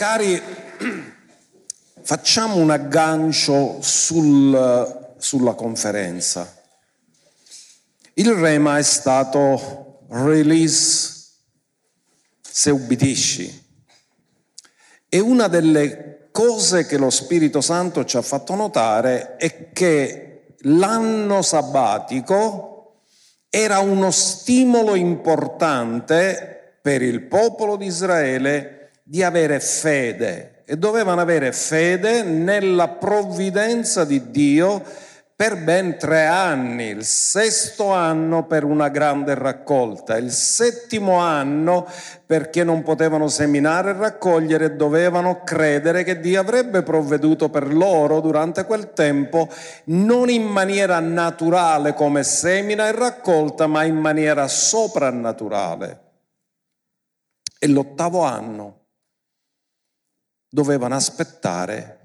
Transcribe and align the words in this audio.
cari, 0.00 0.40
facciamo 2.00 2.56
un 2.56 2.70
aggancio 2.70 3.82
sul, 3.82 5.14
sulla 5.18 5.52
conferenza. 5.52 6.56
Il 8.14 8.32
rema 8.32 8.78
è 8.78 8.82
stato 8.82 10.06
release 10.08 11.32
se 12.40 12.70
ubbidisci. 12.70 13.68
E 15.06 15.18
una 15.20 15.48
delle 15.48 16.28
cose 16.30 16.86
che 16.86 16.96
lo 16.96 17.10
Spirito 17.10 17.60
Santo 17.60 18.06
ci 18.06 18.16
ha 18.16 18.22
fatto 18.22 18.54
notare 18.54 19.36
è 19.36 19.70
che 19.70 20.54
l'anno 20.60 21.42
sabbatico 21.42 23.02
era 23.50 23.80
uno 23.80 24.10
stimolo 24.10 24.94
importante 24.94 26.78
per 26.80 27.02
il 27.02 27.20
popolo 27.24 27.76
di 27.76 27.84
Israele 27.84 28.79
di 29.10 29.24
avere 29.24 29.58
fede 29.58 30.62
e 30.64 30.76
dovevano 30.76 31.20
avere 31.20 31.50
fede 31.50 32.22
nella 32.22 32.86
provvidenza 32.86 34.04
di 34.04 34.30
Dio 34.30 34.80
per 35.34 35.56
ben 35.64 35.98
tre 35.98 36.26
anni, 36.26 36.84
il 36.90 37.04
sesto 37.04 37.90
anno 37.90 38.46
per 38.46 38.62
una 38.62 38.88
grande 38.88 39.34
raccolta, 39.34 40.16
il 40.16 40.30
settimo 40.30 41.16
anno 41.16 41.88
perché 42.24 42.62
non 42.62 42.84
potevano 42.84 43.26
seminare 43.26 43.90
e 43.90 43.94
raccogliere, 43.94 44.76
dovevano 44.76 45.42
credere 45.42 46.04
che 46.04 46.20
Dio 46.20 46.38
avrebbe 46.38 46.84
provveduto 46.84 47.48
per 47.48 47.74
loro 47.74 48.20
durante 48.20 48.64
quel 48.64 48.92
tempo, 48.92 49.48
non 49.86 50.30
in 50.30 50.44
maniera 50.44 51.00
naturale 51.00 51.94
come 51.94 52.22
semina 52.22 52.86
e 52.86 52.92
raccolta, 52.92 53.66
ma 53.66 53.82
in 53.82 53.96
maniera 53.96 54.46
soprannaturale. 54.46 56.00
E 57.58 57.66
l'ottavo 57.66 58.22
anno 58.22 58.79
dovevano 60.50 60.96
aspettare 60.96 61.98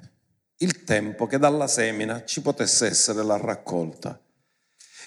il 0.58 0.84
tempo 0.84 1.26
che 1.26 1.38
dalla 1.38 1.68
semina 1.68 2.24
ci 2.24 2.42
potesse 2.42 2.86
essere 2.86 3.24
la 3.24 3.38
raccolta. 3.38 4.18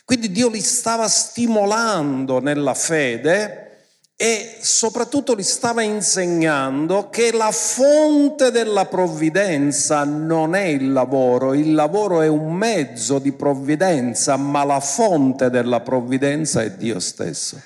Quindi 0.04 0.30
Dio 0.30 0.48
li 0.48 0.60
stava 0.60 1.06
stimolando 1.08 2.40
nella 2.40 2.74
fede 2.74 3.68
e 4.16 4.58
soprattutto 4.60 5.34
li 5.34 5.44
stava 5.44 5.82
insegnando 5.82 7.08
che 7.08 7.30
la 7.30 7.52
fonte 7.52 8.50
della 8.50 8.86
provvidenza 8.86 10.02
non 10.02 10.54
è 10.54 10.64
il 10.64 10.92
lavoro, 10.92 11.54
il 11.54 11.72
lavoro 11.72 12.20
è 12.22 12.26
un 12.26 12.52
mezzo 12.52 13.20
di 13.20 13.32
provvidenza, 13.32 14.36
ma 14.36 14.64
la 14.64 14.80
fonte 14.80 15.50
della 15.50 15.80
provvidenza 15.80 16.62
è 16.62 16.72
Dio 16.72 16.98
stesso. 16.98 17.62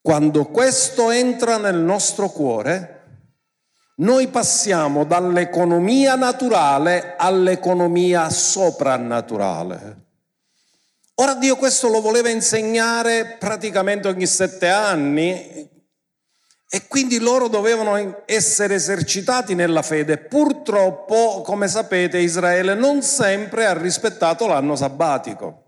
Quando 0.00 0.46
questo 0.46 1.10
entra 1.10 1.56
nel 1.56 1.78
nostro 1.78 2.30
cuore, 2.30 2.93
noi 3.96 4.28
passiamo 4.28 5.04
dall'economia 5.04 6.16
naturale 6.16 7.14
all'economia 7.16 8.28
soprannaturale. 8.28 10.02
Ora 11.16 11.34
Dio 11.34 11.54
questo 11.56 11.88
lo 11.88 12.00
voleva 12.00 12.28
insegnare 12.28 13.36
praticamente 13.38 14.08
ogni 14.08 14.26
sette 14.26 14.68
anni 14.68 15.70
e 16.68 16.88
quindi 16.88 17.20
loro 17.20 17.46
dovevano 17.46 18.24
essere 18.26 18.74
esercitati 18.74 19.54
nella 19.54 19.82
fede. 19.82 20.18
Purtroppo, 20.18 21.42
come 21.42 21.68
sapete, 21.68 22.18
Israele 22.18 22.74
non 22.74 23.00
sempre 23.02 23.66
ha 23.66 23.78
rispettato 23.78 24.48
l'anno 24.48 24.74
sabbatico. 24.74 25.62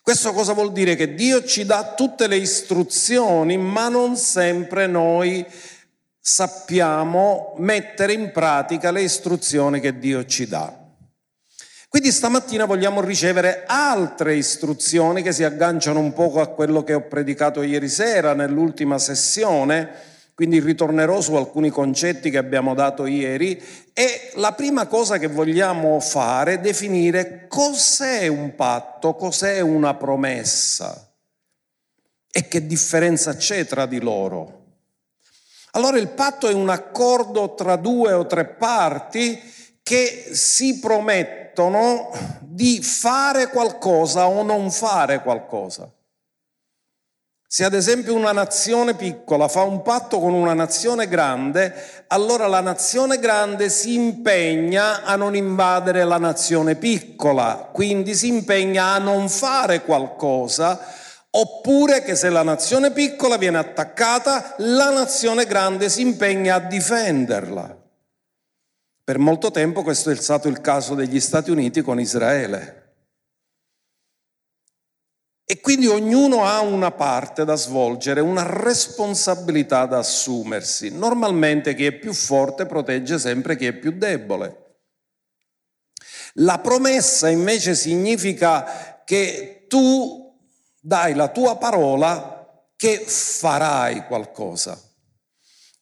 Questo 0.00 0.32
cosa 0.32 0.54
vuol 0.54 0.72
dire? 0.72 0.96
Che 0.96 1.12
Dio 1.12 1.44
ci 1.44 1.66
dà 1.66 1.92
tutte 1.94 2.28
le 2.28 2.36
istruzioni, 2.36 3.58
ma 3.58 3.90
non 3.90 4.16
sempre 4.16 4.86
noi 4.86 5.46
sappiamo 6.20 7.54
mettere 7.58 8.12
in 8.12 8.30
pratica 8.32 8.90
le 8.90 9.02
istruzioni 9.02 9.80
che 9.80 9.98
Dio 9.98 10.24
ci 10.26 10.46
dà. 10.46 10.86
Quindi 11.88 12.12
stamattina 12.12 12.66
vogliamo 12.66 13.00
ricevere 13.00 13.64
altre 13.66 14.36
istruzioni 14.36 15.22
che 15.22 15.32
si 15.32 15.42
agganciano 15.42 15.98
un 15.98 16.12
poco 16.12 16.42
a 16.42 16.48
quello 16.48 16.84
che 16.84 16.92
ho 16.92 17.06
predicato 17.06 17.62
ieri 17.62 17.88
sera 17.88 18.34
nell'ultima 18.34 18.98
sessione, 18.98 19.88
quindi 20.34 20.60
ritornerò 20.60 21.22
su 21.22 21.34
alcuni 21.34 21.70
concetti 21.70 22.28
che 22.28 22.36
abbiamo 22.36 22.74
dato 22.74 23.06
ieri 23.06 23.60
e 23.94 24.32
la 24.34 24.52
prima 24.52 24.86
cosa 24.86 25.16
che 25.16 25.28
vogliamo 25.28 25.98
fare 25.98 26.52
è 26.52 26.60
definire 26.60 27.46
cos'è 27.48 28.26
un 28.26 28.54
patto, 28.54 29.14
cos'è 29.14 29.60
una 29.60 29.94
promessa 29.94 31.10
e 32.30 32.48
che 32.48 32.66
differenza 32.66 33.34
c'è 33.34 33.66
tra 33.66 33.86
di 33.86 33.98
loro. 33.98 34.57
Allora 35.78 35.96
il 35.98 36.08
patto 36.08 36.48
è 36.48 36.52
un 36.52 36.70
accordo 36.70 37.54
tra 37.54 37.76
due 37.76 38.12
o 38.12 38.26
tre 38.26 38.46
parti 38.46 39.40
che 39.80 40.30
si 40.32 40.80
promettono 40.80 42.10
di 42.40 42.82
fare 42.82 43.46
qualcosa 43.46 44.26
o 44.26 44.42
non 44.42 44.72
fare 44.72 45.22
qualcosa. 45.22 45.88
Se 47.46 47.62
ad 47.62 47.74
esempio 47.74 48.12
una 48.12 48.32
nazione 48.32 48.94
piccola 48.94 49.46
fa 49.46 49.62
un 49.62 49.82
patto 49.82 50.18
con 50.18 50.34
una 50.34 50.52
nazione 50.52 51.06
grande, 51.06 51.72
allora 52.08 52.48
la 52.48 52.60
nazione 52.60 53.20
grande 53.20 53.68
si 53.68 53.94
impegna 53.94 55.04
a 55.04 55.14
non 55.14 55.36
invadere 55.36 56.02
la 56.02 56.18
nazione 56.18 56.74
piccola, 56.74 57.70
quindi 57.72 58.16
si 58.16 58.26
impegna 58.26 58.94
a 58.94 58.98
non 58.98 59.28
fare 59.28 59.82
qualcosa 59.84 61.06
oppure 61.40 62.02
che 62.02 62.16
se 62.16 62.30
la 62.30 62.42
nazione 62.42 62.90
piccola 62.90 63.36
viene 63.36 63.58
attaccata, 63.58 64.54
la 64.58 64.90
nazione 64.90 65.46
grande 65.46 65.88
si 65.88 66.00
impegna 66.00 66.56
a 66.56 66.60
difenderla. 66.60 67.76
Per 69.04 69.18
molto 69.18 69.50
tempo 69.50 69.82
questo 69.82 70.10
è 70.10 70.16
stato 70.16 70.48
il 70.48 70.60
caso 70.60 70.94
degli 70.94 71.20
Stati 71.20 71.50
Uniti 71.50 71.80
con 71.80 72.00
Israele. 72.00 72.74
E 75.44 75.60
quindi 75.60 75.86
ognuno 75.86 76.44
ha 76.44 76.60
una 76.60 76.90
parte 76.90 77.44
da 77.44 77.54
svolgere, 77.54 78.20
una 78.20 78.44
responsabilità 78.44 79.86
da 79.86 79.98
assumersi. 79.98 80.90
Normalmente 80.90 81.74
chi 81.74 81.86
è 81.86 81.92
più 81.92 82.12
forte 82.12 82.66
protegge 82.66 83.18
sempre 83.18 83.56
chi 83.56 83.64
è 83.64 83.72
più 83.72 83.92
debole. 83.92 84.66
La 86.34 86.58
promessa 86.58 87.30
invece 87.30 87.74
significa 87.74 89.02
che 89.06 89.64
tu 89.68 90.17
dai 90.88 91.12
la 91.12 91.28
tua 91.28 91.58
parola 91.58 92.64
che 92.74 93.04
farai 93.06 94.06
qualcosa. 94.06 94.80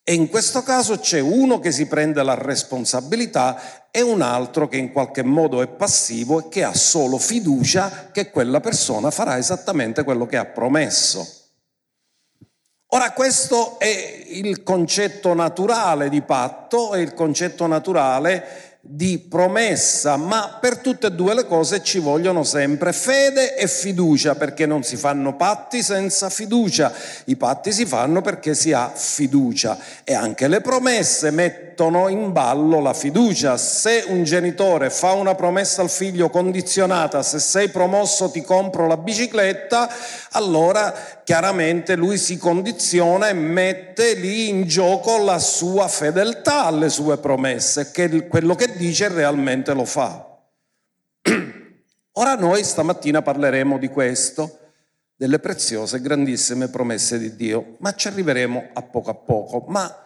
E 0.03 0.13
in 0.13 0.27
questo 0.27 0.63
caso 0.63 0.99
c'è 0.99 1.21
uno 1.21 1.59
che 1.59 1.71
si 1.71 1.85
prende 1.85 2.21
la 2.23 2.33
responsabilità 2.33 3.89
e 3.89 4.01
un 4.01 4.21
altro 4.21 4.67
che 4.67 4.75
in 4.75 4.91
qualche 4.91 5.23
modo 5.23 5.61
è 5.61 5.67
passivo 5.67 6.39
e 6.39 6.49
che 6.49 6.63
ha 6.65 6.73
solo 6.73 7.17
fiducia 7.17 8.09
che 8.11 8.31
quella 8.31 8.59
persona 8.59 9.09
farà 9.09 9.37
esattamente 9.37 10.03
quello 10.03 10.25
che 10.25 10.35
ha 10.35 10.45
promesso. 10.45 11.25
Ora 12.87 13.11
questo 13.13 13.79
è 13.79 14.25
il 14.27 14.61
concetto 14.63 15.33
naturale 15.33 16.09
di 16.09 16.21
patto, 16.21 16.93
è 16.93 16.99
il 16.99 17.13
concetto 17.13 17.65
naturale 17.65 18.66
di 18.89 19.19
promessa, 19.19 20.15
ma 20.15 20.57
per 20.61 20.77
tutte 20.77 21.07
e 21.07 21.11
due 21.11 21.33
le 21.33 21.45
cose 21.45 21.83
ci 21.83 21.99
vogliono 21.99 22.43
sempre 22.43 22.93
fede 22.93 23.57
e 23.57 23.67
fiducia, 23.67 24.35
perché 24.35 24.65
non 24.65 24.83
si 24.83 24.95
fanno 24.95 25.35
patti 25.35 25.83
senza 25.83 26.29
fiducia, 26.29 26.93
i 27.25 27.35
patti 27.35 27.73
si 27.73 27.85
fanno 27.85 28.21
perché 28.21 28.55
si 28.55 28.71
ha 28.71 28.89
fiducia 28.89 29.77
e 30.05 30.13
anche 30.13 30.47
le 30.47 30.61
promesse 30.61 31.31
mettono 31.31 32.07
in 32.07 32.31
ballo 32.31 32.79
la 32.79 32.93
fiducia. 32.93 33.57
Se 33.57 34.05
un 34.07 34.23
genitore 34.23 34.89
fa 34.89 35.11
una 35.11 35.35
promessa 35.35 35.81
al 35.81 35.89
figlio 35.89 36.29
condizionata, 36.29 37.21
se 37.23 37.39
sei 37.39 37.67
promosso 37.67 38.31
ti 38.31 38.41
compro 38.41 38.87
la 38.87 38.97
bicicletta, 38.97 39.89
allora 40.31 41.16
chiaramente 41.27 41.97
lui 41.97 42.17
si 42.17 42.37
condiziona 42.37 43.27
e 43.27 43.33
mette 43.33 44.13
lì 44.13 44.47
in 44.47 44.65
gioco 44.65 45.17
la 45.17 45.39
sua 45.39 45.89
fedeltà 45.89 46.63
alle 46.63 46.87
sue 46.87 47.17
promesse, 47.17 47.91
che 47.91 48.29
quello 48.29 48.55
che 48.55 48.77
dice 48.77 49.09
realmente 49.09 49.73
lo 49.73 49.83
fa. 49.83 50.25
Ora 52.13 52.35
noi 52.35 52.63
stamattina 52.63 53.21
parleremo 53.21 53.77
di 53.77 53.89
questo, 53.89 54.57
delle 55.17 55.39
preziose 55.39 55.99
grandissime 55.99 56.69
promesse 56.69 57.19
di 57.19 57.35
Dio, 57.35 57.75
ma 57.79 57.93
ci 57.93 58.07
arriveremo 58.07 58.69
a 58.71 58.81
poco 58.83 59.09
a 59.09 59.15
poco. 59.15 59.65
Ma 59.67 60.03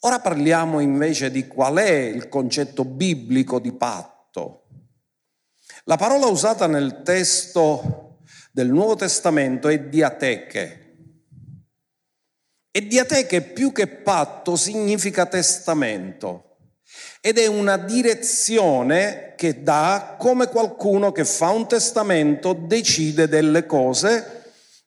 ora 0.00 0.20
parliamo 0.20 0.80
invece 0.80 1.30
di 1.30 1.46
qual 1.46 1.76
è 1.76 1.92
il 1.92 2.30
concetto 2.30 2.86
biblico 2.86 3.58
di 3.58 3.72
patto. 3.72 4.62
La 5.84 5.98
parola 5.98 6.28
usata 6.28 6.66
nel 6.66 7.02
testo 7.02 8.11
del 8.52 8.68
Nuovo 8.68 8.94
Testamento 8.94 9.68
è 9.68 9.80
diateche. 9.80 10.78
E 12.70 12.86
diateche 12.86 13.40
più 13.40 13.72
che 13.72 13.86
patto 13.88 14.56
significa 14.56 15.26
testamento 15.26 16.56
ed 17.20 17.38
è 17.38 17.46
una 17.46 17.76
direzione 17.78 19.32
che 19.36 19.62
dà 19.62 20.16
come 20.18 20.48
qualcuno 20.48 21.12
che 21.12 21.24
fa 21.24 21.50
un 21.50 21.66
testamento 21.66 22.52
decide 22.52 23.28
delle 23.28 23.66
cose 23.66 24.42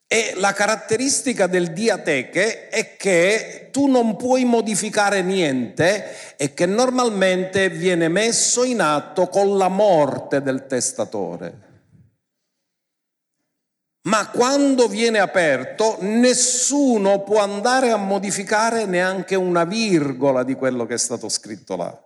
E 0.07 0.33
la 0.35 0.53
caratteristica 0.53 1.47
del 1.47 1.73
diateche 1.73 2.69
è 2.69 2.95
che 2.95 3.69
tu 3.71 3.87
non 3.87 4.15
puoi 4.15 4.45
modificare 4.45 5.23
niente 5.23 6.35
e 6.37 6.53
che 6.53 6.67
normalmente 6.67 7.69
viene 7.69 8.07
messo 8.07 8.63
in 8.63 8.81
atto 8.81 9.27
con 9.27 9.57
la 9.57 9.67
morte 9.67 10.43
del 10.43 10.67
testatore. 10.67 11.64
Ma 14.05 14.29
quando 14.29 14.87
viene 14.87 15.19
aperto 15.19 15.97
nessuno 16.01 17.23
può 17.23 17.39
andare 17.39 17.89
a 17.89 17.97
modificare 17.97 18.85
neanche 18.85 19.35
una 19.35 19.63
virgola 19.63 20.43
di 20.43 20.53
quello 20.53 20.85
che 20.85 20.93
è 20.93 20.97
stato 20.97 21.27
scritto 21.27 21.75
là. 21.75 22.03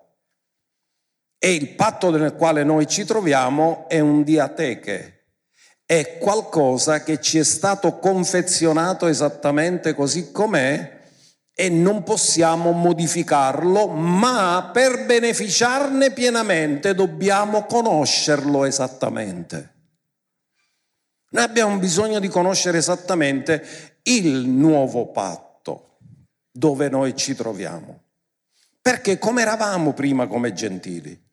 E 1.38 1.54
il 1.54 1.76
patto 1.76 2.10
nel 2.10 2.36
quale 2.36 2.64
noi 2.64 2.88
ci 2.88 3.04
troviamo 3.04 3.86
è 3.90 4.00
un 4.00 4.24
diateche, 4.24 5.26
è 5.86 6.18
qualcosa 6.20 7.04
che 7.04 7.20
ci 7.20 7.38
è 7.38 7.44
stato 7.44 7.98
confezionato 7.98 9.08
esattamente 9.08 9.94
così 9.94 10.32
com'è 10.32 11.00
e 11.54 11.70
non 11.70 12.04
possiamo 12.04 12.72
modificarlo, 12.72 13.88
ma 13.88 14.70
per 14.72 15.06
beneficiarne 15.06 16.12
pienamente 16.12 16.96
dobbiamo 16.96 17.66
conoscerlo 17.66 18.64
esattamente. 18.64 19.79
Noi 21.32 21.44
abbiamo 21.44 21.78
bisogno 21.78 22.20
di 22.20 22.28
conoscere 22.28 22.78
esattamente 22.78 23.98
il 24.04 24.48
nuovo 24.48 25.08
patto 25.12 25.98
dove 26.52 26.90
noi 26.90 27.16
ci 27.16 27.36
troviamo. 27.36 28.04
Perché 28.82 29.20
come 29.20 29.42
eravamo 29.42 29.94
prima 29.94 30.28
come 30.28 30.54
gentili? 30.54 31.28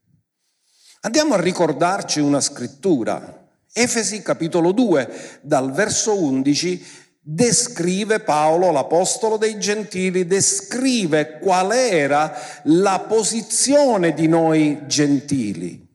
Andiamo 1.00 1.34
a 1.34 1.40
ricordarci 1.40 2.20
una 2.20 2.40
scrittura 2.40 3.44
Efesi 3.78 4.22
capitolo 4.22 4.72
2, 4.72 5.40
dal 5.42 5.70
verso 5.70 6.18
11, 6.18 6.82
descrive 7.20 8.20
Paolo, 8.20 8.70
l'apostolo 8.70 9.36
dei 9.36 9.58
gentili, 9.58 10.26
descrive 10.26 11.38
qual 11.40 11.72
era 11.72 12.32
la 12.64 13.04
posizione 13.06 14.14
di 14.14 14.28
noi 14.28 14.80
gentili. 14.86 15.86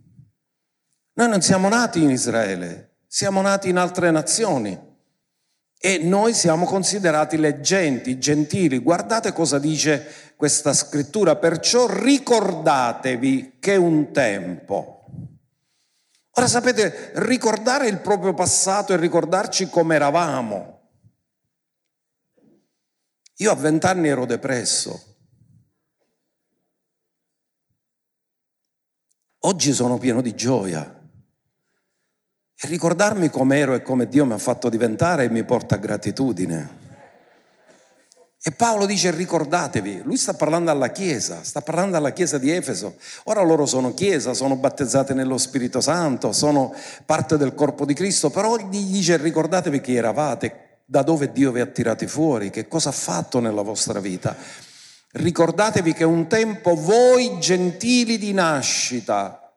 Noi 1.13 1.30
non 1.30 1.42
siamo 1.42 1.69
nati 1.69 2.03
in 2.03 2.12
Israele, 2.12 2.90
siamo 3.13 3.41
nati 3.41 3.67
in 3.67 3.75
altre 3.75 4.09
nazioni 4.11 4.79
e 5.77 5.97
noi 5.97 6.33
siamo 6.33 6.65
considerati 6.65 7.35
le 7.35 7.59
genti, 7.59 8.17
gentili. 8.17 8.77
Guardate 8.77 9.33
cosa 9.33 9.59
dice 9.59 10.33
questa 10.37 10.71
scrittura, 10.71 11.35
perciò 11.35 11.87
ricordatevi 11.87 13.57
che 13.59 13.75
un 13.75 14.13
tempo 14.13 15.01
Ora 16.35 16.47
sapete, 16.47 17.11
ricordare 17.15 17.87
il 17.87 17.99
proprio 17.99 18.33
passato 18.33 18.93
e 18.93 18.97
ricordarci 18.97 19.69
come 19.69 19.95
eravamo. 19.95 20.79
Io 23.37 23.51
a 23.51 23.55
vent'anni 23.55 24.07
ero 24.07 24.25
depresso. 24.25 25.09
Oggi 29.39 29.73
sono 29.73 29.97
pieno 29.97 30.21
di 30.21 30.33
gioia. 30.33 31.00
E 32.63 32.67
ricordarmi 32.67 33.31
com'ero 33.31 33.73
e 33.73 33.81
come 33.81 34.07
Dio 34.07 34.23
mi 34.23 34.33
ha 34.33 34.37
fatto 34.37 34.69
diventare 34.69 35.31
mi 35.31 35.43
porta 35.43 35.77
gratitudine. 35.77 36.77
E 38.39 38.51
Paolo 38.51 38.85
dice 38.85 39.09
ricordatevi, 39.09 40.01
lui 40.03 40.15
sta 40.15 40.35
parlando 40.35 40.69
alla 40.69 40.89
Chiesa, 40.91 41.43
sta 41.43 41.61
parlando 41.61 41.97
alla 41.97 42.11
Chiesa 42.11 42.37
di 42.37 42.51
Efeso. 42.51 42.97
Ora 43.23 43.41
loro 43.41 43.65
sono 43.65 43.95
Chiesa, 43.95 44.35
sono 44.35 44.57
battezzate 44.57 45.15
nello 45.15 45.39
Spirito 45.39 45.81
Santo, 45.81 46.31
sono 46.33 46.71
parte 47.03 47.35
del 47.35 47.55
corpo 47.55 47.83
di 47.83 47.95
Cristo, 47.95 48.29
però 48.29 48.55
gli 48.57 48.91
dice 48.91 49.17
ricordatevi 49.17 49.81
chi 49.81 49.95
eravate, 49.95 50.81
da 50.85 51.01
dove 51.01 51.31
Dio 51.31 51.51
vi 51.51 51.61
ha 51.61 51.65
tirati 51.65 52.05
fuori, 52.05 52.51
che 52.51 52.67
cosa 52.67 52.89
ha 52.89 52.93
fatto 52.93 53.39
nella 53.39 53.63
vostra 53.63 53.99
vita. 53.99 54.35
Ricordatevi 55.13 55.93
che 55.93 56.03
un 56.03 56.27
tempo 56.27 56.75
voi 56.75 57.39
gentili 57.39 58.19
di 58.19 58.33
nascita, 58.33 59.51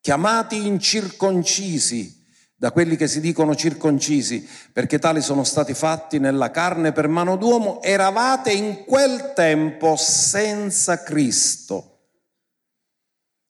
chiamati 0.00 0.68
incirconcisi, 0.68 2.22
da 2.64 2.72
quelli 2.72 2.96
che 2.96 3.08
si 3.08 3.20
dicono 3.20 3.54
circoncisi, 3.54 4.48
perché 4.72 4.98
tali 4.98 5.20
sono 5.20 5.44
stati 5.44 5.74
fatti 5.74 6.18
nella 6.18 6.50
carne 6.50 6.92
per 6.92 7.08
mano 7.08 7.36
d'uomo, 7.36 7.82
eravate 7.82 8.52
in 8.52 8.86
quel 8.86 9.34
tempo 9.34 9.96
senza 9.96 11.02
Cristo. 11.02 12.06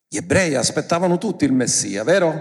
Gli 0.09 0.17
ebrei 0.17 0.57
aspettavano 0.57 1.17
tutti 1.17 1.45
il 1.45 1.53
Messia, 1.53 2.03
vero? 2.03 2.33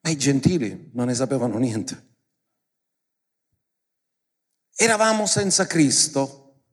Ma 0.00 0.10
i 0.10 0.16
gentili 0.16 0.90
non 0.92 1.06
ne 1.06 1.14
sapevano 1.14 1.56
niente. 1.58 2.16
Eravamo 4.74 5.24
senza 5.24 5.68
Cristo, 5.68 6.64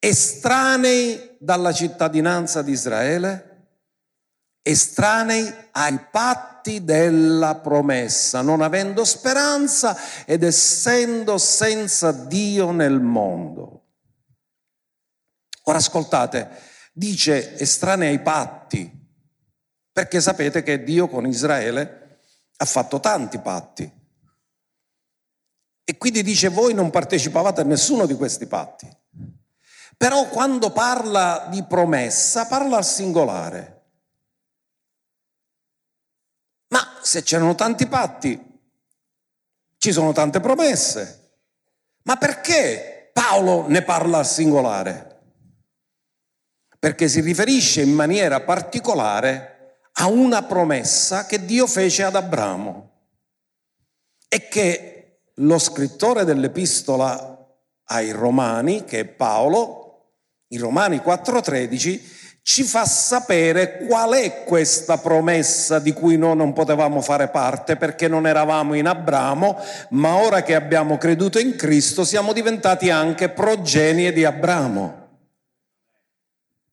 estranei 0.00 1.36
dalla 1.38 1.70
cittadinanza 1.70 2.60
di 2.60 2.72
Israele, 2.72 3.53
estranei 4.66 5.54
ai 5.72 5.98
patti 6.10 6.84
della 6.84 7.56
promessa, 7.56 8.40
non 8.40 8.62
avendo 8.62 9.04
speranza 9.04 9.94
ed 10.24 10.42
essendo 10.42 11.36
senza 11.36 12.12
Dio 12.12 12.70
nel 12.70 12.98
mondo. 12.98 13.82
Ora 15.64 15.76
ascoltate, 15.76 16.48
dice 16.94 17.58
estranei 17.58 18.08
ai 18.08 18.20
patti, 18.20 18.90
perché 19.92 20.22
sapete 20.22 20.62
che 20.62 20.82
Dio 20.82 21.08
con 21.08 21.26
Israele 21.26 22.20
ha 22.56 22.64
fatto 22.64 23.00
tanti 23.00 23.38
patti. 23.40 24.02
E 25.84 25.98
quindi 25.98 26.22
dice 26.22 26.48
voi 26.48 26.72
non 26.72 26.88
partecipavate 26.88 27.60
a 27.60 27.64
nessuno 27.64 28.06
di 28.06 28.14
questi 28.14 28.46
patti. 28.46 28.88
Però 29.98 30.26
quando 30.28 30.70
parla 30.70 31.48
di 31.50 31.62
promessa 31.64 32.46
parla 32.46 32.78
al 32.78 32.84
singolare. 32.86 33.72
Ma 36.68 36.93
se 37.04 37.22
c'erano 37.22 37.54
tanti 37.54 37.86
patti, 37.86 38.42
ci 39.76 39.92
sono 39.92 40.12
tante 40.12 40.40
promesse. 40.40 41.32
Ma 42.04 42.16
perché 42.16 43.10
Paolo 43.12 43.68
ne 43.68 43.82
parla 43.82 44.18
al 44.18 44.26
singolare? 44.26 45.20
Perché 46.78 47.08
si 47.08 47.20
riferisce 47.20 47.82
in 47.82 47.92
maniera 47.92 48.40
particolare 48.40 49.80
a 49.92 50.06
una 50.06 50.44
promessa 50.44 51.26
che 51.26 51.44
Dio 51.44 51.66
fece 51.66 52.04
ad 52.04 52.16
Abramo 52.16 52.92
e 54.26 54.48
che 54.48 55.20
lo 55.34 55.58
scrittore 55.58 56.24
dell'epistola 56.24 57.46
ai 57.88 58.12
Romani, 58.12 58.84
che 58.84 59.00
è 59.00 59.04
Paolo, 59.04 60.12
in 60.48 60.60
Romani 60.60 60.98
4:13, 60.98 62.13
ci 62.46 62.62
fa 62.62 62.84
sapere 62.84 63.78
qual 63.86 64.12
è 64.12 64.44
questa 64.44 64.98
promessa 64.98 65.78
di 65.78 65.94
cui 65.94 66.18
noi 66.18 66.36
non 66.36 66.52
potevamo 66.52 67.00
fare 67.00 67.28
parte 67.28 67.76
perché 67.76 68.06
non 68.06 68.26
eravamo 68.26 68.74
in 68.74 68.86
Abramo, 68.86 69.56
ma 69.90 70.16
ora 70.16 70.42
che 70.42 70.54
abbiamo 70.54 70.98
creduto 70.98 71.38
in 71.38 71.56
Cristo 71.56 72.04
siamo 72.04 72.34
diventati 72.34 72.90
anche 72.90 73.30
progenie 73.30 74.12
di 74.12 74.26
Abramo. 74.26 75.08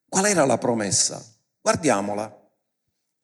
Qual 0.09 0.25
era 0.25 0.43
la 0.43 0.57
promessa? 0.57 1.23
Guardiamola. 1.61 2.37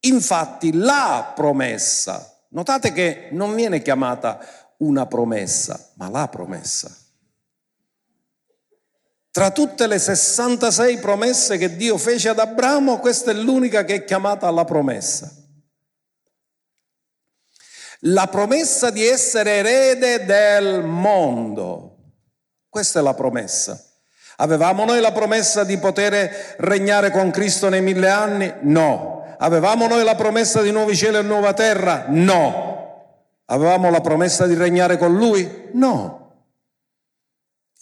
Infatti 0.06 0.72
la 0.72 1.34
promessa, 1.36 2.46
notate 2.52 2.94
che 2.94 3.28
non 3.32 3.56
viene 3.56 3.82
chiamata 3.82 4.40
una 4.78 5.06
promessa, 5.06 5.92
ma 5.96 6.08
la 6.08 6.30
promessa. 6.30 6.96
Tra 9.38 9.52
tutte 9.52 9.86
le 9.86 10.00
66 10.00 10.98
promesse 10.98 11.60
che 11.60 11.76
Dio 11.76 12.00
fece 12.00 12.30
ad 12.30 12.40
Abramo, 12.40 12.98
questa 12.98 13.30
è 13.30 13.36
l'unica 13.36 13.84
che 13.84 13.94
è 13.94 14.04
chiamata 14.04 14.48
alla 14.48 14.66
promessa. 14.66 15.32
La 18.00 18.26
promessa 18.26 18.90
di 18.90 19.06
essere 19.06 19.58
erede 19.58 20.26
del 20.26 20.84
mondo. 20.84 21.98
Questa 22.68 22.98
è 22.98 23.04
la 23.04 23.14
promessa. 23.14 23.80
Avevamo 24.38 24.86
noi 24.86 25.02
la 25.02 25.12
promessa 25.12 25.64
di 25.64 25.78
poter 25.78 26.56
regnare 26.58 27.12
con 27.12 27.30
Cristo 27.30 27.70
nei 27.70 27.84
mille 27.84 28.10
anni? 28.10 28.52
No. 28.62 29.36
Avevamo 29.38 29.86
noi 29.86 30.04
la 30.04 30.16
promessa 30.16 30.64
di 30.64 30.72
nuovi 30.72 30.96
cieli 30.96 31.18
e 31.18 31.22
nuova 31.22 31.54
terra? 31.54 32.06
No. 32.08 33.36
Avevamo 33.46 33.92
la 33.92 34.02
promessa 34.02 34.48
di 34.48 34.56
regnare 34.56 34.98
con 34.98 35.16
Lui? 35.16 35.70
No. 35.74 36.27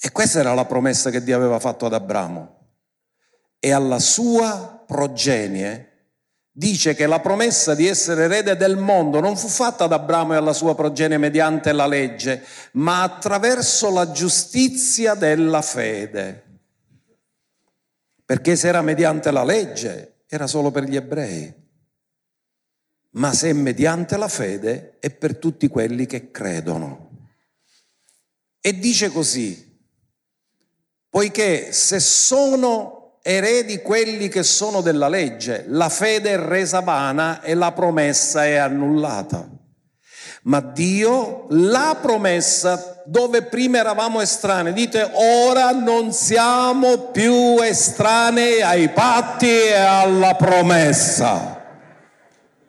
E 0.06 0.12
questa 0.12 0.38
era 0.38 0.54
la 0.54 0.66
promessa 0.66 1.10
che 1.10 1.24
Dio 1.24 1.36
aveva 1.36 1.58
fatto 1.58 1.88
ad 1.88 1.94
Abramo. 1.94 2.74
E 3.58 3.72
alla 3.72 3.98
sua 3.98 4.84
progenie 4.86 6.12
dice 6.52 6.94
che 6.94 7.08
la 7.08 7.20
promessa 7.20 7.74
di 7.74 7.88
essere 7.88 8.26
erede 8.26 8.56
del 8.56 8.78
mondo 8.78 9.20
non 9.20 9.36
fu 9.36 9.48
fatta 9.48 9.86
ad 9.86 9.94
Abramo 9.94 10.34
e 10.34 10.36
alla 10.36 10.54
sua 10.54 10.76
progenie 10.76 11.18
mediante 11.18 11.72
la 11.72 11.88
legge, 11.88 12.46
ma 12.74 13.02
attraverso 13.02 13.90
la 13.90 14.12
giustizia 14.12 15.16
della 15.16 15.64
fede. 15.64 16.60
Perché 18.24 18.56
se 18.56 18.68
era 18.68 18.84
mediante 18.84 19.32
la 19.32 19.44
legge, 19.44 20.18
era 20.28 20.46
solo 20.46 20.70
per 20.70 20.84
gli 20.84 20.98
ebrei. 20.98 21.52
Ma 23.14 23.34
se 23.34 23.50
è 23.50 23.54
mediante 23.54 24.18
la 24.18 24.28
fede, 24.28 24.98
è 25.00 25.10
per 25.10 25.38
tutti 25.38 25.68
quelli 25.68 26.06
che 26.06 26.30
credono. 26.30 27.10
E 28.62 28.78
dice 28.78 29.10
così, 29.10 29.74
poiché 31.16 31.72
se 31.72 32.02
sono 32.02 33.20
eredi 33.22 33.82
quelli 33.82 34.28
che 34.28 34.44
sono 34.44 34.82
della 34.82 35.08
legge, 35.08 35.64
la 35.70 35.88
fede 35.88 36.32
è 36.32 36.38
resa 36.38 36.82
vana 36.82 37.42
e 37.42 37.54
la 37.54 37.72
promessa 37.72 38.44
è 38.44 38.56
annullata. 38.56 39.48
Ma 40.42 40.60
Dio, 40.60 41.46
la 41.52 41.98
promessa 42.02 43.02
dove 43.06 43.44
prima 43.44 43.78
eravamo 43.78 44.20
estranei, 44.20 44.74
dite 44.74 45.10
ora 45.14 45.72
non 45.72 46.12
siamo 46.12 46.98
più 47.14 47.62
estranei 47.62 48.62
ai 48.62 48.90
patti 48.90 49.48
e 49.48 49.74
alla 49.74 50.36
promessa. 50.36 51.64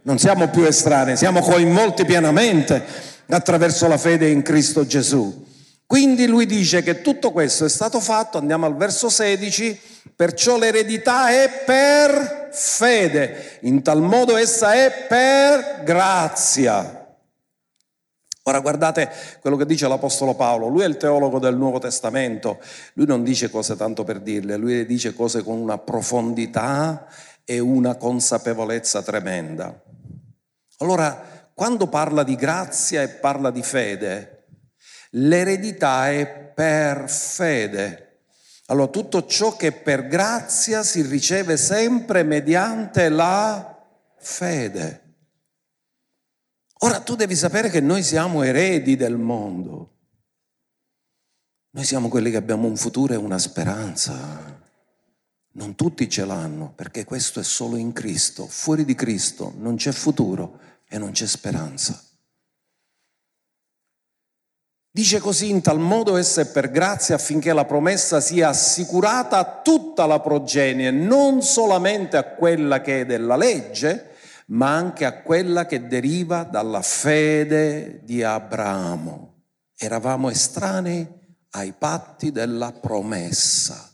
Non 0.03 0.19
siamo 0.19 0.51
più 0.51 0.63
estranei, 0.63 1.17
siamo 1.17 1.41
coinvolti 1.41 2.05
pienamente 2.05 2.81
attraverso 3.29 3.89
la 3.89 3.99
fede 3.99 4.29
in 4.29 4.43
Cristo 4.43 4.87
Gesù. 4.87 5.46
Quindi 5.87 6.27
lui 6.27 6.47
dice 6.47 6.83
che 6.83 7.01
tutto 7.01 7.31
questo 7.31 7.65
è 7.65 7.69
stato 7.69 8.01
fatto, 8.01 8.39
andiamo 8.39 8.67
al 8.67 8.77
verso 8.77 9.09
16, 9.09 9.81
perciò 10.17 10.59
l'eredità 10.59 11.31
è 11.31 11.63
per 11.65 12.49
fede, 12.51 13.59
in 13.63 13.83
tal 13.83 14.03
modo 14.03 14.37
essa 14.37 14.75
è 14.75 15.07
per 15.09 15.85
grazia. 15.85 17.07
Ora 18.43 18.61
guardate 18.61 19.11
quello 19.41 19.57
che 19.57 19.67
dice 19.67 19.87
l'Apostolo 19.87 20.35
Paolo, 20.35 20.67
lui 20.67 20.83
è 20.83 20.87
il 20.87 20.97
teologo 20.97 21.39
del 21.39 21.57
Nuovo 21.57 21.79
Testamento, 21.79 22.59
lui 22.95 23.07
non 23.07 23.23
dice 23.23 23.49
cose 23.49 23.77
tanto 23.77 24.03
per 24.03 24.21
dirle, 24.21 24.57
lui 24.57 24.87
dice 24.87 25.15
cose 25.15 25.45
con 25.45 25.59
una 25.59 25.79
profondità 25.79 27.07
e 27.45 27.61
una 27.61 27.95
consapevolezza 27.95 29.03
tremenda. 29.03 29.81
Allora, 30.79 31.51
quando 31.55 31.87
parla 31.87 32.25
di 32.25 32.35
grazia 32.35 33.03
e 33.03 33.09
parla 33.09 33.51
di 33.51 33.63
fede, 33.63 34.36
l'eredità 35.17 36.11
è 36.11 36.27
per 36.27 37.09
fede. 37.09 38.03
Allora, 38.67 38.91
tutto 38.91 39.27
ciò 39.27 39.57
che 39.57 39.73
per 39.73 40.09
grazia 40.09 40.83
si 40.83 41.03
riceve 41.03 41.57
sempre 41.57 42.23
mediante 42.25 43.09
la 43.09 43.85
fede. 44.19 45.03
Ora 46.81 47.01
tu 47.01 47.15
devi 47.15 47.37
sapere 47.37 47.71
che 47.71 47.81
noi 47.81 48.03
siamo 48.03 48.43
eredi 48.43 48.97
del 48.97 49.17
mondo. 49.17 49.93
Noi 51.71 51.85
siamo 51.85 52.09
quelli 52.09 52.31
che 52.31 52.37
abbiamo 52.37 52.67
un 52.67 52.77
futuro 52.77 53.13
e 53.13 53.17
una 53.17 53.39
speranza. 53.39 54.65
Non 55.53 55.75
tutti 55.75 56.09
ce 56.09 56.25
l'hanno 56.25 56.73
perché 56.75 57.05
questo 57.05 57.41
è 57.41 57.45
solo 57.45 57.77
in 57.77 57.93
Cristo. 57.93 58.47
Fuori 58.47 58.85
di 58.85 58.95
Cristo 58.95 59.55
non 59.57 59.77
c'è 59.77 59.93
futuro 59.93 60.59
e 60.89 60.99
non 60.99 61.13
c'è 61.13 61.27
speranza. 61.27 62.06
Dice 64.97 65.21
così 65.21 65.51
in 65.51 65.61
tal 65.61 65.79
modo 65.79 66.17
essa 66.17 66.41
è 66.41 66.47
per 66.47 66.71
grazia 66.71 67.17
affinché 67.17 67.53
la 67.53 67.67
promessa 67.67 68.19
sia 68.19 68.49
assicurata 68.49 69.37
a 69.37 69.61
tutta 69.63 70.07
la 70.07 70.21
progenie, 70.21 70.91
non 70.91 71.43
solamente 71.43 72.17
a 72.17 72.25
quella 72.25 72.81
che 72.81 73.03
è 73.03 73.05
della 73.05 73.37
legge, 73.37 74.13
ma 74.47 74.75
anche 74.75 75.05
a 75.05 75.21
quella 75.21 75.67
che 75.67 75.87
deriva 75.87 76.45
dalla 76.45 76.81
fede 76.81 78.01
di 78.05 78.23
Abramo. 78.23 79.35
Eravamo 79.77 80.31
estranei 80.31 81.07
ai 81.51 81.75
patti 81.77 82.33
della 82.33 82.73
promessa, 82.73 83.91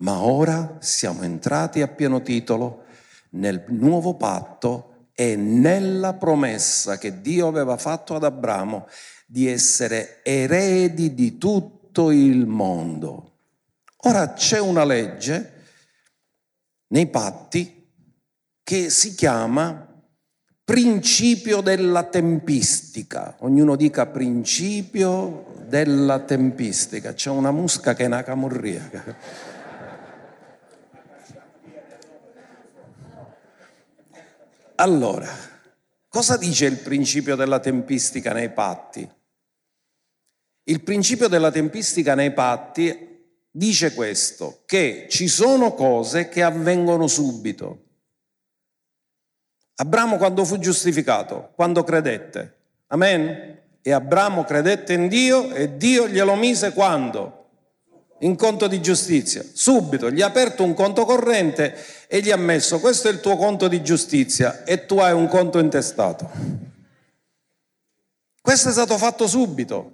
ma 0.00 0.20
ora 0.20 0.76
siamo 0.78 1.22
entrati 1.22 1.80
a 1.80 1.88
pieno 1.88 2.20
titolo 2.20 2.84
nel 3.30 3.64
nuovo 3.68 4.12
patto 4.12 5.06
e 5.14 5.36
nella 5.36 6.12
promessa 6.12 6.98
che 6.98 7.22
Dio 7.22 7.46
aveva 7.46 7.78
fatto 7.78 8.14
ad 8.14 8.24
Abramo 8.24 8.86
di 9.26 9.48
essere 9.48 10.20
eredi 10.22 11.12
di 11.12 11.36
tutto 11.36 12.12
il 12.12 12.46
mondo. 12.46 13.32
Ora 14.04 14.32
c'è 14.34 14.60
una 14.60 14.84
legge 14.84 15.52
nei 16.88 17.08
patti 17.08 17.90
che 18.62 18.88
si 18.88 19.14
chiama 19.14 19.86
principio 20.64 21.60
della 21.60 22.04
tempistica. 22.04 23.36
Ognuno 23.40 23.74
dica 23.76 24.06
principio 24.06 25.54
della 25.66 26.20
tempistica. 26.20 27.12
C'è 27.12 27.30
una 27.30 27.50
musca 27.50 27.94
che 27.94 28.04
è 28.04 28.06
una 28.06 28.22
camurria. 28.22 28.90
Allora, 34.76 35.26
cosa 36.16 36.38
dice 36.38 36.64
il 36.64 36.78
principio 36.78 37.36
della 37.36 37.60
tempistica 37.60 38.32
nei 38.32 38.48
patti? 38.48 39.06
Il 40.64 40.82
principio 40.82 41.28
della 41.28 41.50
tempistica 41.50 42.14
nei 42.14 42.32
patti 42.32 43.44
dice 43.50 43.92
questo, 43.92 44.62
che 44.64 45.08
ci 45.10 45.28
sono 45.28 45.74
cose 45.74 46.30
che 46.30 46.42
avvengono 46.42 47.06
subito 47.06 47.82
Abramo 49.78 50.16
quando 50.16 50.46
fu 50.46 50.58
giustificato, 50.58 51.52
quando 51.54 51.84
credette. 51.84 52.54
Amen? 52.86 53.60
E 53.82 53.92
Abramo 53.92 54.42
credette 54.44 54.94
in 54.94 55.08
Dio 55.08 55.52
e 55.52 55.76
Dio 55.76 56.08
glielo 56.08 56.34
mise 56.34 56.72
quando? 56.72 57.45
In 58.20 58.36
conto 58.36 58.66
di 58.66 58.80
giustizia. 58.80 59.44
Subito 59.52 60.10
gli 60.10 60.22
ha 60.22 60.26
aperto 60.26 60.62
un 60.64 60.74
conto 60.74 61.04
corrente 61.04 61.76
e 62.06 62.20
gli 62.20 62.30
ha 62.30 62.36
messo 62.36 62.80
questo 62.80 63.08
è 63.08 63.10
il 63.10 63.20
tuo 63.20 63.36
conto 63.36 63.68
di 63.68 63.82
giustizia 63.82 64.64
e 64.64 64.86
tu 64.86 64.98
hai 64.98 65.12
un 65.12 65.28
conto 65.28 65.58
intestato. 65.58 66.30
Questo 68.40 68.68
è 68.68 68.72
stato 68.72 68.96
fatto 68.96 69.26
subito. 69.26 69.92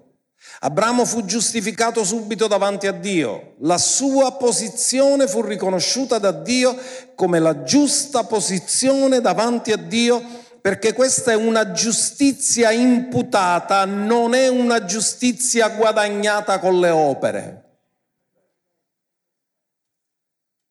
Abramo 0.61 1.05
fu 1.05 1.25
giustificato 1.25 2.05
subito 2.05 2.47
davanti 2.47 2.87
a 2.87 2.93
Dio, 2.93 3.55
la 3.61 3.79
sua 3.79 4.33
posizione 4.33 5.27
fu 5.27 5.41
riconosciuta 5.41 6.19
da 6.19 6.33
Dio 6.33 6.77
come 7.15 7.39
la 7.39 7.63
giusta 7.63 8.25
posizione 8.25 9.21
davanti 9.21 9.73
a 9.73 9.77
Dio 9.77 10.23
perché 10.61 10.93
questa 10.93 11.33
è 11.33 11.35
una 11.35 11.73
giustizia 11.73 12.71
imputata, 12.71 13.85
non 13.85 14.35
è 14.35 14.47
una 14.47 14.85
giustizia 14.85 15.71
guadagnata 15.71 16.61
con 16.61 16.79
le 16.79 16.91
opere. 16.91 17.62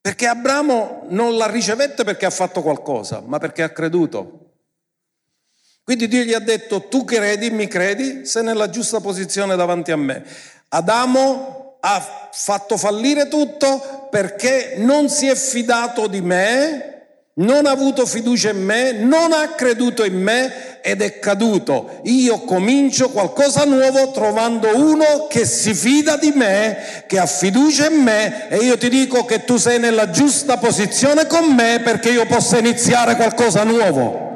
Perché 0.02 0.26
Abramo 0.26 1.06
non 1.10 1.36
la 1.36 1.46
ricevette 1.46 2.02
perché 2.02 2.26
ha 2.26 2.30
fatto 2.30 2.60
qualcosa, 2.60 3.22
ma 3.24 3.38
perché 3.38 3.62
ha 3.62 3.70
creduto. 3.70 4.40
Quindi 5.84 6.08
Dio 6.08 6.24
gli 6.24 6.32
ha 6.32 6.40
detto, 6.40 6.88
tu 6.88 7.04
credi, 7.04 7.50
mi 7.50 7.68
credi, 7.68 8.26
sei 8.26 8.42
nella 8.42 8.68
giusta 8.68 9.00
posizione 9.00 9.54
davanti 9.54 9.92
a 9.92 9.96
me. 9.96 10.24
Adamo 10.70 11.78
ha 11.80 12.28
fatto 12.32 12.76
fallire 12.76 13.28
tutto 13.28 14.08
perché 14.10 14.74
non 14.78 15.08
si 15.08 15.28
è 15.28 15.36
fidato 15.36 16.08
di 16.08 16.20
me, 16.20 17.01
non 17.34 17.64
ha 17.64 17.70
avuto 17.70 18.04
fiducia 18.04 18.50
in 18.50 18.62
me, 18.62 18.92
non 18.92 19.32
ha 19.32 19.54
creduto 19.54 20.04
in 20.04 20.20
me 20.20 20.80
ed 20.82 21.00
è 21.00 21.18
caduto. 21.18 22.00
Io 22.04 22.40
comincio 22.40 23.08
qualcosa 23.08 23.64
nuovo 23.64 24.10
trovando 24.10 24.76
uno 24.76 25.26
che 25.28 25.46
si 25.46 25.72
fida 25.72 26.16
di 26.16 26.32
me, 26.34 27.04
che 27.06 27.18
ha 27.18 27.26
fiducia 27.26 27.88
in 27.88 28.02
me 28.02 28.48
e 28.50 28.58
io 28.58 28.76
ti 28.76 28.90
dico 28.90 29.24
che 29.24 29.44
tu 29.44 29.56
sei 29.56 29.78
nella 29.78 30.10
giusta 30.10 30.58
posizione 30.58 31.26
con 31.26 31.54
me 31.54 31.80
perché 31.82 32.10
io 32.10 32.26
possa 32.26 32.58
iniziare 32.58 33.16
qualcosa 33.16 33.62
nuovo. 33.62 34.31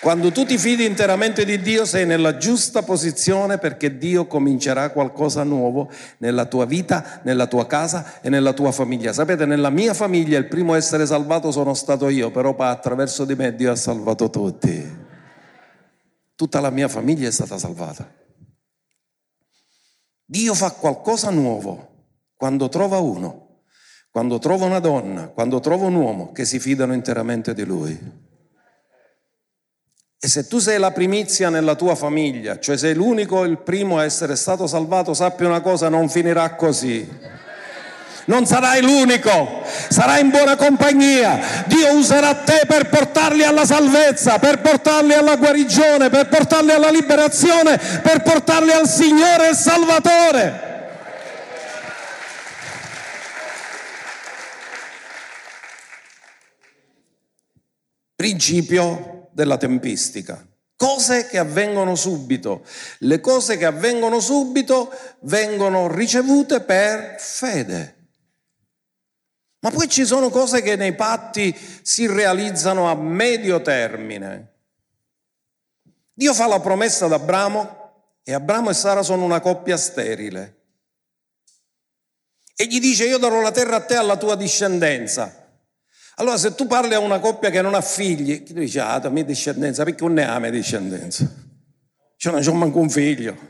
Quando 0.00 0.32
tu 0.32 0.46
ti 0.46 0.56
fidi 0.56 0.86
interamente 0.86 1.44
di 1.44 1.60
Dio 1.60 1.84
sei 1.84 2.06
nella 2.06 2.38
giusta 2.38 2.82
posizione 2.82 3.58
perché 3.58 3.98
Dio 3.98 4.26
comincerà 4.26 4.88
qualcosa 4.88 5.42
nuovo 5.42 5.90
nella 6.18 6.46
tua 6.46 6.64
vita, 6.64 7.20
nella 7.24 7.46
tua 7.46 7.66
casa 7.66 8.22
e 8.22 8.30
nella 8.30 8.54
tua 8.54 8.72
famiglia. 8.72 9.12
Sapete, 9.12 9.44
nella 9.44 9.68
mia 9.68 9.92
famiglia 9.92 10.38
il 10.38 10.46
primo 10.46 10.72
a 10.72 10.78
essere 10.78 11.04
salvato 11.04 11.50
sono 11.50 11.74
stato 11.74 12.08
io, 12.08 12.30
però 12.30 12.56
attraverso 12.56 13.26
di 13.26 13.34
me 13.34 13.54
Dio 13.54 13.72
ha 13.72 13.76
salvato 13.76 14.30
tutti. 14.30 14.98
Tutta 16.34 16.60
la 16.60 16.70
mia 16.70 16.88
famiglia 16.88 17.28
è 17.28 17.32
stata 17.32 17.58
salvata. 17.58 18.10
Dio 20.24 20.54
fa 20.54 20.70
qualcosa 20.70 21.28
nuovo 21.28 21.88
quando 22.36 22.70
trova 22.70 22.96
uno, 22.96 23.64
quando 24.10 24.38
trova 24.38 24.64
una 24.64 24.78
donna, 24.78 25.28
quando 25.28 25.60
trova 25.60 25.84
un 25.84 25.94
uomo 25.96 26.32
che 26.32 26.46
si 26.46 26.58
fidano 26.58 26.94
interamente 26.94 27.52
di 27.52 27.64
Lui. 27.64 28.28
E 30.22 30.28
se 30.28 30.46
tu 30.46 30.58
sei 30.58 30.78
la 30.78 30.90
primizia 30.90 31.48
nella 31.48 31.74
tua 31.74 31.94
famiglia, 31.94 32.58
cioè 32.58 32.76
sei 32.76 32.92
l'unico, 32.92 33.42
il 33.44 33.56
primo 33.56 33.96
a 33.96 34.04
essere 34.04 34.36
stato 34.36 34.66
salvato, 34.66 35.14
sappi 35.14 35.44
una 35.44 35.62
cosa, 35.62 35.88
non 35.88 36.10
finirà 36.10 36.56
così. 36.56 37.08
Non 38.26 38.44
sarai 38.44 38.82
l'unico, 38.82 39.62
sarai 39.88 40.20
in 40.20 40.28
buona 40.28 40.56
compagnia. 40.56 41.64
Dio 41.64 41.94
userà 41.94 42.34
te 42.34 42.64
per 42.66 42.90
portarli 42.90 43.44
alla 43.44 43.64
salvezza, 43.64 44.38
per 44.38 44.60
portarli 44.60 45.14
alla 45.14 45.36
guarigione, 45.36 46.10
per 46.10 46.28
portarli 46.28 46.72
alla 46.72 46.90
liberazione, 46.90 47.78
per 48.02 48.20
portarli 48.20 48.72
al 48.72 48.86
Signore 48.86 49.48
e 49.48 49.54
Salvatore. 49.54 50.68
Principio 58.14 59.09
della 59.32 59.56
tempistica. 59.56 60.46
cose 60.76 61.26
che 61.26 61.36
avvengono 61.36 61.94
subito. 61.94 62.64
Le 63.00 63.20
cose 63.20 63.58
che 63.58 63.66
avvengono 63.66 64.18
subito 64.18 64.90
vengono 65.20 65.92
ricevute 65.92 66.62
per 66.62 67.16
fede. 67.18 67.96
Ma 69.60 69.70
poi 69.70 69.88
ci 69.88 70.06
sono 70.06 70.30
cose 70.30 70.62
che 70.62 70.76
nei 70.76 70.94
patti 70.94 71.54
si 71.82 72.06
realizzano 72.06 72.88
a 72.88 72.94
medio 72.94 73.60
termine. 73.60 74.54
Dio 76.14 76.32
fa 76.32 76.46
la 76.46 76.60
promessa 76.60 77.04
ad 77.04 77.12
Abramo 77.12 77.78
e 78.22 78.32
Abramo 78.32 78.70
e 78.70 78.74
Sara 78.74 79.02
sono 79.02 79.24
una 79.24 79.40
coppia 79.40 79.76
sterile. 79.76 80.56
E 82.56 82.66
gli 82.66 82.80
dice 82.80 83.06
io 83.06 83.18
darò 83.18 83.42
la 83.42 83.52
terra 83.52 83.76
a 83.76 83.80
te 83.80 83.94
e 83.94 83.98
alla 83.98 84.16
tua 84.16 84.34
discendenza. 84.34 85.39
Allora 86.16 86.36
se 86.36 86.54
tu 86.54 86.66
parli 86.66 86.94
a 86.94 86.98
una 86.98 87.18
coppia 87.18 87.50
che 87.50 87.62
non 87.62 87.74
ha 87.74 87.80
figli, 87.80 88.42
chi 88.42 88.52
dice, 88.52 88.80
ah, 88.80 89.00
la 89.00 89.08
mia 89.08 89.24
discendenza, 89.24 89.84
perché 89.84 90.04
non 90.04 90.14
ne 90.14 90.26
ha 90.26 90.38
mia 90.38 90.50
discendenza? 90.50 91.30
Cioè 92.16 92.32
non 92.32 92.42
c'ho 92.42 92.52
manco 92.52 92.78
un 92.78 92.90
figlio. 92.90 93.48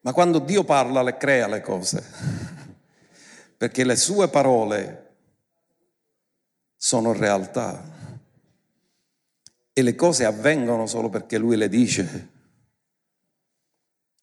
Ma 0.00 0.12
quando 0.12 0.38
Dio 0.38 0.64
parla 0.64 1.02
le 1.02 1.16
crea 1.16 1.48
le 1.48 1.60
cose, 1.60 2.02
perché 3.58 3.84
le 3.84 3.96
sue 3.96 4.28
parole 4.28 5.14
sono 6.76 7.12
realtà 7.12 7.94
e 9.72 9.82
le 9.82 9.94
cose 9.94 10.24
avvengono 10.24 10.86
solo 10.86 11.10
perché 11.10 11.36
Lui 11.36 11.56
le 11.56 11.68
dice. 11.68 12.30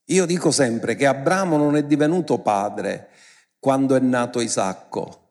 Io 0.06 0.26
dico 0.26 0.50
sempre 0.50 0.96
che 0.96 1.06
Abramo 1.06 1.56
non 1.56 1.76
è 1.76 1.84
divenuto 1.84 2.40
padre 2.40 3.10
quando 3.58 3.94
è 3.94 4.00
nato 4.00 4.40
Isacco 4.40 5.23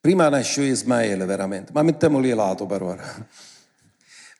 Prima 0.00 0.28
nasce 0.28 0.62
Ismaele 0.62 1.24
veramente, 1.24 1.72
ma 1.72 1.82
mettiamoli 1.82 2.30
lato 2.30 2.66
per 2.66 2.82
ora. 2.82 3.04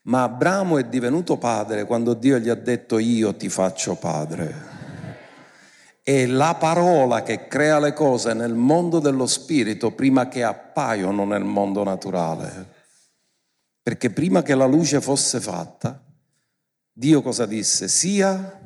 Ma 0.02 0.22
Abramo 0.22 0.78
è 0.78 0.84
divenuto 0.84 1.36
padre 1.36 1.84
quando 1.84 2.14
Dio 2.14 2.38
gli 2.38 2.48
ha 2.48 2.54
detto 2.54 2.98
io 2.98 3.34
ti 3.34 3.50
faccio 3.50 3.96
padre. 3.96 4.76
È 6.02 6.24
la 6.24 6.54
parola 6.54 7.22
che 7.22 7.46
crea 7.46 7.78
le 7.78 7.92
cose 7.92 8.32
nel 8.32 8.54
mondo 8.54 9.00
dello 9.00 9.26
spirito 9.26 9.90
prima 9.90 10.28
che 10.28 10.42
appaiono 10.42 11.26
nel 11.26 11.44
mondo 11.44 11.84
naturale. 11.84 12.76
Perché 13.82 14.08
prima 14.08 14.40
che 14.40 14.54
la 14.54 14.64
luce 14.64 15.02
fosse 15.02 15.40
fatta, 15.40 16.02
Dio 16.90 17.20
cosa 17.20 17.44
disse? 17.44 17.88
Sia. 17.88 18.58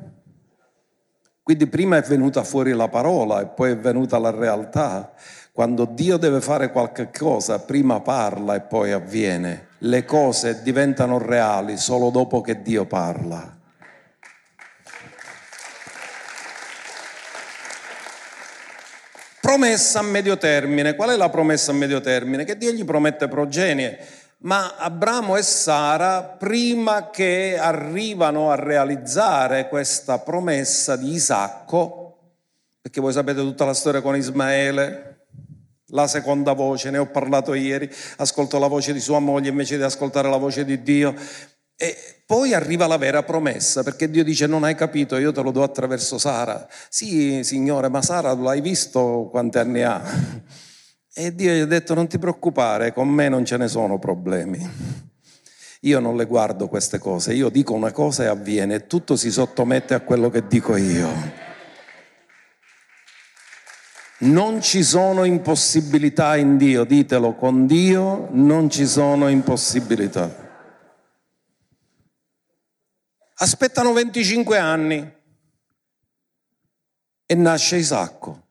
Quindi 1.41 1.67
prima 1.67 1.97
è 1.97 2.01
venuta 2.01 2.43
fuori 2.45 2.71
la 2.71 2.87
parola 2.87 3.41
e 3.41 3.47
poi 3.47 3.71
è 3.71 3.77
venuta 3.77 4.17
la 4.17 4.31
realtà. 4.31 5.13
Quando 5.55 5.85
Dio 5.85 6.17
deve 6.17 6.41
fare 6.41 6.71
qualche 6.71 7.11
cosa, 7.11 7.59
prima 7.59 7.99
parla 7.99 8.55
e 8.55 8.61
poi 8.61 8.91
avviene. 8.91 9.67
Le 9.79 10.03
cose 10.03 10.63
diventano 10.63 11.19
reali 11.19 11.77
solo 11.77 12.09
dopo 12.09 12.41
che 12.41 12.63
Dio 12.63 12.87
parla. 12.87 13.55
Promessa 19.39 19.99
a 19.99 20.01
medio 20.01 20.39
termine. 20.39 20.95
Qual 20.95 21.11
è 21.11 21.15
la 21.15 21.29
promessa 21.29 21.69
a 21.69 21.75
medio 21.75 22.01
termine? 22.01 22.45
Che 22.45 22.57
Dio 22.57 22.71
gli 22.71 22.83
promette 22.83 23.27
progenie. 23.27 23.99
Ma 24.39 24.75
Abramo 24.77 25.37
e 25.37 25.43
Sara, 25.43 26.23
prima 26.23 27.11
che 27.11 27.59
arrivano 27.59 28.49
a 28.49 28.55
realizzare 28.55 29.69
questa 29.69 30.17
promessa 30.17 30.95
di 30.95 31.11
Isacco, 31.11 32.17
perché 32.81 32.99
voi 32.99 33.13
sapete 33.13 33.41
tutta 33.41 33.65
la 33.65 33.75
storia 33.75 34.01
con 34.01 34.15
Ismaele, 34.15 35.12
la 35.93 36.07
seconda 36.07 36.53
voce, 36.53 36.89
ne 36.89 36.97
ho 36.97 37.07
parlato 37.07 37.53
ieri, 37.53 37.89
ascolto 38.17 38.59
la 38.59 38.67
voce 38.67 38.93
di 38.93 38.99
sua 38.99 39.19
moglie 39.19 39.49
invece 39.49 39.77
di 39.77 39.83
ascoltare 39.83 40.29
la 40.29 40.37
voce 40.37 40.65
di 40.65 40.81
Dio. 40.81 41.15
E 41.75 41.95
poi 42.25 42.53
arriva 42.53 42.87
la 42.87 42.97
vera 42.97 43.23
promessa, 43.23 43.83
perché 43.83 44.09
Dio 44.09 44.23
dice 44.23 44.47
non 44.47 44.63
hai 44.63 44.75
capito, 44.75 45.17
io 45.17 45.31
te 45.31 45.41
lo 45.41 45.51
do 45.51 45.63
attraverso 45.63 46.17
Sara. 46.17 46.67
Sì, 46.89 47.43
Signore, 47.43 47.89
ma 47.89 48.01
Sara 48.01 48.33
l'hai 48.33 48.61
visto 48.61 49.27
quanti 49.31 49.57
anni 49.57 49.81
ha? 49.81 50.01
E 51.15 51.35
Dio 51.35 51.53
gli 51.53 51.59
ha 51.59 51.65
detto 51.65 51.93
non 51.93 52.07
ti 52.07 52.17
preoccupare, 52.17 52.91
con 52.91 53.07
me 53.07 53.29
non 53.29 53.45
ce 53.45 53.57
ne 53.57 53.67
sono 53.67 53.99
problemi. 53.99 54.67
Io 55.81 55.99
non 55.99 56.15
le 56.15 56.25
guardo 56.25 56.67
queste 56.67 56.97
cose, 56.97 57.33
io 57.33 57.49
dico 57.49 57.73
una 57.73 57.91
cosa 57.91 58.23
e 58.23 58.27
avviene, 58.27 58.87
tutto 58.87 59.15
si 59.15 59.29
sottomette 59.29 59.93
a 59.93 59.99
quello 59.99 60.29
che 60.29 60.47
dico 60.47 60.75
io. 60.75 61.52
Non 64.23 64.61
ci 64.61 64.83
sono 64.83 65.25
impossibilità 65.25 66.37
in 66.37 66.55
Dio, 66.55 66.85
ditelo, 66.85 67.35
con 67.35 67.65
Dio 67.67 68.29
non 68.31 68.69
ci 68.69 68.87
sono 68.87 69.27
impossibilità. 69.27 70.33
Aspettano 73.35 73.91
25 73.91 74.57
anni 74.57 75.13
e 77.25 77.35
nasce 77.35 77.75
Isacco. 77.75 78.47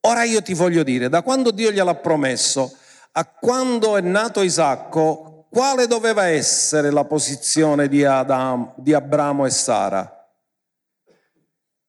Ora 0.00 0.24
io 0.24 0.42
ti 0.42 0.54
voglio 0.54 0.82
dire, 0.82 1.08
da 1.08 1.22
quando 1.22 1.52
Dio 1.52 1.70
gliel'ha 1.70 1.94
promesso 1.94 2.76
a 3.12 3.24
quando 3.24 3.96
è 3.96 4.00
nato 4.00 4.42
Isacco, 4.42 5.46
quale 5.48 5.86
doveva 5.86 6.24
essere 6.24 6.90
la 6.90 7.04
posizione 7.04 7.86
di, 7.86 8.04
Adam, 8.04 8.72
di 8.78 8.92
Abramo 8.92 9.46
e 9.46 9.50
Sara? 9.50 10.28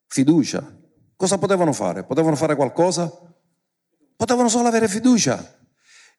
Fiducia. 0.06 0.72
Cosa 1.23 1.38
potevano 1.38 1.71
fare? 1.71 2.03
Potevano 2.03 2.36
fare 2.36 2.53
qualcosa? 2.53 3.09
Potevano 4.13 4.49
solo 4.49 4.67
avere 4.67 4.89
fiducia. 4.89 5.41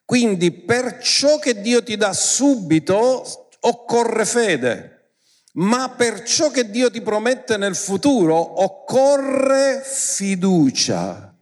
Quindi 0.03 0.51
per 0.51 0.97
ciò 0.97 1.39
che 1.39 1.61
Dio 1.61 1.83
ti 1.83 1.99
dà 1.99 2.15
subito 2.15 3.23
occorre 3.61 4.25
fede, 4.25 5.17
ma 5.57 5.91
per 5.91 6.23
ciò 6.23 6.51
che 6.51 6.71
Dio 6.71 6.91
ti 6.91 7.03
promette 7.03 7.59
nel 7.59 7.77
futuro 7.77 8.63
occorre 8.63 9.83
fiducia. 9.85 11.37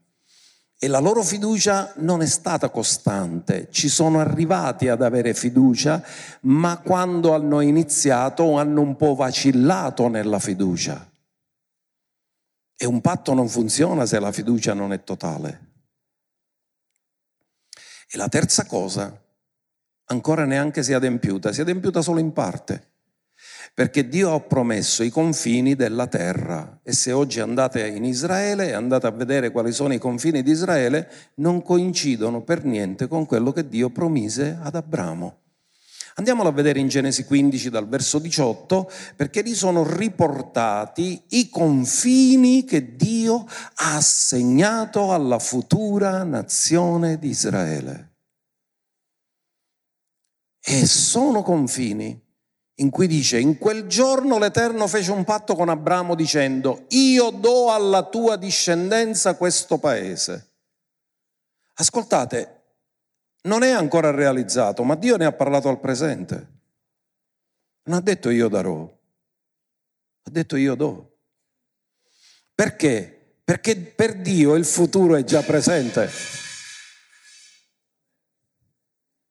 E 0.76 0.88
la 0.88 0.98
loro 0.98 1.22
fiducia 1.22 1.92
non 1.98 2.20
è 2.20 2.26
stata 2.26 2.68
costante, 2.68 3.68
ci 3.70 3.88
sono 3.88 4.18
arrivati 4.18 4.88
ad 4.88 5.02
avere 5.02 5.34
fiducia, 5.34 6.02
ma 6.40 6.78
quando 6.78 7.32
hanno 7.32 7.60
iniziato 7.60 8.58
hanno 8.58 8.80
un 8.80 8.96
po' 8.96 9.14
vacillato 9.14 10.08
nella 10.08 10.40
fiducia. 10.40 11.10
E 12.76 12.86
un 12.86 13.00
patto 13.00 13.34
non 13.34 13.48
funziona 13.48 14.06
se 14.06 14.18
la 14.18 14.32
fiducia 14.32 14.74
non 14.74 14.92
è 14.92 15.04
totale. 15.04 15.70
E 18.10 18.16
la 18.16 18.28
terza 18.28 18.66
cosa, 18.66 19.20
ancora 20.06 20.44
neanche 20.44 20.82
si 20.82 20.92
è 20.92 20.94
adempiuta, 20.94 21.52
si 21.52 21.60
è 21.60 21.62
adempiuta 21.62 22.02
solo 22.02 22.20
in 22.20 22.32
parte. 22.32 22.90
Perché 23.74 24.06
Dio 24.06 24.34
ha 24.34 24.40
promesso 24.40 25.02
i 25.02 25.10
confini 25.10 25.74
della 25.74 26.06
terra 26.06 26.80
e 26.82 26.92
se 26.92 27.12
oggi 27.12 27.40
andate 27.40 27.86
in 27.86 28.04
Israele 28.04 28.68
e 28.68 28.72
andate 28.72 29.06
a 29.06 29.10
vedere 29.10 29.50
quali 29.50 29.72
sono 29.72 29.94
i 29.94 29.98
confini 29.98 30.42
di 30.42 30.50
Israele, 30.50 31.08
non 31.36 31.62
coincidono 31.62 32.42
per 32.42 32.64
niente 32.64 33.08
con 33.08 33.24
quello 33.24 33.50
che 33.50 33.66
Dio 33.66 33.88
promise 33.90 34.58
ad 34.60 34.74
Abramo. 34.74 35.41
Andiamolo 36.14 36.50
a 36.50 36.52
vedere 36.52 36.78
in 36.78 36.88
Genesi 36.88 37.24
15 37.24 37.70
dal 37.70 37.88
verso 37.88 38.18
18 38.18 38.90
perché 39.16 39.40
lì 39.42 39.54
sono 39.54 39.82
riportati 39.82 41.22
i 41.28 41.48
confini 41.48 42.64
che 42.64 42.96
Dio 42.96 43.46
ha 43.76 43.96
assegnato 43.96 45.12
alla 45.12 45.38
futura 45.38 46.22
nazione 46.22 47.18
di 47.18 47.28
Israele. 47.28 48.10
E 50.60 50.86
sono 50.86 51.42
confini 51.42 52.20
in 52.76 52.90
cui 52.90 53.06
dice, 53.06 53.38
in 53.38 53.58
quel 53.58 53.86
giorno 53.86 54.38
l'Eterno 54.38 54.86
fece 54.86 55.12
un 55.12 55.24
patto 55.24 55.54
con 55.54 55.68
Abramo 55.68 56.14
dicendo, 56.14 56.86
io 56.88 57.30
do 57.30 57.70
alla 57.70 58.02
tua 58.04 58.36
discendenza 58.36 59.36
questo 59.36 59.78
paese. 59.78 60.50
Ascoltate, 61.74 62.61
non 63.42 63.62
è 63.62 63.70
ancora 63.70 64.10
realizzato, 64.10 64.84
ma 64.84 64.94
Dio 64.94 65.16
ne 65.16 65.24
ha 65.24 65.32
parlato 65.32 65.68
al 65.68 65.80
presente. 65.80 66.50
Non 67.84 67.98
ha 67.98 68.00
detto 68.00 68.30
io 68.30 68.48
darò, 68.48 68.82
ha 68.82 70.30
detto 70.30 70.56
io 70.56 70.74
do. 70.74 71.16
Perché? 72.54 73.40
Perché 73.44 73.76
per 73.76 74.20
Dio 74.20 74.54
il 74.54 74.64
futuro 74.64 75.16
è 75.16 75.24
già 75.24 75.42
presente. 75.42 76.08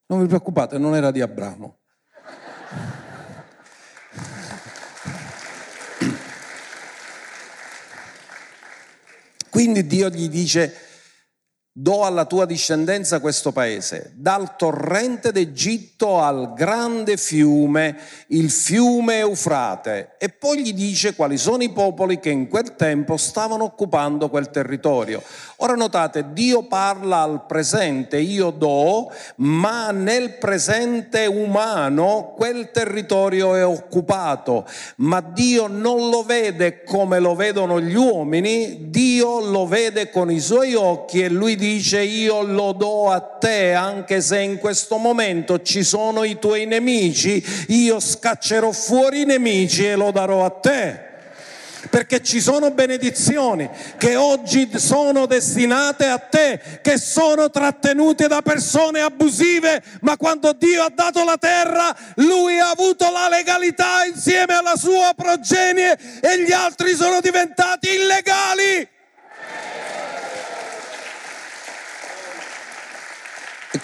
Non 0.07 0.19
vi 0.19 0.27
preoccupate, 0.27 0.77
non 0.77 0.95
era 0.95 1.11
di 1.11 1.21
Abramo. 1.21 1.79
Quindi 9.49 9.85
Dio 9.85 10.09
gli 10.09 10.27
dice, 10.27 10.90
do 11.73 12.03
alla 12.03 12.25
tua 12.25 12.45
discendenza 12.45 13.21
questo 13.21 13.53
paese, 13.53 14.11
dal 14.15 14.57
torrente 14.57 15.31
d'Egitto 15.31 16.19
al 16.19 16.53
grande 16.53 17.15
fiume, 17.15 17.97
il 18.27 18.51
fiume 18.51 19.19
Eufrate, 19.19 20.15
e 20.19 20.27
poi 20.27 20.63
gli 20.63 20.73
dice 20.73 21.15
quali 21.15 21.37
sono 21.37 21.63
i 21.63 21.71
popoli 21.71 22.19
che 22.19 22.29
in 22.29 22.49
quel 22.49 22.75
tempo 22.75 23.15
stavano 23.15 23.63
occupando 23.63 24.29
quel 24.29 24.49
territorio. 24.49 25.23
Ora 25.57 25.75
notate, 25.75 26.33
Dio 26.33 26.63
parla 26.63 27.21
al 27.21 27.45
presente, 27.45 28.17
io 28.17 28.49
do, 28.49 29.09
ma 29.37 29.91
nel 29.91 30.39
presente 30.39 31.25
umano 31.25 32.33
quel 32.35 32.71
territorio 32.71 33.55
è 33.55 33.65
occupato, 33.65 34.65
ma 34.97 35.21
Dio 35.21 35.67
non 35.67 36.09
lo 36.09 36.23
vede 36.23 36.83
come 36.83 37.19
lo 37.19 37.33
vedono 37.33 37.79
gli 37.79 37.95
uomini, 37.95 38.89
Dio 38.89 39.39
lo 39.39 39.65
vede 39.65 40.09
con 40.09 40.29
i 40.29 40.39
suoi 40.41 40.73
occhi 40.75 41.21
e 41.21 41.29
lui 41.29 41.55
dice 41.55 41.69
io 41.77 42.41
lo 42.41 42.71
do 42.73 43.09
a 43.09 43.19
te 43.19 43.73
anche 43.73 44.21
se 44.21 44.39
in 44.39 44.57
questo 44.57 44.97
momento 44.97 45.61
ci 45.61 45.83
sono 45.83 46.23
i 46.23 46.37
tuoi 46.39 46.65
nemici, 46.65 47.43
io 47.69 47.99
scaccerò 47.99 48.71
fuori 48.71 49.21
i 49.21 49.25
nemici 49.25 49.85
e 49.85 49.95
lo 49.95 50.11
darò 50.11 50.45
a 50.45 50.49
te 50.49 51.09
perché 51.89 52.21
ci 52.21 52.39
sono 52.39 52.71
benedizioni 52.71 53.69
che 53.97 54.15
oggi 54.15 54.69
sono 54.75 55.25
destinate 55.25 56.05
a 56.05 56.17
te, 56.17 56.79
che 56.81 56.97
sono 56.97 57.49
trattenute 57.49 58.27
da 58.27 58.41
persone 58.41 59.01
abusive, 59.01 59.81
ma 60.01 60.15
quando 60.17 60.53
Dio 60.53 60.83
ha 60.83 60.91
dato 60.93 61.23
la 61.23 61.37
terra, 61.37 61.95
lui 62.15 62.59
ha 62.59 62.69
avuto 62.69 63.11
la 63.11 63.27
legalità 63.29 64.05
insieme 64.05 64.53
alla 64.53 64.75
sua 64.75 65.13
progenie 65.15 65.97
e 66.21 66.43
gli 66.43 66.51
altri 66.51 66.95
sono 66.95 67.19
diventati 67.19 67.89
illegali. 67.93 68.87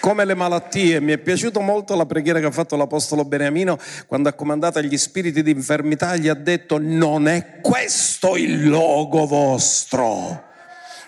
Come 0.08 0.24
le 0.24 0.36
malattie. 0.36 1.02
Mi 1.02 1.12
è 1.12 1.18
piaciuta 1.18 1.60
molto 1.60 1.94
la 1.94 2.06
preghiera 2.06 2.40
che 2.40 2.46
ha 2.46 2.52
fatto 2.52 2.78
l'Apostolo 2.78 3.26
Beniamino 3.26 3.78
quando 4.06 4.30
ha 4.30 4.34
comandato 4.34 4.80
agli 4.80 4.98
spiriti 4.98 5.44
di 5.44 5.52
infermità, 5.52 6.16
gli 6.16 6.30
ha 6.30 6.34
detto 6.34 6.78
non 6.80 7.28
è 7.28 7.60
questo 7.60 8.38
il 8.38 8.70
logo 8.70 9.26
vostro. 9.26 10.46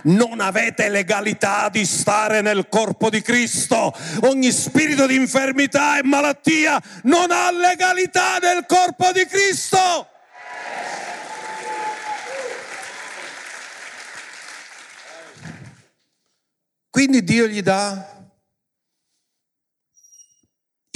Non 0.01 0.41
avete 0.41 0.89
legalità 0.89 1.69
di 1.69 1.85
stare 1.85 2.41
nel 2.41 2.67
corpo 2.67 3.09
di 3.09 3.21
Cristo. 3.21 3.93
Ogni 4.23 4.51
spirito 4.51 5.07
di 5.07 5.15
infermità 5.15 5.97
e 5.97 6.03
malattia 6.03 6.77
non 7.03 7.31
ha 7.31 7.51
legalità 7.53 8.37
nel 8.39 8.65
corpo 8.67 9.13
di 9.13 9.25
Cristo. 9.25 10.07
Quindi 16.89 17.23
Dio 17.23 17.47
gli 17.47 17.61
dà 17.61 18.17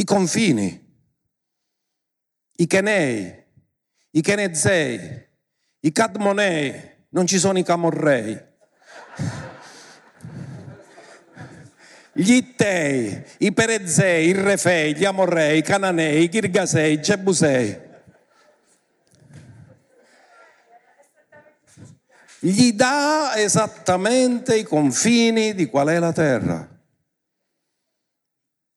i 0.03 0.05
confini, 0.05 0.85
i 2.57 2.67
Kenei, 2.67 3.43
i 4.11 4.21
Kenezei, 4.21 5.27
i 5.79 5.91
Cadmonei, 5.93 6.91
non 7.11 7.25
ci 7.25 7.39
sono 7.39 7.57
i 7.57 7.63
Camorrei. 7.63 8.37
Gli 12.11 12.33
Ittei, 12.33 13.23
i 13.39 13.53
Perezei, 13.53 14.27
i 14.27 14.31
Refei, 14.33 14.93
gli 14.93 15.05
Amorrei, 15.05 15.59
i 15.59 15.61
Cananei, 15.61 16.23
i 16.23 16.29
Girgasei, 16.29 16.93
i 16.93 17.01
Gebusei. 17.01 17.79
Gli 22.39 22.73
dà 22.73 23.37
esattamente 23.37 24.57
i 24.57 24.63
confini 24.63 25.55
di 25.55 25.67
qual 25.67 25.87
è 25.87 25.97
la 25.97 26.11
terra 26.11 26.72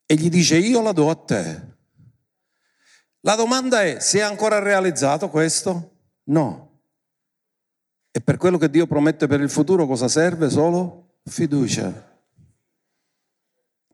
e 0.06 0.14
gli 0.14 0.28
dice 0.28 0.56
io 0.56 0.80
la 0.80 0.92
do 0.92 1.10
a 1.10 1.16
te. 1.16 1.74
La 3.20 3.34
domanda 3.34 3.82
è, 3.82 3.98
si 3.98 4.18
è 4.18 4.20
ancora 4.20 4.60
realizzato 4.60 5.28
questo? 5.28 5.96
No. 6.24 6.80
E 8.12 8.20
per 8.20 8.36
quello 8.36 8.56
che 8.56 8.70
Dio 8.70 8.86
promette 8.86 9.26
per 9.26 9.40
il 9.40 9.50
futuro 9.50 9.84
cosa 9.86 10.06
serve? 10.06 10.48
Solo 10.48 11.18
fiducia. 11.24 12.14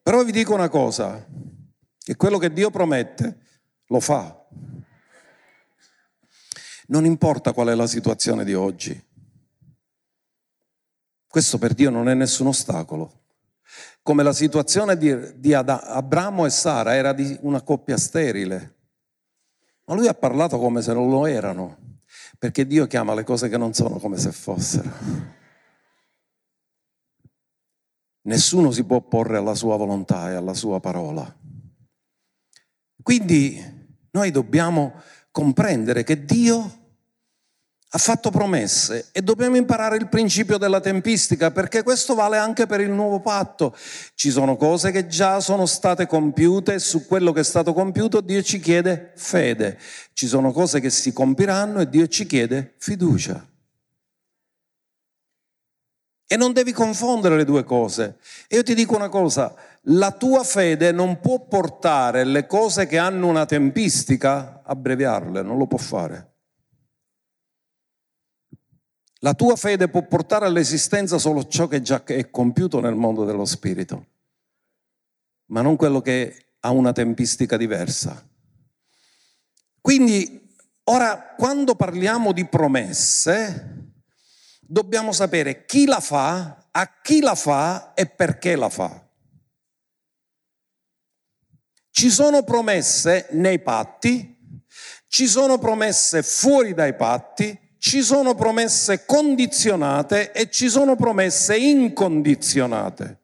Però 0.02 0.22
vi 0.22 0.32
dico 0.32 0.52
una 0.52 0.68
cosa, 0.68 1.26
che 1.98 2.16
quello 2.16 2.36
che 2.36 2.52
Dio 2.52 2.70
promette 2.70 3.38
lo 3.86 4.00
fa. 4.00 4.46
Non 6.88 7.06
importa 7.06 7.52
qual 7.52 7.68
è 7.68 7.74
la 7.74 7.86
situazione 7.86 8.44
di 8.44 8.52
oggi. 8.52 9.02
Questo 11.26 11.56
per 11.56 11.72
Dio 11.72 11.88
non 11.88 12.10
è 12.10 12.14
nessun 12.14 12.48
ostacolo 12.48 13.21
come 14.02 14.22
la 14.22 14.32
situazione 14.32 14.96
di, 14.96 15.38
di 15.38 15.54
Abramo 15.54 16.44
e 16.44 16.50
Sara 16.50 16.94
era 16.94 17.12
di 17.12 17.38
una 17.42 17.62
coppia 17.62 17.96
sterile. 17.96 18.76
Ma 19.84 19.94
lui 19.94 20.08
ha 20.08 20.14
parlato 20.14 20.58
come 20.58 20.82
se 20.82 20.92
non 20.92 21.08
lo 21.08 21.26
erano, 21.26 21.98
perché 22.38 22.66
Dio 22.66 22.86
chiama 22.86 23.14
le 23.14 23.24
cose 23.24 23.48
che 23.48 23.56
non 23.56 23.72
sono 23.74 23.98
come 23.98 24.18
se 24.18 24.32
fossero. 24.32 24.90
Nessuno 28.22 28.70
si 28.70 28.84
può 28.84 28.96
opporre 28.96 29.36
alla 29.36 29.54
sua 29.54 29.76
volontà 29.76 30.30
e 30.30 30.34
alla 30.34 30.54
sua 30.54 30.80
parola. 30.80 31.36
Quindi 33.02 33.60
noi 34.12 34.30
dobbiamo 34.30 34.94
comprendere 35.30 36.04
che 36.04 36.24
Dio 36.24 36.81
ha 37.94 37.98
fatto 37.98 38.30
promesse 38.30 39.08
e 39.12 39.20
dobbiamo 39.20 39.56
imparare 39.56 39.96
il 39.96 40.08
principio 40.08 40.56
della 40.56 40.80
tempistica 40.80 41.50
perché 41.50 41.82
questo 41.82 42.14
vale 42.14 42.38
anche 42.38 42.64
per 42.64 42.80
il 42.80 42.90
nuovo 42.90 43.20
patto. 43.20 43.76
Ci 44.14 44.30
sono 44.30 44.56
cose 44.56 44.90
che 44.90 45.06
già 45.06 45.40
sono 45.40 45.66
state 45.66 46.06
compiute 46.06 46.74
e 46.74 46.78
su 46.78 47.06
quello 47.06 47.32
che 47.32 47.40
è 47.40 47.44
stato 47.44 47.74
compiuto 47.74 48.22
Dio 48.22 48.42
ci 48.42 48.60
chiede 48.60 49.12
fede. 49.16 49.78
Ci 50.14 50.26
sono 50.26 50.52
cose 50.52 50.80
che 50.80 50.88
si 50.88 51.12
compiranno 51.12 51.80
e 51.80 51.88
Dio 51.90 52.06
ci 52.06 52.24
chiede 52.24 52.76
fiducia. 52.78 53.46
E 56.26 56.36
non 56.38 56.54
devi 56.54 56.72
confondere 56.72 57.36
le 57.36 57.44
due 57.44 57.62
cose. 57.62 58.16
E 58.48 58.56
io 58.56 58.62
ti 58.62 58.74
dico 58.74 58.96
una 58.96 59.10
cosa, 59.10 59.54
la 59.86 60.12
tua 60.12 60.44
fede 60.44 60.92
non 60.92 61.20
può 61.20 61.40
portare 61.40 62.24
le 62.24 62.46
cose 62.46 62.86
che 62.86 62.96
hanno 62.96 63.26
una 63.26 63.44
tempistica 63.44 64.62
a 64.64 64.70
abbreviarle, 64.70 65.42
non 65.42 65.58
lo 65.58 65.66
può 65.66 65.76
fare. 65.76 66.31
La 69.24 69.34
tua 69.34 69.54
fede 69.54 69.88
può 69.88 70.02
portare 70.02 70.46
all'esistenza 70.46 71.16
solo 71.16 71.46
ciò 71.46 71.68
che 71.68 71.80
già 71.80 72.02
è 72.04 72.28
compiuto 72.28 72.80
nel 72.80 72.96
mondo 72.96 73.24
dello 73.24 73.44
spirito, 73.44 74.06
ma 75.46 75.62
non 75.62 75.76
quello 75.76 76.00
che 76.00 76.54
ha 76.58 76.70
una 76.70 76.92
tempistica 76.92 77.56
diversa. 77.56 78.28
Quindi 79.80 80.56
ora 80.84 81.34
quando 81.36 81.76
parliamo 81.76 82.32
di 82.32 82.46
promesse 82.46 83.92
dobbiamo 84.60 85.12
sapere 85.12 85.66
chi 85.66 85.86
la 85.86 86.00
fa, 86.00 86.68
a 86.72 87.00
chi 87.00 87.20
la 87.20 87.36
fa 87.36 87.94
e 87.94 88.06
perché 88.06 88.56
la 88.56 88.68
fa. 88.70 89.08
Ci 91.90 92.10
sono 92.10 92.42
promesse 92.42 93.28
nei 93.30 93.60
patti, 93.60 94.64
ci 95.06 95.28
sono 95.28 95.58
promesse 95.58 96.24
fuori 96.24 96.74
dai 96.74 96.96
patti, 96.96 97.61
ci 97.82 98.00
sono 98.00 98.36
promesse 98.36 99.04
condizionate 99.04 100.30
e 100.30 100.48
ci 100.48 100.68
sono 100.68 100.94
promesse 100.94 101.56
incondizionate. 101.56 103.22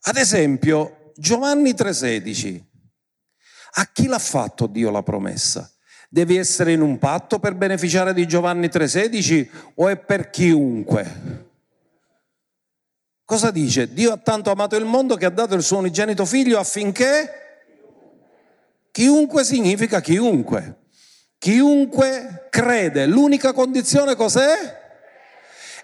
Ad 0.00 0.16
esempio, 0.16 1.12
Giovanni 1.14 1.74
3:16. 1.74 2.66
A 3.74 3.86
chi 3.92 4.08
l'ha 4.08 4.18
fatto 4.18 4.66
Dio 4.66 4.90
la 4.90 5.04
promessa? 5.04 5.72
Devi 6.08 6.36
essere 6.36 6.72
in 6.72 6.80
un 6.80 6.98
patto 6.98 7.38
per 7.38 7.54
beneficiare 7.54 8.12
di 8.12 8.26
Giovanni 8.26 8.66
3:16 8.66 9.48
o 9.76 9.86
è 9.86 9.96
per 9.96 10.28
chiunque? 10.28 11.46
Cosa 13.24 13.52
dice? 13.52 13.92
Dio 13.92 14.10
ha 14.10 14.16
tanto 14.16 14.50
amato 14.50 14.74
il 14.74 14.86
mondo 14.86 15.14
che 15.14 15.26
ha 15.26 15.30
dato 15.30 15.54
il 15.54 15.62
suo 15.62 15.78
unigenito 15.78 16.24
figlio 16.24 16.58
affinché 16.58 17.30
chiunque 18.90 19.44
significa 19.44 20.00
chiunque. 20.00 20.78
Chiunque 21.40 22.48
crede, 22.50 23.06
l'unica 23.06 23.54
condizione 23.54 24.14
cos'è? 24.14 24.78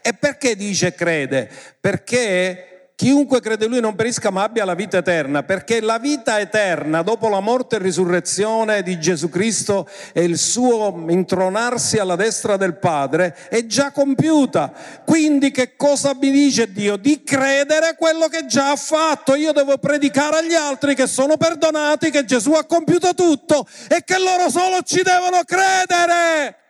E 0.02 0.12
perché 0.12 0.54
dice 0.54 0.92
crede? 0.92 1.48
Perché 1.80 2.75
chiunque 2.96 3.40
crede 3.40 3.66
in 3.66 3.72
lui 3.72 3.80
non 3.80 3.94
perisca 3.94 4.30
ma 4.30 4.42
abbia 4.42 4.64
la 4.64 4.74
vita 4.74 4.96
eterna, 4.96 5.42
perché 5.42 5.82
la 5.82 5.98
vita 5.98 6.40
eterna 6.40 7.02
dopo 7.02 7.28
la 7.28 7.40
morte 7.40 7.76
e 7.76 7.78
risurrezione 7.78 8.82
di 8.82 8.98
Gesù 8.98 9.28
Cristo 9.28 9.86
e 10.14 10.24
il 10.24 10.38
suo 10.38 11.04
intronarsi 11.08 11.98
alla 11.98 12.16
destra 12.16 12.56
del 12.56 12.78
Padre 12.78 13.36
è 13.50 13.66
già 13.66 13.92
compiuta. 13.92 14.72
Quindi 15.04 15.50
che 15.50 15.76
cosa 15.76 16.14
mi 16.18 16.30
dice 16.30 16.72
Dio? 16.72 16.96
Di 16.96 17.22
credere 17.22 17.96
quello 17.98 18.28
che 18.28 18.46
già 18.46 18.70
ha 18.70 18.76
fatto. 18.76 19.34
Io 19.34 19.52
devo 19.52 19.76
predicare 19.76 20.38
agli 20.38 20.54
altri 20.54 20.94
che 20.94 21.06
sono 21.06 21.36
perdonati, 21.36 22.10
che 22.10 22.24
Gesù 22.24 22.52
ha 22.52 22.64
compiuto 22.64 23.14
tutto 23.14 23.66
e 23.88 24.02
che 24.04 24.18
loro 24.18 24.48
solo 24.48 24.80
ci 24.82 25.02
devono 25.02 25.42
credere. 25.44 26.65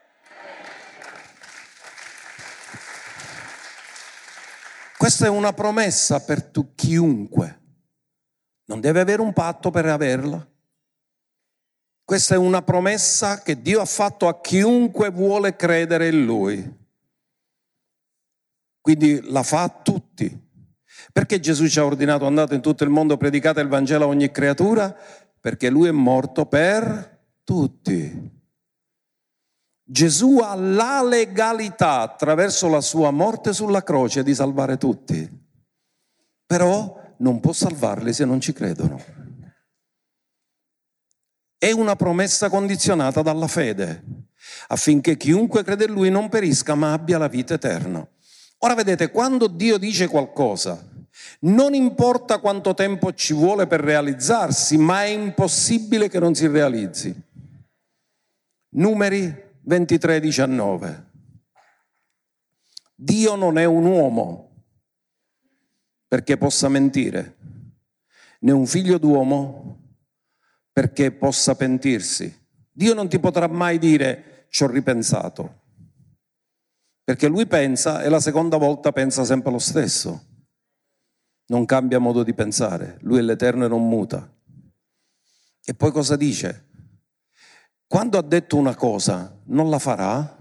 Questa 4.96 5.26
è 5.26 5.28
una 5.28 5.52
promessa 5.52 6.20
per 6.20 6.42
tu, 6.42 6.74
chiunque. 6.74 7.60
Non 8.64 8.80
deve 8.80 9.00
avere 9.00 9.20
un 9.20 9.32
patto 9.32 9.70
per 9.70 9.86
averla. 9.86 10.46
Questa 12.04 12.34
è 12.34 12.38
una 12.38 12.62
promessa 12.62 13.42
che 13.42 13.60
Dio 13.60 13.80
ha 13.80 13.84
fatto 13.84 14.28
a 14.28 14.40
chiunque 14.40 15.10
vuole 15.10 15.56
credere 15.56 16.08
in 16.08 16.24
Lui. 16.24 16.84
Quindi 18.80 19.20
la 19.30 19.42
fa 19.42 19.64
a 19.64 19.68
tutti. 19.68 20.44
Perché 21.12 21.40
Gesù 21.40 21.66
ci 21.68 21.78
ha 21.78 21.84
ordinato 21.84 22.26
andate 22.26 22.54
in 22.54 22.60
tutto 22.60 22.84
il 22.84 22.90
mondo, 22.90 23.16
predicate 23.16 23.60
il 23.60 23.68
Vangelo 23.68 24.04
a 24.04 24.08
ogni 24.08 24.30
creatura? 24.30 24.96
Perché 25.40 25.68
Lui 25.68 25.88
è 25.88 25.92
morto 25.92 26.46
per 26.46 27.18
tutti. 27.42 28.35
Gesù 29.88 30.38
ha 30.42 30.56
la 30.56 31.00
legalità 31.00 32.00
attraverso 32.00 32.66
la 32.68 32.80
sua 32.80 33.12
morte 33.12 33.52
sulla 33.52 33.84
croce 33.84 34.24
di 34.24 34.34
salvare 34.34 34.78
tutti, 34.78 35.30
però 36.44 37.14
non 37.18 37.38
può 37.38 37.52
salvarli 37.52 38.12
se 38.12 38.24
non 38.24 38.40
ci 38.40 38.52
credono. 38.52 39.00
È 41.56 41.70
una 41.70 41.94
promessa 41.94 42.48
condizionata 42.48 43.22
dalla 43.22 43.46
fede, 43.46 44.02
affinché 44.66 45.16
chiunque 45.16 45.62
crede 45.62 45.84
in 45.84 45.92
Lui 45.92 46.10
non 46.10 46.28
perisca 46.28 46.74
ma 46.74 46.92
abbia 46.92 47.16
la 47.16 47.28
vita 47.28 47.54
eterna. 47.54 48.04
Ora 48.58 48.74
vedete, 48.74 49.12
quando 49.12 49.46
Dio 49.46 49.78
dice 49.78 50.08
qualcosa, 50.08 50.84
non 51.40 51.74
importa 51.74 52.38
quanto 52.38 52.74
tempo 52.74 53.12
ci 53.12 53.34
vuole 53.34 53.68
per 53.68 53.82
realizzarsi, 53.82 54.76
ma 54.78 55.04
è 55.04 55.08
impossibile 55.08 56.08
che 56.08 56.18
non 56.18 56.34
si 56.34 56.48
realizzi. 56.48 57.14
Numeri 58.70 59.44
23, 59.68 60.20
19. 60.20 61.10
Dio 62.94 63.34
non 63.34 63.58
è 63.58 63.64
un 63.64 63.84
uomo 63.84 64.64
perché 66.06 66.36
possa 66.36 66.68
mentire, 66.68 67.36
né 68.40 68.52
un 68.52 68.64
figlio 68.66 68.98
d'uomo 68.98 69.98
perché 70.72 71.10
possa 71.10 71.56
pentirsi. 71.56 72.32
Dio 72.70 72.94
non 72.94 73.08
ti 73.08 73.18
potrà 73.18 73.48
mai 73.48 73.78
dire 73.78 74.46
ci 74.50 74.62
ho 74.62 74.68
ripensato, 74.68 75.62
perché 77.02 77.26
lui 77.26 77.46
pensa 77.46 78.02
e 78.02 78.08
la 78.08 78.20
seconda 78.20 78.58
volta 78.58 78.92
pensa 78.92 79.24
sempre 79.24 79.50
lo 79.50 79.58
stesso. 79.58 80.26
Non 81.46 81.64
cambia 81.64 81.98
modo 81.98 82.22
di 82.22 82.34
pensare, 82.34 82.98
lui 83.00 83.18
è 83.18 83.22
l'Eterno 83.22 83.64
e 83.64 83.68
non 83.68 83.88
muta. 83.88 84.32
E 85.64 85.74
poi 85.74 85.90
cosa 85.90 86.14
dice? 86.14 86.65
Quando 87.88 88.18
ha 88.18 88.22
detto 88.22 88.56
una 88.56 88.74
cosa 88.74 89.32
non 89.44 89.70
la 89.70 89.78
farà 89.78 90.36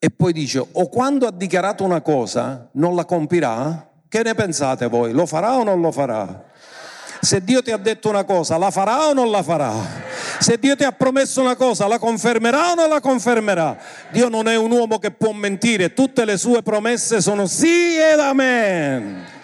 e 0.00 0.10
poi 0.10 0.32
dice 0.32 0.58
o 0.58 0.88
quando 0.88 1.26
ha 1.26 1.32
dichiarato 1.32 1.84
una 1.84 2.00
cosa 2.00 2.68
non 2.72 2.94
la 2.94 3.04
compirà, 3.04 3.90
che 4.08 4.22
ne 4.22 4.34
pensate 4.34 4.86
voi? 4.88 5.12
Lo 5.12 5.26
farà 5.26 5.56
o 5.56 5.64
non 5.64 5.80
lo 5.80 5.90
farà? 5.90 6.44
Se 7.20 7.42
Dio 7.42 7.62
ti 7.62 7.72
ha 7.72 7.76
detto 7.76 8.08
una 8.08 8.24
cosa, 8.24 8.56
la 8.58 8.70
farà 8.70 9.08
o 9.08 9.12
non 9.12 9.30
la 9.30 9.42
farà? 9.42 9.72
Se 10.38 10.56
Dio 10.58 10.76
ti 10.76 10.84
ha 10.84 10.92
promesso 10.92 11.40
una 11.40 11.56
cosa, 11.56 11.88
la 11.88 11.98
confermerà 11.98 12.70
o 12.70 12.74
non 12.74 12.88
la 12.88 13.00
confermerà? 13.00 13.76
Dio 14.12 14.28
non 14.28 14.46
è 14.46 14.56
un 14.56 14.70
uomo 14.70 14.98
che 14.98 15.10
può 15.10 15.32
mentire, 15.32 15.94
tutte 15.94 16.24
le 16.24 16.36
sue 16.36 16.62
promesse 16.62 17.20
sono 17.20 17.46
sì 17.46 17.96
ed 17.96 18.20
amen. 18.20 19.37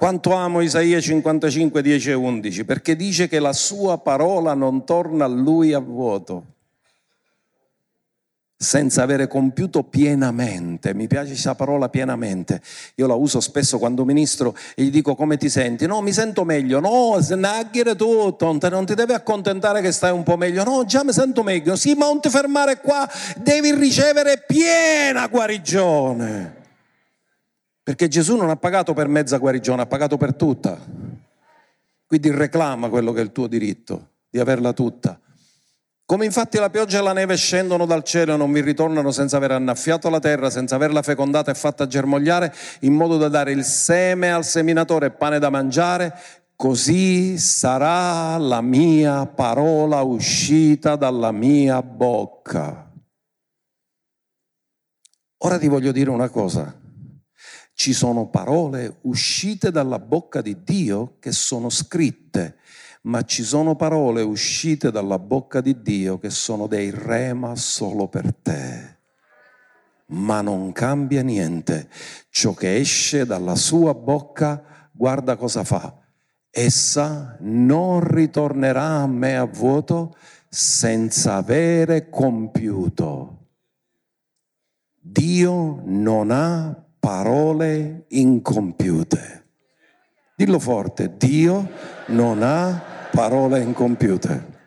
Quanto 0.00 0.32
amo 0.32 0.62
Isaia 0.62 0.98
55, 0.98 1.82
10 1.82 2.08
e 2.08 2.14
11, 2.14 2.64
perché 2.64 2.96
dice 2.96 3.28
che 3.28 3.38
la 3.38 3.52
sua 3.52 3.98
parola 3.98 4.54
non 4.54 4.86
torna 4.86 5.26
a 5.26 5.28
lui 5.28 5.74
a 5.74 5.78
vuoto, 5.78 6.44
senza 8.56 9.02
avere 9.02 9.26
compiuto 9.26 9.82
pienamente. 9.82 10.94
Mi 10.94 11.06
piace 11.06 11.32
questa 11.32 11.54
parola 11.54 11.90
pienamente. 11.90 12.62
Io 12.94 13.06
la 13.06 13.12
uso 13.12 13.40
spesso 13.40 13.78
quando 13.78 14.06
ministro 14.06 14.56
e 14.74 14.84
gli 14.84 14.90
dico 14.90 15.14
come 15.14 15.36
ti 15.36 15.50
senti? 15.50 15.84
No, 15.84 16.00
mi 16.00 16.14
sento 16.14 16.44
meglio. 16.46 16.80
No, 16.80 17.20
se 17.20 17.34
nagghere 17.34 17.94
tutto, 17.94 18.56
non 18.70 18.86
ti 18.86 18.94
devi 18.94 19.12
accontentare 19.12 19.82
che 19.82 19.92
stai 19.92 20.12
un 20.12 20.22
po' 20.22 20.38
meglio. 20.38 20.64
No, 20.64 20.86
già 20.86 21.04
mi 21.04 21.12
sento 21.12 21.42
meglio. 21.42 21.76
Sì, 21.76 21.92
ma 21.92 22.06
non 22.06 22.22
ti 22.22 22.30
fermare 22.30 22.80
qua, 22.80 23.06
devi 23.36 23.74
ricevere 23.74 24.42
piena 24.46 25.26
guarigione. 25.26 26.59
Perché 27.82 28.08
Gesù 28.08 28.36
non 28.36 28.50
ha 28.50 28.56
pagato 28.56 28.92
per 28.92 29.08
mezza 29.08 29.38
guarigione, 29.38 29.82
ha 29.82 29.86
pagato 29.86 30.16
per 30.16 30.34
tutta. 30.34 30.78
Quindi 32.06 32.30
reclama 32.30 32.88
quello 32.88 33.12
che 33.12 33.20
è 33.20 33.22
il 33.22 33.32
tuo 33.32 33.46
diritto, 33.46 34.10
di 34.28 34.38
averla 34.38 34.72
tutta. 34.72 35.18
Come 36.10 36.24
infatti 36.24 36.58
la 36.58 36.70
pioggia 36.70 36.98
e 36.98 37.02
la 37.02 37.12
neve 37.12 37.36
scendono 37.36 37.86
dal 37.86 38.02
cielo 38.02 38.34
e 38.34 38.36
non 38.36 38.50
vi 38.50 38.62
ritornano 38.62 39.12
senza 39.12 39.36
aver 39.36 39.52
annaffiato 39.52 40.10
la 40.10 40.18
terra, 40.18 40.50
senza 40.50 40.74
averla 40.74 41.02
fecondata 41.02 41.52
e 41.52 41.54
fatta 41.54 41.86
germogliare, 41.86 42.52
in 42.80 42.94
modo 42.94 43.16
da 43.16 43.28
dare 43.28 43.52
il 43.52 43.62
seme 43.62 44.32
al 44.32 44.44
seminatore 44.44 45.06
e 45.06 45.10
pane 45.12 45.38
da 45.38 45.50
mangiare, 45.50 46.18
così 46.56 47.38
sarà 47.38 48.36
la 48.38 48.60
mia 48.60 49.24
parola 49.26 50.02
uscita 50.02 50.96
dalla 50.96 51.30
mia 51.30 51.80
bocca. 51.80 52.90
Ora 55.42 55.58
ti 55.58 55.68
voglio 55.68 55.92
dire 55.92 56.10
una 56.10 56.28
cosa. 56.28 56.79
Ci 57.80 57.94
sono 57.94 58.26
parole 58.26 58.98
uscite 59.04 59.70
dalla 59.70 59.98
bocca 59.98 60.42
di 60.42 60.64
Dio 60.64 61.16
che 61.18 61.32
sono 61.32 61.70
scritte, 61.70 62.58
ma 63.04 63.22
ci 63.22 63.42
sono 63.42 63.74
parole 63.74 64.20
uscite 64.20 64.90
dalla 64.90 65.18
bocca 65.18 65.62
di 65.62 65.80
Dio 65.80 66.18
che 66.18 66.28
sono 66.28 66.66
dei 66.66 66.90
rema 66.90 67.56
solo 67.56 68.06
per 68.06 68.34
te. 68.34 68.98
Ma 70.08 70.42
non 70.42 70.72
cambia 70.72 71.22
niente. 71.22 71.88
Ciò 72.28 72.52
che 72.52 72.76
esce 72.76 73.24
dalla 73.24 73.56
sua 73.56 73.94
bocca, 73.94 74.90
guarda 74.92 75.36
cosa 75.36 75.64
fa. 75.64 76.02
Essa 76.50 77.38
non 77.40 78.06
ritornerà 78.06 79.00
a 79.00 79.06
me 79.06 79.38
a 79.38 79.46
vuoto 79.46 80.16
senza 80.50 81.36
avere 81.36 82.10
compiuto. 82.10 83.38
Dio 85.00 85.80
non 85.86 86.30
ha 86.30 86.84
parole 87.00 88.04
incompiute. 88.08 89.38
Dillo 90.36 90.58
forte, 90.58 91.16
Dio 91.16 91.68
non 92.08 92.42
ha 92.42 93.08
parole 93.10 93.60
incompiute. 93.60 94.58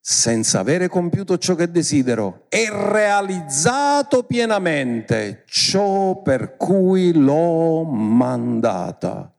Senza 0.00 0.60
avere 0.60 0.88
compiuto 0.88 1.38
ciò 1.38 1.54
che 1.54 1.70
desidero 1.70 2.44
e 2.48 2.68
realizzato 2.70 4.22
pienamente 4.24 5.42
ciò 5.46 6.20
per 6.22 6.56
cui 6.56 7.12
l'ho 7.12 7.84
mandata. 7.84 9.32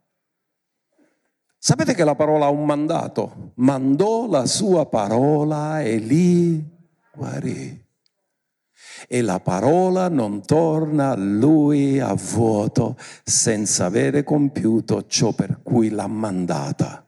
Sapete 1.58 1.94
che 1.94 2.04
la 2.04 2.16
parola 2.16 2.46
ha 2.46 2.50
un 2.50 2.66
mandato? 2.66 3.52
Mandò 3.56 4.28
la 4.28 4.46
sua 4.46 4.86
parola 4.86 5.82
e 5.82 5.98
li 5.98 6.64
guarì 7.14 7.87
e 9.08 9.22
la 9.22 9.40
parola 9.40 10.10
non 10.10 10.46
torna 10.46 11.12
a 11.12 11.16
lui 11.16 12.00
a 12.00 12.14
vuoto 12.14 12.98
senza 13.24 13.86
avere 13.86 14.24
compiuto 14.24 15.06
ciò 15.08 15.34
per 15.34 15.60
cui 15.62 15.90
l'ha 15.90 16.08
mandata. 16.08 17.06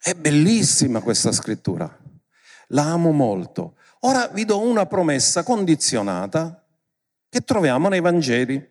È 0.00 0.14
bellissima 0.14 1.00
questa 1.00 1.30
scrittura, 1.30 1.96
la 2.68 2.84
amo 2.84 3.12
molto. 3.12 3.76
Ora 4.00 4.26
vi 4.28 4.44
do 4.44 4.60
una 4.60 4.86
promessa 4.86 5.44
condizionata 5.44 6.64
che 7.28 7.40
troviamo 7.42 7.88
nei 7.88 8.00
Vangeli. 8.00 8.70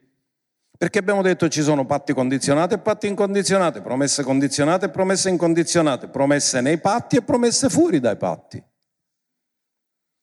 Perché 0.78 0.98
abbiamo 0.98 1.22
detto 1.22 1.48
ci 1.48 1.62
sono 1.62 1.86
patti 1.86 2.12
condizionati 2.12 2.74
e 2.74 2.80
patti 2.80 3.08
incondizionati, 3.08 3.82
promesse 3.82 4.24
condizionate 4.24 4.88
e 4.88 4.90
promesse 4.90 5.30
incondizionate, 5.30 6.08
promesse 6.08 6.60
nei 6.60 6.80
patti 6.80 7.18
e 7.18 7.22
promesse 7.22 7.70
fuori 7.70 8.00
dai 8.00 8.18
patti. 8.18 8.64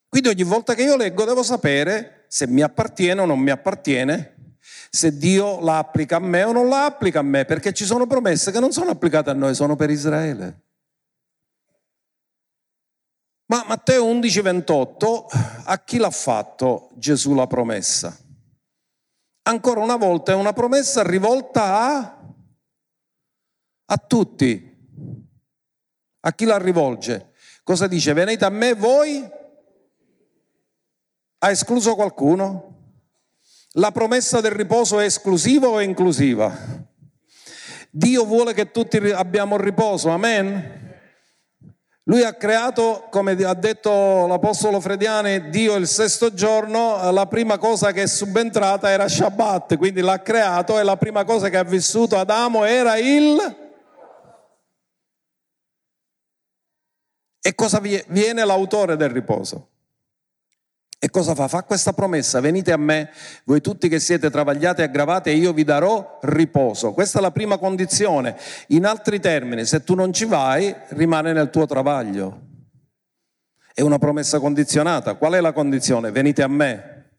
Quindi 0.08 0.28
ogni 0.28 0.42
volta 0.42 0.74
che 0.74 0.82
io 0.82 0.96
leggo 0.96 1.24
devo 1.24 1.42
sapere 1.42 2.24
se 2.28 2.46
mi 2.46 2.62
appartiene 2.62 3.20
o 3.20 3.26
non 3.26 3.38
mi 3.38 3.50
appartiene, 3.50 4.56
se 4.90 5.16
Dio 5.16 5.60
la 5.60 5.78
applica 5.78 6.16
a 6.16 6.20
me 6.20 6.44
o 6.44 6.52
non 6.52 6.68
la 6.68 6.86
applica 6.86 7.18
a 7.18 7.22
me, 7.22 7.44
perché 7.44 7.72
ci 7.72 7.84
sono 7.84 8.06
promesse 8.06 8.50
che 8.50 8.60
non 8.60 8.72
sono 8.72 8.90
applicate 8.90 9.30
a 9.30 9.34
noi, 9.34 9.54
sono 9.54 9.76
per 9.76 9.90
Israele. 9.90 10.62
Ma 13.46 13.64
Matteo 13.66 14.04
11, 14.04 14.40
28, 14.40 15.26
a 15.64 15.78
chi 15.82 15.96
l'ha 15.98 16.10
fatto 16.10 16.90
Gesù 16.96 17.34
la 17.34 17.46
promessa? 17.46 18.16
Ancora 19.42 19.80
una 19.80 19.96
volta 19.96 20.32
è 20.32 20.34
una 20.34 20.52
promessa 20.52 21.02
rivolta 21.02 21.78
a, 21.78 22.34
a 23.86 23.96
tutti. 23.96 24.76
A 26.20 26.32
chi 26.34 26.44
la 26.44 26.58
rivolge? 26.58 27.32
Cosa 27.62 27.86
dice? 27.86 28.12
Venite 28.12 28.44
a 28.44 28.50
me 28.50 28.74
voi 28.74 29.36
ha 31.38 31.50
escluso 31.50 31.94
qualcuno? 31.94 32.76
La 33.72 33.92
promessa 33.92 34.40
del 34.40 34.52
riposo 34.52 34.98
è 34.98 35.04
esclusiva 35.04 35.68
o 35.68 35.80
inclusiva? 35.80 36.56
Dio 37.90 38.24
vuole 38.24 38.54
che 38.54 38.70
tutti 38.70 38.96
abbiamo 38.96 39.56
riposo, 39.56 40.08
amen? 40.10 40.76
Lui 42.04 42.22
ha 42.22 42.32
creato, 42.34 43.06
come 43.10 43.32
ha 43.32 43.54
detto 43.54 44.26
l'Apostolo 44.26 44.80
Frediani, 44.80 45.50
Dio 45.50 45.74
il 45.76 45.86
sesto 45.86 46.32
giorno, 46.32 47.10
la 47.10 47.26
prima 47.26 47.58
cosa 47.58 47.92
che 47.92 48.02
è 48.02 48.06
subentrata 48.06 48.90
era 48.90 49.06
Shabbat, 49.06 49.76
quindi 49.76 50.00
l'ha 50.00 50.22
creato 50.22 50.78
e 50.78 50.84
la 50.84 50.96
prima 50.96 51.24
cosa 51.24 51.50
che 51.50 51.58
ha 51.58 51.64
vissuto 51.64 52.16
Adamo 52.16 52.64
era 52.64 52.96
il... 52.96 53.66
E 57.40 57.54
cosa 57.54 57.80
viene 57.80 58.44
l'autore 58.44 58.96
del 58.96 59.10
riposo? 59.10 59.68
E 61.00 61.10
cosa 61.10 61.34
fa? 61.36 61.46
Fa 61.46 61.62
questa 61.62 61.92
promessa, 61.92 62.40
venite 62.40 62.72
a 62.72 62.76
me, 62.76 63.10
voi 63.44 63.60
tutti 63.60 63.88
che 63.88 64.00
siete 64.00 64.30
travagliati 64.30 64.80
e 64.80 64.84
aggravati, 64.84 65.30
e 65.30 65.34
io 65.34 65.52
vi 65.52 65.62
darò 65.62 66.18
riposo. 66.22 66.92
Questa 66.92 67.20
è 67.20 67.22
la 67.22 67.30
prima 67.30 67.56
condizione. 67.56 68.36
In 68.68 68.84
altri 68.84 69.20
termini, 69.20 69.64
se 69.64 69.84
tu 69.84 69.94
non 69.94 70.12
ci 70.12 70.24
vai, 70.24 70.74
rimane 70.88 71.32
nel 71.32 71.50
tuo 71.50 71.66
travaglio. 71.66 72.46
È 73.72 73.80
una 73.80 73.98
promessa 73.98 74.40
condizionata. 74.40 75.14
Qual 75.14 75.34
è 75.34 75.40
la 75.40 75.52
condizione? 75.52 76.10
Venite 76.10 76.42
a 76.42 76.48
me. 76.48 77.12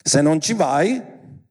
Se 0.00 0.20
non 0.20 0.40
ci 0.40 0.54
vai, 0.54 1.02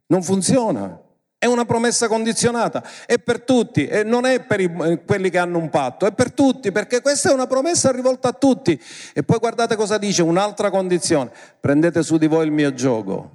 non 0.07 0.23
funziona. 0.23 0.97
È 1.37 1.45
una 1.45 1.65
promessa 1.65 2.07
condizionata, 2.07 2.83
è 3.05 3.19
per 3.19 3.41
tutti 3.41 3.85
e 3.85 4.03
non 4.03 4.25
è 4.25 4.43
per 4.43 4.59
i, 4.61 4.73
eh, 4.81 5.03
quelli 5.03 5.29
che 5.29 5.37
hanno 5.37 5.57
un 5.57 5.69
patto, 5.69 6.05
è 6.05 6.13
per 6.13 6.31
tutti 6.31 6.71
perché 6.71 7.01
questa 7.01 7.29
è 7.29 7.33
una 7.33 7.45
promessa 7.45 7.91
rivolta 7.91 8.29
a 8.29 8.33
tutti. 8.33 8.79
E 9.13 9.23
poi 9.23 9.37
guardate 9.37 9.75
cosa 9.75 9.97
dice, 9.97 10.23
un'altra 10.23 10.69
condizione, 10.69 11.31
prendete 11.59 12.01
su 12.03 12.17
di 12.17 12.27
voi 12.27 12.45
il 12.45 12.51
mio 12.51 12.73
gioco. 12.73 13.31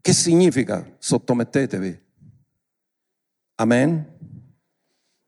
Che 0.00 0.12
significa? 0.12 0.84
Sottomettetevi. 0.98 2.00
Amen? 3.54 4.12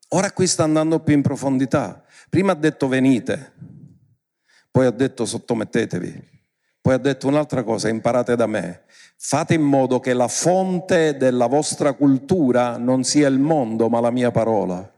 Ora 0.08 0.32
qui 0.32 0.46
sta 0.46 0.64
andando 0.64 1.00
più 1.00 1.14
in 1.14 1.22
profondità. 1.22 2.04
Prima 2.28 2.52
ha 2.52 2.56
detto 2.56 2.88
venite, 2.88 3.52
poi 4.70 4.86
ha 4.86 4.90
detto 4.90 5.24
sottomettetevi, 5.24 6.33
poi 6.84 6.92
ha 6.92 6.98
detto 6.98 7.28
un'altra 7.28 7.62
cosa, 7.62 7.88
imparate 7.88 8.36
da 8.36 8.46
me. 8.46 8.82
Fate 9.16 9.54
in 9.54 9.62
modo 9.62 10.00
che 10.00 10.12
la 10.12 10.28
fonte 10.28 11.16
della 11.16 11.46
vostra 11.46 11.94
cultura 11.94 12.76
non 12.76 13.04
sia 13.04 13.26
il 13.26 13.38
mondo, 13.38 13.88
ma 13.88 14.00
la 14.00 14.10
mia 14.10 14.30
parola. 14.30 14.92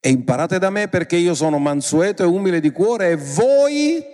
E 0.00 0.08
imparate 0.08 0.58
da 0.58 0.68
me 0.70 0.88
perché 0.88 1.14
io 1.14 1.34
sono 1.34 1.60
mansueto 1.60 2.24
e 2.24 2.26
umile 2.26 2.58
di 2.58 2.72
cuore 2.72 3.10
e 3.10 3.16
voi 3.16 4.04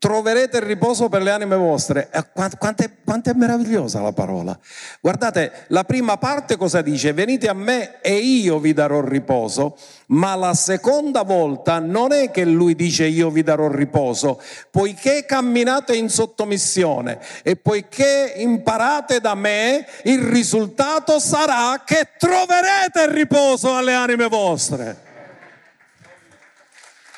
troverete 0.00 0.56
il 0.56 0.62
riposo 0.62 1.10
per 1.10 1.20
le 1.20 1.30
anime 1.30 1.56
vostre. 1.56 2.08
Quanto 2.32 2.82
è, 2.82 2.90
quanto 3.04 3.28
è, 3.28 3.34
meravigliosa 3.34 4.00
la 4.00 4.12
parola. 4.12 4.58
Guardate, 4.98 5.66
la 5.68 5.84
prima 5.84 6.16
parte 6.16 6.56
cosa 6.56 6.80
dice? 6.80 7.12
Venite 7.12 7.48
a 7.48 7.52
me 7.52 8.00
e 8.00 8.14
io 8.14 8.58
vi 8.58 8.72
darò 8.72 9.02
riposo, 9.02 9.76
ma 10.06 10.34
la 10.36 10.54
seconda 10.54 11.20
volta 11.22 11.80
non 11.80 12.12
è 12.12 12.30
che 12.30 12.46
lui 12.46 12.74
dice 12.74 13.04
io 13.04 13.28
vi 13.28 13.42
darò 13.42 13.68
riposo, 13.68 14.40
poiché 14.70 15.26
camminate 15.26 15.94
in 15.94 16.08
sottomissione 16.08 17.20
e 17.42 17.56
poiché 17.56 18.32
imparate 18.36 19.20
da 19.20 19.34
me, 19.34 19.86
il 20.04 20.22
risultato 20.22 21.20
sarà 21.20 21.82
che 21.84 22.08
troverete 22.16 23.02
il 23.02 23.10
riposo 23.10 23.76
alle 23.76 23.92
anime 23.92 24.28
vostre. 24.28 25.08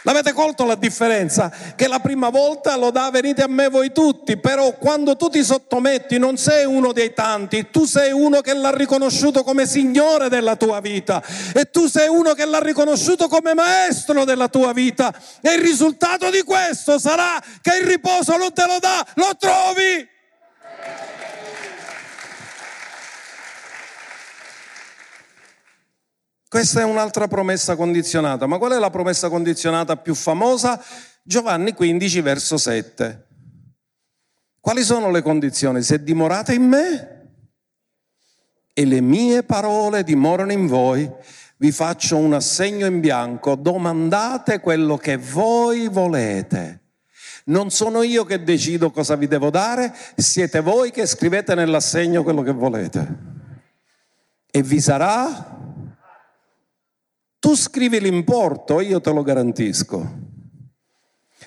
L'avete 0.04 0.32
colto 0.32 0.64
la 0.64 0.74
differenza? 0.74 1.50
Che 1.76 1.86
la 1.86 2.00
prima 2.00 2.28
volta 2.28 2.76
lo 2.76 2.90
dà 2.90 3.10
venite 3.10 3.42
a 3.42 3.48
me 3.48 3.68
voi 3.68 3.92
tutti, 3.92 4.36
però 4.36 4.72
quando 4.72 5.16
tu 5.16 5.28
ti 5.28 5.44
sottometti 5.44 6.18
non 6.18 6.36
sei 6.36 6.64
uno 6.64 6.92
dei 6.92 7.12
tanti, 7.14 7.70
tu 7.70 7.84
sei 7.84 8.10
uno 8.10 8.40
che 8.40 8.52
l'ha 8.52 8.74
riconosciuto 8.74 9.44
come 9.44 9.66
Signore 9.66 10.28
della 10.28 10.56
tua 10.56 10.80
vita 10.80 11.22
e 11.54 11.70
tu 11.70 11.86
sei 11.86 12.08
uno 12.08 12.34
che 12.34 12.44
l'ha 12.44 12.58
riconosciuto 12.58 13.28
come 13.28 13.54
Maestro 13.54 14.24
della 14.24 14.48
tua 14.48 14.72
vita 14.72 15.14
e 15.40 15.54
il 15.54 15.60
risultato 15.60 16.30
di 16.30 16.42
questo 16.42 16.98
sarà 16.98 17.40
che 17.60 17.78
il 17.80 17.86
riposo 17.86 18.36
non 18.36 18.52
te 18.52 18.66
lo 18.66 18.78
dà, 18.80 19.06
lo 19.14 19.36
trovi. 19.38 20.11
Questa 26.52 26.82
è 26.82 26.84
un'altra 26.84 27.28
promessa 27.28 27.76
condizionata. 27.76 28.44
Ma 28.44 28.58
qual 28.58 28.72
è 28.72 28.78
la 28.78 28.90
promessa 28.90 29.30
condizionata 29.30 29.96
più 29.96 30.14
famosa? 30.14 30.78
Giovanni 31.22 31.72
15, 31.72 32.20
verso 32.20 32.58
7. 32.58 33.26
Quali 34.60 34.82
sono 34.82 35.10
le 35.10 35.22
condizioni? 35.22 35.80
Se 35.80 36.02
dimorate 36.02 36.52
in 36.52 36.64
me 36.64 37.30
e 38.74 38.84
le 38.84 39.00
mie 39.00 39.44
parole 39.44 40.04
dimorano 40.04 40.52
in 40.52 40.66
voi, 40.66 41.10
vi 41.56 41.72
faccio 41.72 42.18
un 42.18 42.34
assegno 42.34 42.84
in 42.84 43.00
bianco, 43.00 43.54
domandate 43.54 44.60
quello 44.60 44.98
che 44.98 45.16
voi 45.16 45.88
volete. 45.88 46.80
Non 47.44 47.70
sono 47.70 48.02
io 48.02 48.26
che 48.26 48.42
decido 48.42 48.90
cosa 48.90 49.16
vi 49.16 49.26
devo 49.26 49.48
dare, 49.48 49.90
siete 50.16 50.60
voi 50.60 50.90
che 50.90 51.06
scrivete 51.06 51.54
nell'assegno 51.54 52.22
quello 52.22 52.42
che 52.42 52.52
volete. 52.52 53.30
E 54.50 54.62
vi 54.62 54.82
sarà 54.82 55.60
tu 57.42 57.56
scrivi 57.56 57.98
l'importo, 57.98 58.78
io 58.78 59.00
te 59.00 59.10
lo 59.10 59.24
garantisco. 59.24 60.10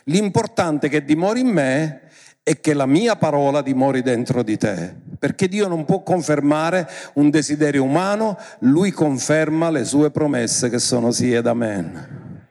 L'importante 0.04 0.88
è 0.88 0.90
che 0.90 1.06
dimori 1.06 1.40
in 1.40 1.48
me 1.48 2.10
e 2.44 2.60
che 2.60 2.74
la 2.74 2.86
mia 2.86 3.16
parola 3.16 3.62
dimori 3.62 4.02
dentro 4.02 4.44
di 4.44 4.58
te, 4.58 4.94
perché 5.18 5.48
Dio 5.48 5.70
non 5.70 5.86
può 5.86 6.04
confermare 6.04 6.86
un 7.14 7.30
desiderio 7.30 7.84
umano, 7.84 8.38
Lui 8.60 8.92
conferma 8.92 9.70
le 9.70 9.86
sue 9.86 10.12
promesse 10.12 10.70
che 10.70 10.80
sono 10.80 11.12
sì 11.12 11.32
ed 11.32 11.48
amen. 11.48 12.48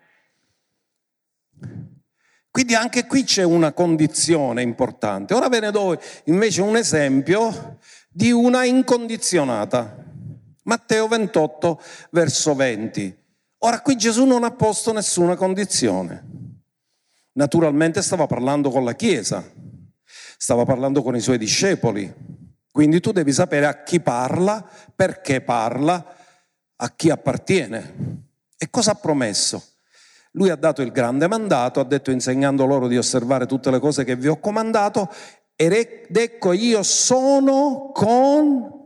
Quindi 2.51 2.75
anche 2.75 3.05
qui 3.07 3.25
c'è 3.25 3.43
una 3.43 3.75
condizione 3.75 4.63
importante. 4.63 5.35
Ora 5.35 5.51
ve 5.51 5.61
ne 5.61 5.71
do 5.71 6.01
invece 6.25 6.63
un 6.63 6.79
esempio 6.79 7.77
di 8.09 8.33
una 8.33 8.65
incondizionata. 8.65 10.03
Matteo 10.63 11.09
28, 11.09 11.83
verso 12.09 12.55
20. 12.55 13.23
Ora 13.65 13.81
qui 13.81 13.97
Gesù 13.97 14.27
non 14.27 14.45
ha 14.45 14.51
posto 14.51 14.93
nessuna 14.93 15.37
condizione. 15.37 16.33
Naturalmente 17.33 18.03
stava 18.03 18.27
parlando 18.27 18.71
con 18.71 18.85
la 18.85 18.93
Chiesa, 18.93 19.43
stava 20.37 20.65
parlando 20.65 21.03
con 21.03 21.17
i 21.17 21.21
suoi 21.21 21.39
discepoli. 21.39 22.13
Quindi 22.71 23.01
tu 23.01 23.11
devi 23.11 23.33
sapere 23.33 23.65
a 23.65 23.83
chi 23.83 24.01
parla, 24.01 24.63
perché 24.95 25.41
parla, 25.41 26.15
a 26.77 26.91
chi 26.91 27.09
appartiene 27.09 28.25
e 28.59 28.69
cosa 28.69 28.91
ha 28.91 28.97
promesso. 28.97 29.65
Lui 30.33 30.51
ha 30.51 30.57
dato 30.57 30.83
il 30.83 30.91
grande 30.91 31.27
mandato, 31.27 31.81
ha 31.81 31.85
detto 31.85 32.11
insegnando 32.11 32.67
loro 32.67 32.87
di 32.87 32.99
osservare 32.99 33.47
tutte 33.47 33.71
le 33.71 33.79
cose 33.79 34.05
che 34.05 34.15
vi 34.15 34.29
ho 34.29 34.39
comandato 34.41 35.11
ed 35.57 35.73
ecco 36.15 36.53
io 36.53 36.83
sono 36.83 37.93
con... 37.95 38.83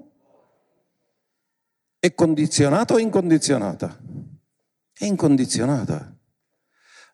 È 1.98 2.14
condizionato 2.14 2.94
o 2.94 2.98
incondizionata? 2.98 4.27
È 4.98 5.04
incondizionata. 5.04 6.12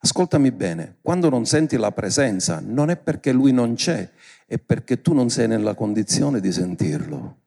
Ascoltami 0.01 0.51
bene, 0.53 0.99
quando 1.03 1.29
non 1.29 1.45
senti 1.45 1.77
la 1.77 1.93
presenza 1.93 2.61
non 2.65 2.89
è 2.89 2.97
perché 2.97 3.31
lui 3.31 3.53
non 3.53 3.75
c'è, 3.75 4.11
è 4.47 4.59
perché 4.59 5.03
tu 5.03 5.13
non 5.13 5.29
sei 5.29 5.49
nella 5.49 5.75
condizione 5.75 6.41
di 6.41 6.51
sentirlo. 6.51 7.43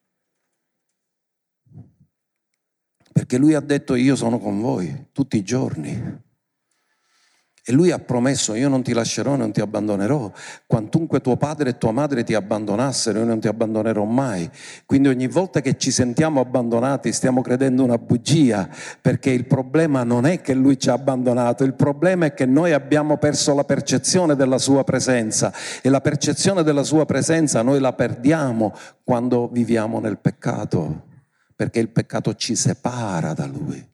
Perché 3.11 3.39
lui 3.39 3.55
ha 3.55 3.59
detto 3.61 3.95
io 3.95 4.15
sono 4.15 4.37
con 4.37 4.61
voi 4.61 5.07
tutti 5.11 5.37
i 5.37 5.43
giorni. 5.43 6.25
E 7.69 7.73
lui 7.73 7.91
ha 7.91 7.99
promesso, 7.99 8.55
io 8.55 8.69
non 8.69 8.81
ti 8.81 8.93
lascerò, 8.93 9.35
non 9.35 9.51
ti 9.51 9.59
abbandonerò. 9.59 10.31
Quantunque 10.65 11.19
tuo 11.19 11.35
padre 11.35 11.71
e 11.71 11.77
tua 11.77 11.91
madre 11.91 12.23
ti 12.23 12.33
abbandonassero, 12.33 13.19
io 13.19 13.25
non 13.25 13.41
ti 13.41 13.49
abbandonerò 13.49 14.05
mai. 14.05 14.49
Quindi 14.85 15.09
ogni 15.09 15.27
volta 15.27 15.59
che 15.59 15.75
ci 15.75 15.91
sentiamo 15.91 16.39
abbandonati 16.39 17.11
stiamo 17.11 17.41
credendo 17.41 17.83
una 17.83 17.97
bugia, 17.97 18.69
perché 19.01 19.31
il 19.31 19.47
problema 19.47 20.05
non 20.05 20.25
è 20.25 20.39
che 20.39 20.53
lui 20.53 20.79
ci 20.79 20.89
ha 20.89 20.93
abbandonato, 20.93 21.65
il 21.65 21.73
problema 21.73 22.27
è 22.27 22.33
che 22.33 22.45
noi 22.45 22.71
abbiamo 22.71 23.17
perso 23.17 23.53
la 23.53 23.65
percezione 23.65 24.37
della 24.37 24.59
sua 24.59 24.85
presenza 24.85 25.51
e 25.81 25.89
la 25.89 25.99
percezione 25.99 26.63
della 26.63 26.83
sua 26.83 27.05
presenza 27.05 27.61
noi 27.63 27.81
la 27.81 27.91
perdiamo 27.91 28.73
quando 29.03 29.49
viviamo 29.49 29.99
nel 29.99 30.19
peccato, 30.19 31.03
perché 31.53 31.79
il 31.79 31.89
peccato 31.89 32.33
ci 32.33 32.55
separa 32.55 33.33
da 33.33 33.45
lui. 33.45 33.85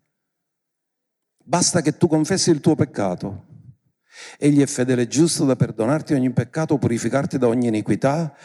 Basta 1.43 1.81
che 1.81 1.97
tu 1.97 2.05
confessi 2.05 2.51
il 2.51 2.59
tuo 2.59 2.75
peccato 2.75 3.49
Egli 4.37 4.61
è 4.61 4.65
fedele 4.65 5.03
e 5.03 5.07
giusto 5.07 5.45
da 5.45 5.55
perdonarti 5.55 6.13
ogni 6.13 6.31
peccato, 6.31 6.77
purificarti 6.77 7.37
da 7.37 7.47
ogni 7.47 7.67
iniquità 7.67 8.35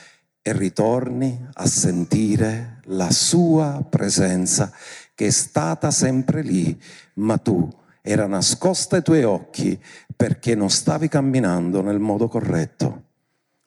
e 0.40 0.52
ritorni 0.52 1.48
a 1.52 1.66
sentire 1.66 2.80
la 2.84 3.10
sua 3.10 3.84
presenza 3.88 4.72
che 5.14 5.26
è 5.26 5.30
stata 5.30 5.90
sempre 5.90 6.42
lì, 6.42 6.80
ma 7.14 7.36
tu 7.38 7.68
era 8.00 8.26
nascosta 8.26 8.96
ai 8.96 9.02
tuoi 9.02 9.24
occhi 9.24 9.78
perché 10.16 10.54
non 10.54 10.70
stavi 10.70 11.08
camminando 11.08 11.82
nel 11.82 11.98
modo 11.98 12.28
corretto. 12.28 13.04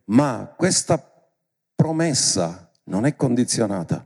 Ma 0.06 0.54
questa 0.58 0.99
promessa 1.76 2.72
non 2.86 3.06
è 3.06 3.16
condizionata. 3.16 4.06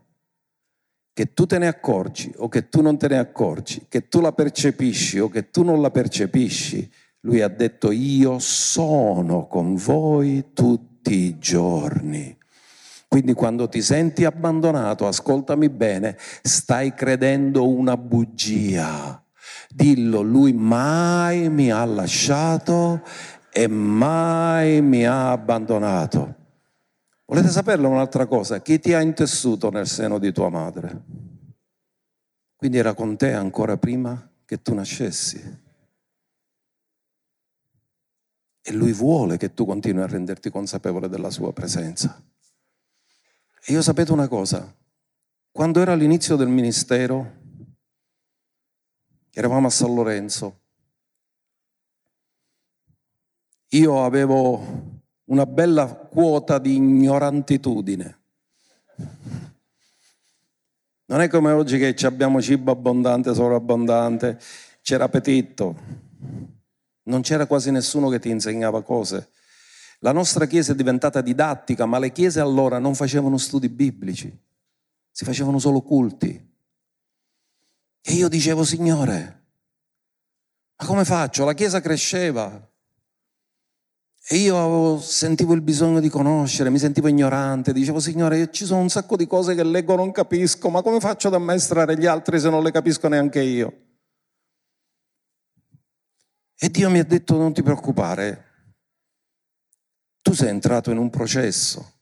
che 1.15 1.33
tu 1.33 1.45
te 1.45 1.57
ne 1.59 1.67
accorgi 1.67 2.29
o 2.39 2.49
che 2.49 2.67
tu 2.67 2.81
non 2.81 2.97
te 2.97 3.07
ne 3.07 3.17
accorgi, 3.17 3.85
che 3.87 4.09
tu 4.09 4.19
la 4.19 4.33
percepisci 4.33 5.17
o 5.19 5.29
che 5.29 5.49
tu 5.49 5.63
non 5.63 5.81
la 5.81 5.89
percepisci, 5.89 6.91
lui 7.25 7.41
ha 7.41 7.47
detto 7.47 7.91
io 7.91 8.37
sono 8.39 9.47
con 9.47 9.75
voi 9.75 10.51
tutti 10.53 11.13
i 11.13 11.39
giorni. 11.39 12.37
Quindi 13.07 13.33
quando 13.33 13.67
ti 13.67 13.81
senti 13.81 14.25
abbandonato, 14.25 15.07
ascoltami 15.07 15.69
bene, 15.69 16.17
stai 16.19 16.93
credendo 16.93 17.67
una 17.67 17.97
bugia. 17.97 19.23
Dillo, 19.69 20.21
lui 20.21 20.53
mai 20.53 21.49
mi 21.49 21.71
ha 21.71 21.83
lasciato 21.85 23.01
e 23.51 23.67
mai 23.67 24.81
mi 24.81 25.05
ha 25.05 25.31
abbandonato. 25.31 26.35
Volete 27.25 27.49
saperlo 27.49 27.89
un'altra 27.89 28.27
cosa? 28.27 28.61
Chi 28.61 28.79
ti 28.79 28.93
ha 28.93 29.01
intessuto 29.01 29.71
nel 29.71 29.87
seno 29.87 30.19
di 30.19 30.31
tua 30.31 30.49
madre? 30.49 31.01
Quindi 32.55 32.77
era 32.77 32.93
con 32.93 33.17
te 33.17 33.33
ancora 33.33 33.77
prima 33.77 34.29
che 34.45 34.61
tu 34.61 34.75
nascessi. 34.75 35.63
E 38.67 38.73
lui 38.73 38.93
vuole 38.93 39.37
che 39.37 39.53
tu 39.53 39.63
continui 39.63 40.01
a 40.01 40.07
renderti 40.07 40.49
consapevole 40.49 41.07
della 41.07 41.29
sua 41.29 41.53
presenza. 41.53 42.19
E 43.63 43.71
io 43.71 43.83
sapete 43.83 44.11
una 44.11 44.27
cosa, 44.27 44.75
quando 45.51 45.81
era 45.81 45.91
all'inizio 45.91 46.35
del 46.35 46.47
ministero, 46.47 47.33
eravamo 49.31 49.67
a 49.67 49.69
San 49.69 49.93
Lorenzo, 49.93 50.61
io 53.69 54.03
avevo 54.03 55.03
una 55.25 55.45
bella 55.45 55.87
quota 55.87 56.57
di 56.57 56.73
ignorantitudine. 56.73 58.19
Non 61.05 61.21
è 61.21 61.27
come 61.27 61.51
oggi 61.51 61.77
che 61.77 62.05
abbiamo 62.07 62.41
cibo 62.41 62.71
abbondante, 62.71 63.35
sovrabbondante, 63.35 64.39
c'era 64.81 65.03
appetito, 65.03 65.77
non 67.05 67.21
c'era 67.21 67.45
quasi 67.47 67.71
nessuno 67.71 68.09
che 68.09 68.19
ti 68.19 68.29
insegnava 68.29 68.83
cose. 68.83 69.29
La 69.99 70.11
nostra 70.11 70.45
chiesa 70.45 70.73
è 70.73 70.75
diventata 70.75 71.21
didattica, 71.21 71.85
ma 71.85 71.99
le 71.99 72.11
chiese 72.11 72.39
allora 72.39 72.79
non 72.79 72.95
facevano 72.95 73.37
studi 73.37 73.69
biblici, 73.69 74.31
si 75.11 75.23
facevano 75.23 75.59
solo 75.59 75.81
culti. 75.81 76.53
E 78.01 78.13
io 78.13 78.27
dicevo, 78.27 78.63
Signore, 78.63 79.43
ma 80.77 80.85
come 80.85 81.05
faccio? 81.05 81.45
La 81.45 81.53
chiesa 81.53 81.81
cresceva, 81.81 82.69
e 84.27 84.37
io 84.37 84.99
sentivo 85.01 85.53
il 85.53 85.61
bisogno 85.61 85.99
di 85.99 86.09
conoscere, 86.09 86.71
mi 86.71 86.79
sentivo 86.79 87.07
ignorante, 87.07 87.71
dicevo 87.71 87.99
Signore, 87.99 88.49
ci 88.51 88.65
sono 88.65 88.81
un 88.81 88.89
sacco 88.89 89.15
di 89.15 89.27
cose 89.27 89.53
che 89.53 89.63
leggo 89.63 89.93
e 89.93 89.97
non 89.97 90.11
capisco, 90.11 90.69
ma 90.69 90.81
come 90.81 90.99
faccio 90.99 91.27
ad 91.27 91.35
ammaestrare 91.35 91.95
gli 91.95 92.07
altri 92.07 92.39
se 92.39 92.49
non 92.49 92.63
le 92.63 92.71
capisco 92.71 93.07
neanche 93.07 93.41
io? 93.41 93.84
E 96.57 96.69
Dio 96.69 96.89
mi 96.89 96.99
ha 96.99 97.03
detto 97.03 97.37
non 97.37 97.53
ti 97.53 97.61
preoccupare, 97.61 98.45
tu 100.21 100.33
sei 100.33 100.49
entrato 100.49 100.89
in 100.89 100.97
un 100.97 101.09
processo, 101.09 101.99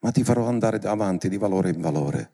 ma 0.00 0.10
ti 0.10 0.22
farò 0.22 0.46
andare 0.46 0.78
avanti 0.86 1.28
di 1.28 1.38
valore 1.38 1.70
in 1.70 1.80
valore. 1.80 2.32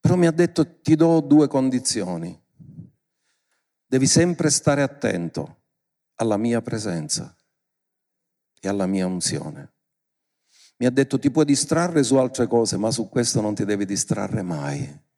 Però 0.00 0.16
mi 0.16 0.26
ha 0.26 0.32
detto 0.32 0.80
ti 0.80 0.96
do 0.96 1.20
due 1.20 1.46
condizioni, 1.46 2.36
devi 3.86 4.06
sempre 4.06 4.48
stare 4.48 4.82
attento 4.82 5.64
alla 6.14 6.38
mia 6.38 6.62
presenza 6.62 7.36
e 8.58 8.68
alla 8.68 8.86
mia 8.86 9.06
unzione. 9.06 9.72
Mi 10.78 10.86
ha 10.86 10.90
detto 10.90 11.18
ti 11.18 11.30
puoi 11.30 11.44
distrarre 11.44 12.02
su 12.02 12.16
altre 12.16 12.46
cose, 12.46 12.78
ma 12.78 12.90
su 12.90 13.08
questo 13.10 13.42
non 13.42 13.54
ti 13.54 13.66
devi 13.66 13.84
distrarre 13.84 14.40
mai. 14.40 15.08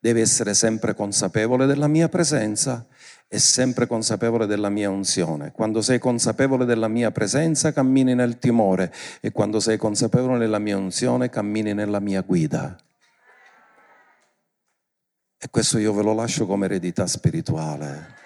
Devi 0.00 0.20
essere 0.20 0.54
sempre 0.54 0.94
consapevole 0.94 1.66
della 1.66 1.86
mia 1.86 2.08
presenza 2.08 2.86
e 3.28 3.38
sempre 3.38 3.86
consapevole 3.86 4.46
della 4.46 4.70
mia 4.70 4.88
unzione. 4.88 5.52
Quando 5.52 5.82
sei 5.82 5.98
consapevole 5.98 6.64
della 6.64 6.88
mia 6.88 7.10
presenza 7.10 7.72
cammini 7.72 8.14
nel 8.14 8.38
timore 8.38 8.92
e 9.20 9.30
quando 9.32 9.60
sei 9.60 9.76
consapevole 9.76 10.38
della 10.38 10.58
mia 10.58 10.78
unzione 10.78 11.28
cammini 11.28 11.74
nella 11.74 12.00
mia 12.00 12.22
guida. 12.22 12.74
E 15.40 15.48
questo 15.50 15.78
io 15.78 15.92
ve 15.92 16.02
lo 16.02 16.14
lascio 16.14 16.46
come 16.46 16.64
eredità 16.64 17.06
spirituale. 17.06 18.16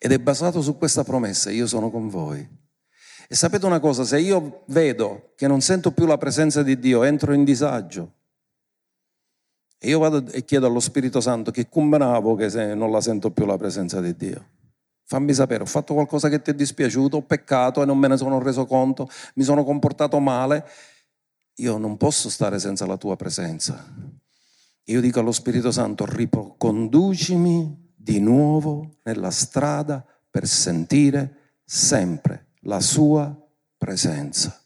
Ed 0.00 0.12
è 0.12 0.18
basato 0.18 0.62
su 0.62 0.78
questa 0.78 1.04
promessa, 1.04 1.50
io 1.50 1.66
sono 1.66 1.90
con 1.90 2.08
voi. 2.08 2.67
E 3.30 3.34
sapete 3.34 3.66
una 3.66 3.78
cosa, 3.78 4.04
se 4.04 4.18
io 4.18 4.62
vedo 4.68 5.32
che 5.36 5.46
non 5.46 5.60
sento 5.60 5.92
più 5.92 6.06
la 6.06 6.16
presenza 6.16 6.62
di 6.62 6.78
Dio, 6.78 7.02
entro 7.02 7.34
in 7.34 7.44
disagio. 7.44 8.14
E 9.76 9.88
io 9.90 9.98
vado 9.98 10.24
e 10.32 10.46
chiedo 10.46 10.66
allo 10.66 10.80
Spirito 10.80 11.20
Santo 11.20 11.50
che 11.50 11.68
combinavo 11.68 12.34
che 12.36 12.48
se 12.48 12.74
non 12.74 12.90
la 12.90 13.02
sento 13.02 13.30
più 13.30 13.44
la 13.44 13.58
presenza 13.58 14.00
di 14.00 14.16
Dio. 14.16 14.48
Fammi 15.04 15.34
sapere, 15.34 15.62
ho 15.62 15.66
fatto 15.66 15.92
qualcosa 15.92 16.30
che 16.30 16.40
ti 16.40 16.52
è 16.52 16.54
dispiaciuto, 16.54 17.18
ho 17.18 17.22
peccato 17.22 17.82
e 17.82 17.84
non 17.84 17.98
me 17.98 18.08
ne 18.08 18.16
sono 18.16 18.38
reso 18.38 18.64
conto, 18.64 19.10
mi 19.34 19.44
sono 19.44 19.62
comportato 19.62 20.18
male. 20.20 20.66
Io 21.56 21.76
non 21.76 21.98
posso 21.98 22.30
stare 22.30 22.58
senza 22.58 22.86
la 22.86 22.96
tua 22.96 23.16
presenza. 23.16 23.94
Io 24.84 25.00
dico 25.02 25.20
allo 25.20 25.32
Spirito 25.32 25.70
Santo, 25.70 26.06
riconducimi 26.06 27.92
di 27.94 28.20
nuovo 28.20 29.00
nella 29.02 29.30
strada 29.30 30.02
per 30.30 30.46
sentire 30.46 31.56
sempre 31.62 32.47
la 32.68 32.80
sua 32.80 33.34
presenza. 33.78 34.62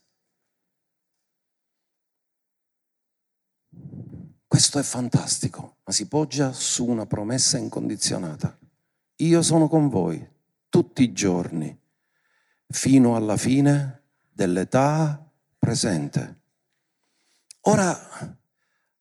Questo 4.45 4.79
è 4.79 4.83
fantastico, 4.83 5.77
ma 5.85 5.93
si 5.93 6.09
poggia 6.09 6.53
su 6.53 6.85
una 6.85 7.07
promessa 7.07 7.59
incondizionata. 7.59 8.59
Io 9.17 9.41
sono 9.43 9.69
con 9.69 9.89
voi 9.89 10.29
tutti 10.69 11.05
i 11.05 11.13
giorni, 11.13 11.79
fino 12.67 13.15
alla 13.15 13.37
fine 13.37 14.03
dell'età 14.31 15.25
presente. 15.59 16.41
Ora 17.63 18.37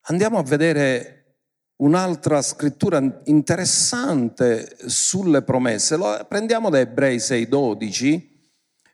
andiamo 0.02 0.38
a 0.38 0.42
vedere 0.42 1.38
un'altra 1.76 2.40
scrittura 2.40 3.20
interessante 3.24 4.76
sulle 4.88 5.42
promesse. 5.42 5.96
Lo 5.96 6.24
prendiamo 6.28 6.70
da 6.70 6.78
Ebrei 6.78 7.18
6:12 7.18 8.31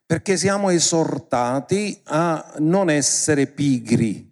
perché 0.08 0.38
siamo 0.38 0.70
esortati 0.70 2.00
a 2.04 2.54
non 2.60 2.88
essere 2.88 3.46
pigri, 3.46 4.26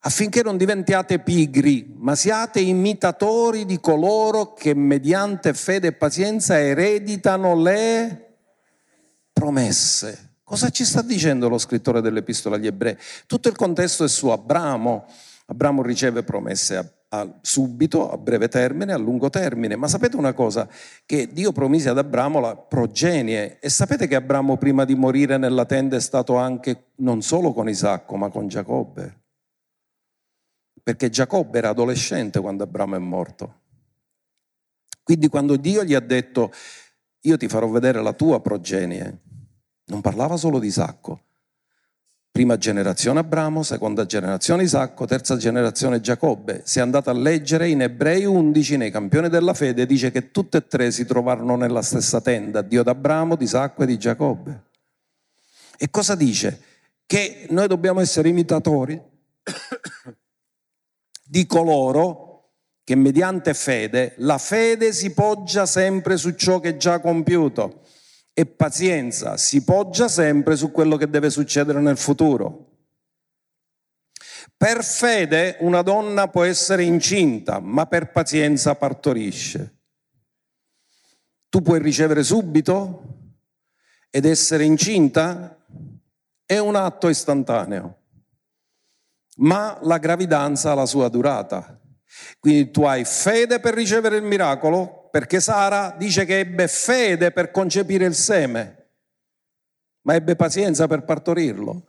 affinché 0.00 0.42
non 0.42 0.58
diventiate 0.58 1.20
pigri, 1.20 1.94
ma 1.96 2.14
siate 2.14 2.60
imitatori 2.60 3.64
di 3.64 3.80
coloro 3.80 4.52
che 4.52 4.74
mediante 4.74 5.54
fede 5.54 5.88
e 5.88 5.92
pazienza 5.92 6.60
ereditano 6.60 7.56
le 7.58 8.34
promesse. 9.32 10.34
Cosa 10.44 10.68
ci 10.68 10.84
sta 10.84 11.00
dicendo 11.00 11.48
lo 11.48 11.56
scrittore 11.56 12.02
dell'Epistola 12.02 12.56
agli 12.56 12.66
Ebrei? 12.66 12.98
Tutto 13.24 13.48
il 13.48 13.56
contesto 13.56 14.04
è 14.04 14.08
su 14.08 14.28
Abramo 14.28 15.06
Abramo 15.50 15.82
riceve 15.82 16.22
promesse 16.22 16.76
a, 17.12 17.38
subito, 17.40 18.10
a 18.10 18.16
breve 18.16 18.48
termine, 18.48 18.92
a 18.92 18.98
lungo 18.98 19.30
termine, 19.30 19.76
ma 19.76 19.88
sapete 19.88 20.16
una 20.16 20.32
cosa? 20.32 20.68
Che 21.04 21.32
Dio 21.32 21.52
promise 21.52 21.88
ad 21.88 21.98
Abramo 21.98 22.38
la 22.38 22.56
progenie 22.56 23.58
e 23.58 23.68
sapete 23.68 24.06
che 24.06 24.14
Abramo 24.14 24.56
prima 24.56 24.84
di 24.84 24.94
morire 24.94 25.36
nella 25.36 25.64
tenda 25.64 25.96
è 25.96 26.00
stato 26.00 26.36
anche 26.36 26.90
non 26.96 27.22
solo 27.22 27.52
con 27.52 27.68
Isacco 27.68 28.16
ma 28.16 28.28
con 28.28 28.46
Giacobbe? 28.46 29.18
Perché 30.82 31.10
Giacobbe 31.10 31.58
era 31.58 31.70
adolescente 31.70 32.40
quando 32.40 32.62
Abramo 32.62 32.94
è 32.94 32.98
morto. 32.98 33.58
Quindi 35.02 35.28
quando 35.28 35.56
Dio 35.56 35.82
gli 35.82 35.94
ha 35.94 36.00
detto 36.00 36.52
io 37.22 37.36
ti 37.36 37.48
farò 37.48 37.66
vedere 37.68 38.00
la 38.02 38.12
tua 38.12 38.40
progenie, 38.40 39.18
non 39.86 40.00
parlava 40.00 40.36
solo 40.36 40.58
di 40.60 40.68
Isacco, 40.68 41.24
Prima 42.32 42.56
generazione 42.56 43.18
Abramo, 43.18 43.64
seconda 43.64 44.06
generazione 44.06 44.62
Isacco, 44.62 45.04
terza 45.04 45.36
generazione 45.36 46.00
Giacobbe. 46.00 46.62
Se 46.64 46.80
andate 46.80 47.10
a 47.10 47.12
leggere 47.12 47.68
in 47.68 47.82
Ebrei 47.82 48.24
11, 48.24 48.76
nei 48.76 48.90
campioni 48.92 49.28
della 49.28 49.52
fede, 49.52 49.84
dice 49.84 50.12
che 50.12 50.30
tutte 50.30 50.58
e 50.58 50.66
tre 50.68 50.92
si 50.92 51.04
trovarono 51.04 51.56
nella 51.56 51.82
stessa 51.82 52.20
tenda, 52.20 52.62
Dio 52.62 52.84
d'Abramo, 52.84 53.34
di 53.34 53.44
Isacco 53.44 53.82
e 53.82 53.86
di 53.86 53.98
Giacobbe. 53.98 54.62
E 55.76 55.90
cosa 55.90 56.14
dice? 56.14 56.60
Che 57.04 57.46
noi 57.50 57.66
dobbiamo 57.66 57.98
essere 58.00 58.28
imitatori 58.28 59.00
di 61.24 61.46
coloro 61.46 62.28
che 62.84 62.94
mediante 62.94 63.54
fede, 63.54 64.14
la 64.18 64.38
fede 64.38 64.92
si 64.92 65.12
poggia 65.12 65.66
sempre 65.66 66.16
su 66.16 66.34
ciò 66.36 66.60
che 66.60 66.70
è 66.70 66.76
già 66.76 67.00
compiuto 67.00 67.79
e 68.40 68.46
pazienza 68.46 69.36
si 69.36 69.62
poggia 69.62 70.08
sempre 70.08 70.56
su 70.56 70.70
quello 70.70 70.96
che 70.96 71.10
deve 71.10 71.28
succedere 71.28 71.80
nel 71.80 71.98
futuro. 71.98 72.68
Per 74.56 74.82
fede 74.82 75.56
una 75.60 75.82
donna 75.82 76.28
può 76.28 76.44
essere 76.44 76.82
incinta, 76.82 77.60
ma 77.60 77.86
per 77.86 78.12
pazienza 78.12 78.74
partorisce. 78.74 79.78
Tu 81.50 81.60
puoi 81.60 81.80
ricevere 81.80 82.22
subito 82.22 83.34
ed 84.08 84.24
essere 84.24 84.64
incinta 84.64 85.62
è 86.46 86.58
un 86.58 86.76
atto 86.76 87.08
istantaneo, 87.08 87.98
ma 89.36 89.78
la 89.82 89.98
gravidanza 89.98 90.70
ha 90.70 90.74
la 90.74 90.86
sua 90.86 91.08
durata. 91.08 91.78
Quindi 92.38 92.70
tu 92.70 92.84
hai 92.84 93.04
fede 93.04 93.60
per 93.60 93.74
ricevere 93.74 94.16
il 94.16 94.24
miracolo, 94.24 94.99
perché 95.10 95.40
Sara 95.40 95.94
dice 95.98 96.24
che 96.24 96.38
ebbe 96.38 96.68
fede 96.68 97.32
per 97.32 97.50
concepire 97.50 98.04
il 98.04 98.14
seme, 98.14 98.86
ma 100.02 100.14
ebbe 100.14 100.36
pazienza 100.36 100.86
per 100.86 101.02
partorirlo. 101.02 101.82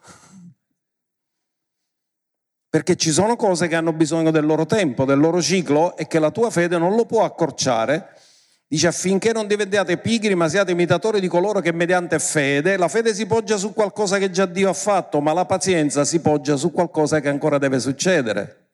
Perché 2.69 2.95
ci 2.95 3.11
sono 3.11 3.35
cose 3.35 3.67
che 3.67 3.75
hanno 3.75 3.93
bisogno 3.93 4.31
del 4.31 4.45
loro 4.45 4.65
tempo, 4.65 5.05
del 5.05 5.19
loro 5.19 5.41
ciclo 5.41 5.95
e 5.97 6.07
che 6.07 6.19
la 6.19 6.31
tua 6.31 6.49
fede 6.49 6.77
non 6.77 6.95
lo 6.95 7.05
può 7.05 7.23
accorciare. 7.23 8.17
Dice 8.65 8.87
affinché 8.87 9.33
non 9.33 9.47
diventiate 9.47 9.97
pigri 9.97 10.33
ma 10.33 10.47
siate 10.47 10.71
imitatori 10.71 11.19
di 11.19 11.27
coloro 11.27 11.59
che 11.59 11.73
mediante 11.73 12.17
fede, 12.19 12.77
la 12.77 12.87
fede 12.87 13.13
si 13.13 13.25
poggia 13.25 13.57
su 13.57 13.73
qualcosa 13.73 14.17
che 14.17 14.31
già 14.31 14.45
Dio 14.45 14.69
ha 14.69 14.73
fatto, 14.73 15.19
ma 15.19 15.33
la 15.33 15.45
pazienza 15.45 16.05
si 16.05 16.21
poggia 16.21 16.55
su 16.55 16.71
qualcosa 16.71 17.19
che 17.19 17.27
ancora 17.27 17.57
deve 17.57 17.81
succedere. 17.81 18.69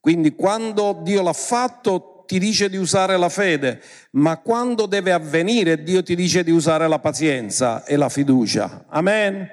Quindi 0.00 0.34
quando 0.34 0.98
Dio 1.02 1.22
l'ha 1.22 1.34
fatto 1.34 2.13
ti 2.26 2.38
dice 2.38 2.68
di 2.68 2.76
usare 2.76 3.16
la 3.16 3.28
fede, 3.28 3.80
ma 4.12 4.38
quando 4.38 4.86
deve 4.86 5.12
avvenire 5.12 5.82
Dio 5.82 6.02
ti 6.02 6.14
dice 6.14 6.42
di 6.42 6.50
usare 6.50 6.88
la 6.88 6.98
pazienza 6.98 7.84
e 7.84 7.96
la 7.96 8.08
fiducia. 8.08 8.84
Amen. 8.88 9.48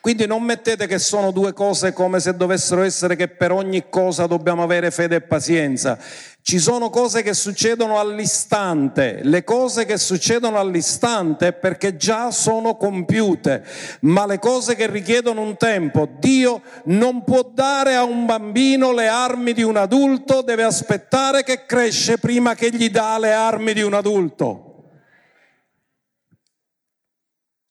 Quindi 0.00 0.26
non 0.26 0.44
mettete 0.44 0.86
che 0.86 1.00
sono 1.00 1.32
due 1.32 1.52
cose 1.52 1.92
come 1.92 2.20
se 2.20 2.36
dovessero 2.36 2.82
essere 2.82 3.16
che 3.16 3.26
per 3.26 3.50
ogni 3.50 3.86
cosa 3.90 4.26
dobbiamo 4.26 4.62
avere 4.62 4.92
fede 4.92 5.16
e 5.16 5.20
pazienza. 5.20 5.98
Ci 6.46 6.60
sono 6.60 6.90
cose 6.90 7.22
che 7.22 7.34
succedono 7.34 7.98
all'istante, 7.98 9.18
le 9.24 9.42
cose 9.42 9.84
che 9.84 9.98
succedono 9.98 10.60
all'istante 10.60 11.52
perché 11.52 11.96
già 11.96 12.30
sono 12.30 12.76
compiute, 12.76 13.64
ma 14.02 14.26
le 14.26 14.38
cose 14.38 14.76
che 14.76 14.86
richiedono 14.86 15.40
un 15.40 15.56
tempo, 15.56 16.08
Dio 16.20 16.62
non 16.84 17.24
può 17.24 17.42
dare 17.42 17.96
a 17.96 18.04
un 18.04 18.26
bambino 18.26 18.92
le 18.92 19.08
armi 19.08 19.54
di 19.54 19.64
un 19.64 19.76
adulto, 19.76 20.42
deve 20.42 20.62
aspettare 20.62 21.42
che 21.42 21.66
cresce 21.66 22.18
prima 22.18 22.54
che 22.54 22.70
gli 22.70 22.90
dà 22.90 23.18
le 23.18 23.32
armi 23.32 23.72
di 23.72 23.82
un 23.82 23.94
adulto. 23.94 24.84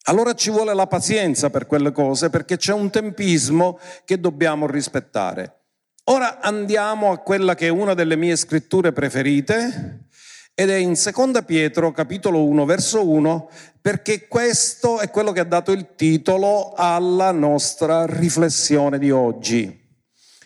Allora 0.07 0.33
ci 0.33 0.49
vuole 0.49 0.73
la 0.73 0.87
pazienza 0.87 1.49
per 1.49 1.65
quelle 1.65 1.93
cose 1.93 2.29
perché 2.29 2.57
c'è 2.57 2.73
un 2.73 2.89
tempismo 2.89 3.79
che 4.03 4.19
dobbiamo 4.19 4.67
rispettare. 4.67 5.64
Ora 6.07 6.39
andiamo 6.39 7.11
a 7.11 7.17
quella 7.17 7.55
che 7.55 7.65
è 7.65 7.69
una 7.69 7.95
delle 7.95 8.15
mie 8.15 8.35
scritture 8.35 8.91
preferite 8.91 10.05
ed 10.53 10.69
è 10.69 10.75
in 10.75 10.95
Seconda 10.95 11.41
Pietro 11.41 11.91
capitolo 11.91 12.45
1 12.45 12.63
verso 12.63 13.09
1 13.09 13.49
perché 13.81 14.27
questo 14.27 14.99
è 14.99 15.09
quello 15.09 15.31
che 15.31 15.39
ha 15.39 15.45
dato 15.45 15.71
il 15.71 15.95
titolo 15.95 16.73
alla 16.75 17.31
nostra 17.31 18.05
riflessione 18.05 18.99
di 18.99 19.09
oggi. 19.09 19.83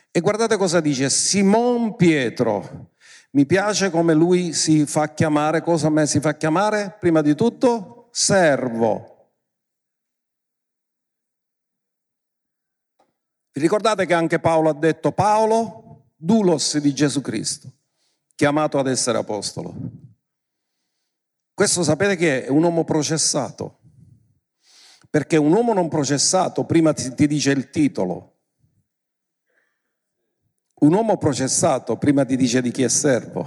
E 0.10 0.20
guardate 0.22 0.56
cosa 0.56 0.80
dice 0.80 1.10
Simon 1.10 1.98
Pietro. 1.98 2.92
Mi 3.32 3.46
piace 3.46 3.90
come 3.90 4.14
lui 4.14 4.54
si 4.54 4.86
fa 4.86 5.14
chiamare, 5.14 5.62
cosa 5.62 5.88
a 5.88 5.92
me 5.92 6.08
si 6.08 6.22
fa 6.22 6.38
chiamare? 6.38 6.96
Prima 6.98 7.22
di 7.22 7.36
tutto 7.36 8.08
servo. 8.12 9.19
Vi 13.52 13.62
ricordate 13.62 14.06
che 14.06 14.14
anche 14.14 14.40
Paolo 14.40 14.70
ha 14.70 14.74
detto 14.74 15.12
Paolo, 15.12 16.12
dulos 16.16 16.78
di 16.78 16.94
Gesù 16.94 17.22
Cristo, 17.22 17.72
chiamato 18.36 18.78
ad 18.78 18.88
essere 18.88 19.18
apostolo. 19.18 19.74
Questo 21.54 21.84
sapete 21.84 22.16
che 22.16 22.46
è 22.46 22.50
un 22.50 22.64
uomo 22.64 22.84
processato, 22.84 23.80
perché 25.10 25.36
un 25.38 25.52
uomo 25.52 25.74
non 25.74 25.90
processato 25.90 26.64
prima 26.64 26.94
ti, 26.94 27.28
dice 27.28 27.52
il 27.52 27.70
titolo. 27.70 28.38
Un 30.82 30.94
uomo 30.94 31.18
processato 31.18 31.98
prima 31.98 32.24
ti 32.24 32.38
dice 32.38 32.62
di 32.62 32.72
chi 32.72 32.84
è 32.84 32.88
servo. 32.88 33.46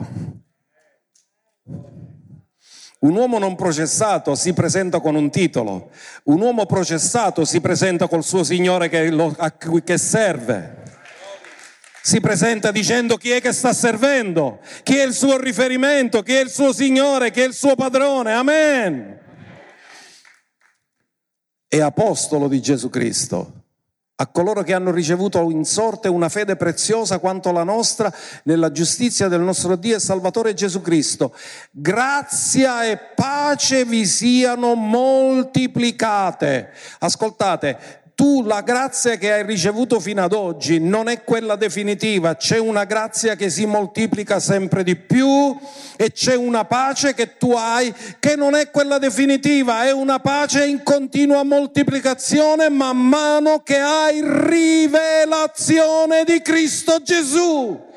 Un 3.02 3.16
uomo 3.16 3.38
non 3.38 3.56
processato 3.56 4.36
si 4.36 4.52
presenta 4.52 5.00
con 5.00 5.16
un 5.16 5.28
titolo, 5.28 5.90
un 6.24 6.40
uomo 6.40 6.66
processato 6.66 7.44
si 7.44 7.60
presenta 7.60 8.06
col 8.06 8.22
suo 8.22 8.44
Signore 8.44 8.88
che, 8.88 9.10
lo, 9.10 9.34
che 9.82 9.98
serve. 9.98 10.80
Si 12.00 12.20
presenta 12.20 12.70
dicendo 12.70 13.16
chi 13.16 13.30
è 13.30 13.40
che 13.40 13.52
sta 13.52 13.72
servendo, 13.72 14.60
chi 14.84 14.98
è 14.98 15.04
il 15.04 15.14
suo 15.14 15.36
riferimento, 15.36 16.22
chi 16.22 16.34
è 16.34 16.40
il 16.42 16.50
suo 16.50 16.72
Signore, 16.72 17.32
chi 17.32 17.40
è 17.40 17.46
il 17.46 17.54
suo 17.54 17.74
padrone. 17.74 18.32
Amen. 18.32 19.20
È 21.66 21.80
apostolo 21.80 22.46
di 22.46 22.60
Gesù 22.60 22.88
Cristo 22.88 23.61
a 24.14 24.26
coloro 24.28 24.62
che 24.62 24.74
hanno 24.74 24.90
ricevuto 24.90 25.50
in 25.50 25.64
sorte 25.64 26.08
una 26.08 26.28
fede 26.28 26.56
preziosa 26.56 27.18
quanto 27.18 27.50
la 27.50 27.64
nostra 27.64 28.12
nella 28.44 28.70
giustizia 28.70 29.28
del 29.28 29.40
nostro 29.40 29.74
Dio 29.76 29.96
e 29.96 30.00
Salvatore 30.00 30.54
Gesù 30.54 30.80
Cristo. 30.80 31.34
Grazia 31.70 32.84
e 32.84 32.98
pace 32.98 33.84
vi 33.84 34.06
siano 34.06 34.74
moltiplicate. 34.74 36.72
Ascoltate, 37.00 38.01
tu 38.22 38.44
la 38.44 38.60
grazia 38.60 39.16
che 39.16 39.32
hai 39.32 39.44
ricevuto 39.44 39.98
fino 39.98 40.22
ad 40.22 40.32
oggi 40.32 40.78
non 40.78 41.08
è 41.08 41.24
quella 41.24 41.56
definitiva, 41.56 42.36
c'è 42.36 42.56
una 42.56 42.84
grazia 42.84 43.34
che 43.34 43.50
si 43.50 43.66
moltiplica 43.66 44.38
sempre 44.38 44.84
di 44.84 44.94
più 44.94 45.58
e 45.96 46.12
c'è 46.12 46.36
una 46.36 46.64
pace 46.64 47.14
che 47.14 47.36
tu 47.36 47.50
hai 47.50 47.92
che 48.20 48.36
non 48.36 48.54
è 48.54 48.70
quella 48.70 48.98
definitiva, 48.98 49.86
è 49.86 49.90
una 49.90 50.20
pace 50.20 50.64
in 50.64 50.84
continua 50.84 51.42
moltiplicazione 51.42 52.68
man 52.68 52.96
mano 52.96 53.64
che 53.64 53.78
hai 53.78 54.20
rivelazione 54.22 56.22
di 56.22 56.40
Cristo 56.42 57.02
Gesù. 57.02 57.90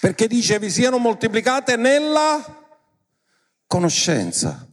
Perché 0.00 0.26
dice 0.26 0.58
vi 0.58 0.68
siano 0.68 0.98
moltiplicate 0.98 1.76
nella 1.76 2.44
conoscenza 3.68 4.66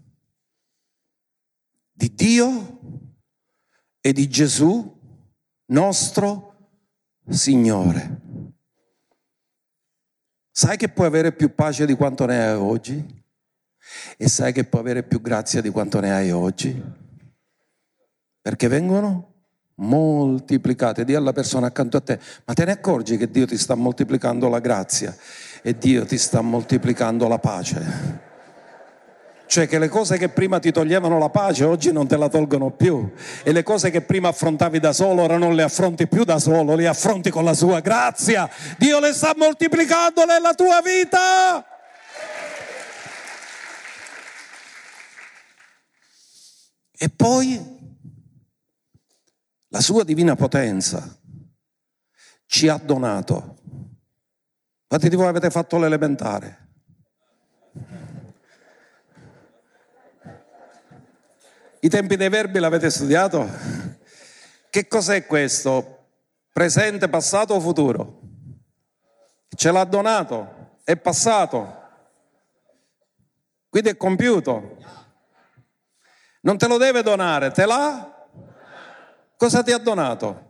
di 1.94 2.16
Dio 2.16 2.80
e 4.02 4.14
di 4.14 4.28
Gesù 4.28 5.00
nostro 5.68 6.50
Signore. 7.30 8.20
Sai 10.52 10.76
che 10.76 10.90
puoi 10.90 11.08
avere 11.08 11.32
più 11.32 11.56
pace 11.56 11.86
di 11.86 11.96
quanto 11.96 12.26
ne 12.26 12.44
hai 12.44 12.56
oggi? 12.56 13.24
E 14.18 14.28
sai 14.28 14.52
che 14.52 14.66
puoi 14.66 14.82
avere 14.82 15.04
più 15.04 15.22
grazia 15.22 15.62
di 15.62 15.70
quanto 15.70 16.00
ne 16.00 16.14
hai 16.14 16.32
oggi? 16.32 16.84
Perché 18.42 18.68
vengono 18.68 19.32
moltiplicate. 19.76 21.06
Dì 21.06 21.16
alla 21.16 21.32
persona 21.32 21.68
accanto 21.68 21.98
a 21.98 22.02
te, 22.02 22.20
ma 22.46 22.54
te 22.54 22.66
ne 22.66 22.72
accorgi 22.72 23.18
che 23.18 23.30
Dio 23.30 23.46
ti 23.46 23.58
sta 23.58 23.76
moltiplicando 23.76 24.50
la 24.50 24.60
grazia 24.60 25.16
e 25.62 25.78
Dio 25.78 26.06
ti 26.06 26.18
sta 26.18 26.42
moltiplicando 26.42 27.28
la 27.28 27.40
pace? 27.40 28.30
Cioè 29.52 29.68
che 29.68 29.80
le 29.80 29.90
cose 29.90 30.18
che 30.18 30.30
prima 30.30 30.60
ti 30.60 30.72
toglievano 30.72 31.20
la 31.20 31.28
pace 31.28 31.66
oggi 31.66 31.92
non 31.92 32.08
te 32.08 32.16
la 32.16 32.30
tolgono 32.30 32.72
più. 32.72 33.12
E 33.44 33.52
le 33.52 33.64
cose 33.64 33.90
che 33.90 34.00
prima 34.00 34.30
affrontavi 34.30 34.80
da 34.80 34.94
solo 34.94 35.24
ora 35.24 35.36
non 35.38 35.56
le 35.56 35.64
affronti 35.64 36.08
più 36.08 36.24
da 36.24 36.40
solo, 36.40 36.74
le 36.74 36.88
affronti 36.88 37.30
con 37.30 37.44
la 37.44 37.54
sua 37.54 37.82
grazia. 37.82 38.50
Dio 38.78 39.02
le 39.02 39.12
sta 39.12 39.34
moltiplicando 39.36 40.24
nella 40.24 40.54
tua 40.54 40.80
vita. 40.82 41.66
E 46.98 47.10
poi 47.10 47.62
la 49.68 49.82
sua 49.82 50.06
divina 50.06 50.38
potenza 50.38 51.14
ci 52.46 52.70
ha 52.70 52.78
donato. 52.78 53.58
Quanti 54.88 55.10
di 55.10 55.16
voi 55.18 55.28
avete 55.28 55.50
fatto 55.50 55.78
l'elementare? 55.78 56.70
I 61.84 61.90
tempi 61.90 62.16
dei 62.16 62.30
verbi 62.30 62.60
l'avete 62.60 62.92
studiato? 62.92 63.50
Che 64.70 64.88
cos'è 64.88 65.26
questo? 65.26 66.10
Presente, 66.54 67.10
passato 67.10 67.56
o 67.56 67.60
futuro? 67.60 68.20
Ce 69.56 69.72
l'ha 69.72 69.84
donato, 69.84 70.78
è 70.84 70.96
passato, 70.96 71.82
quindi 73.68 73.90
è 73.90 73.98
compiuto. 73.98 74.78
Non 76.42 76.58
te 76.60 76.68
lo 76.68 76.78
deve 76.78 77.02
donare, 77.02 77.50
te 77.50 77.66
l'ha? 77.66 78.28
Cosa 79.36 79.64
ti 79.64 79.72
ha 79.72 79.80
donato? 79.80 80.50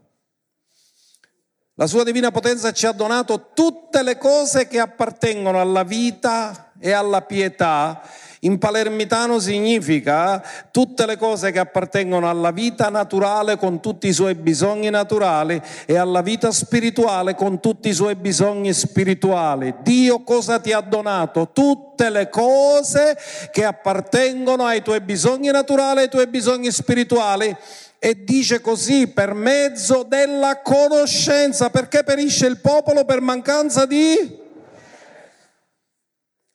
La 1.76 1.88
sua 1.88 2.04
divina 2.04 2.30
potenza 2.32 2.74
ci 2.74 2.86
ha 2.86 2.92
donato 2.92 3.52
tutte 3.54 4.04
le 4.04 4.18
cose 4.18 4.68
che 4.68 4.80
appartengono 4.80 5.62
alla 5.62 5.84
vita 5.84 6.74
e 6.78 6.92
alla 6.92 7.22
pietà 7.22 8.02
In 8.44 8.58
palermitano 8.58 9.38
significa 9.38 10.44
tutte 10.72 11.06
le 11.06 11.16
cose 11.16 11.52
che 11.52 11.60
appartengono 11.60 12.28
alla 12.28 12.50
vita 12.50 12.90
naturale 12.90 13.56
con 13.56 13.80
tutti 13.80 14.08
i 14.08 14.14
suoi 14.14 14.34
bisogni 14.34 14.90
naturali 14.90 15.62
e 15.86 15.96
alla 15.96 16.24
vita 16.24 16.52
spirituale 16.52 17.36
con 17.36 17.60
tutti 17.60 17.90
i 17.90 17.94
suoi 17.94 18.16
bisogni 18.16 18.74
spirituali. 18.74 19.76
Dio 19.84 20.24
cosa 20.24 20.60
ti 20.60 20.72
ha 20.72 20.82
donato? 20.82 21.52
Tutte 21.54 22.10
le 22.10 22.30
cose 22.30 23.16
che 23.52 23.64
appartengono 23.64 24.66
ai 24.66 24.82
tuoi 24.82 25.02
bisogni 25.02 25.52
naturali 25.52 26.00
e 26.00 26.04
ai 26.04 26.10
tuoi 26.10 26.26
bisogni 26.26 26.72
spirituali 26.72 27.56
e 28.00 28.24
dice 28.24 28.60
così 28.60 29.06
per 29.06 29.36
mezzo 29.36 30.02
della 30.02 30.62
conoscenza, 30.64 31.70
perché 31.70 32.04
perisce 32.04 32.48
il 32.48 32.58
popolo 32.58 33.06
per 33.06 33.22
mancanza 33.22 33.86
di... 33.86 34.41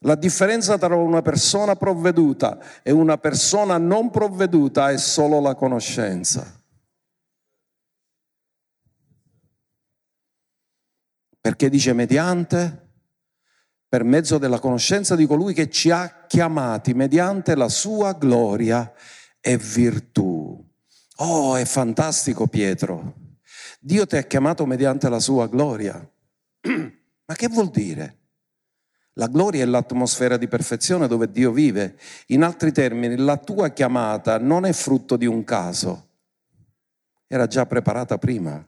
La 0.07 0.15
differenza 0.15 0.79
tra 0.79 0.95
una 0.95 1.21
persona 1.21 1.75
provveduta 1.75 2.61
e 2.85 2.93
una 2.93 3.19
persona 3.19 3.77
non 3.77 4.11
provveduta 4.11 4.91
è 4.91 4.99
solo 4.99 5.41
la 5.41 5.57
conoscenza. 5.57 6.63
Perché 11.41 11.69
dice 11.69 11.93
mediante, 11.93 12.91
per 13.89 14.05
mezzo 14.05 14.39
della 14.39 14.61
conoscenza 14.61 15.17
di 15.17 15.27
colui 15.27 15.53
che 15.55 15.69
ci 15.71 15.91
ha 15.91 16.27
chiamati, 16.29 16.95
mediante 16.95 17.57
la 17.57 17.69
sua 17.69 18.13
gloria 18.13 18.93
e 19.41 19.59
virtù. 19.59 20.65
Oh, 21.17 21.57
è 21.57 21.65
fantastico 21.65 22.47
Pietro. 22.47 23.15
Dio 23.81 24.07
ti 24.07 24.17
ha 24.17 24.23
chiamato 24.23 24.67
mediante 24.67 25.09
la 25.09 25.19
sua 25.19 25.49
gloria. 25.49 25.99
Ma 26.63 27.35
che 27.35 27.49
vuol 27.49 27.71
dire? 27.71 28.26
La 29.19 29.29
gloria 29.29 29.63
è 29.63 29.67
l'atmosfera 29.67 30.37
di 30.37 30.47
perfezione 30.47 31.09
dove 31.09 31.31
Dio 31.31 31.51
vive. 31.51 31.97
In 32.29 32.43
altri 32.43 32.71
termini, 32.71 33.17
la 33.17 33.39
tua 33.39 33.71
chiamata 33.71 34.39
non 34.39 34.67
è 34.67 34.73
frutto 34.73 35.17
di 35.17 35.25
un 35.25 35.43
caso, 35.43 36.09
era 37.27 37.47
già 37.47 37.65
preparata 37.65 38.19
prima. 38.19 38.65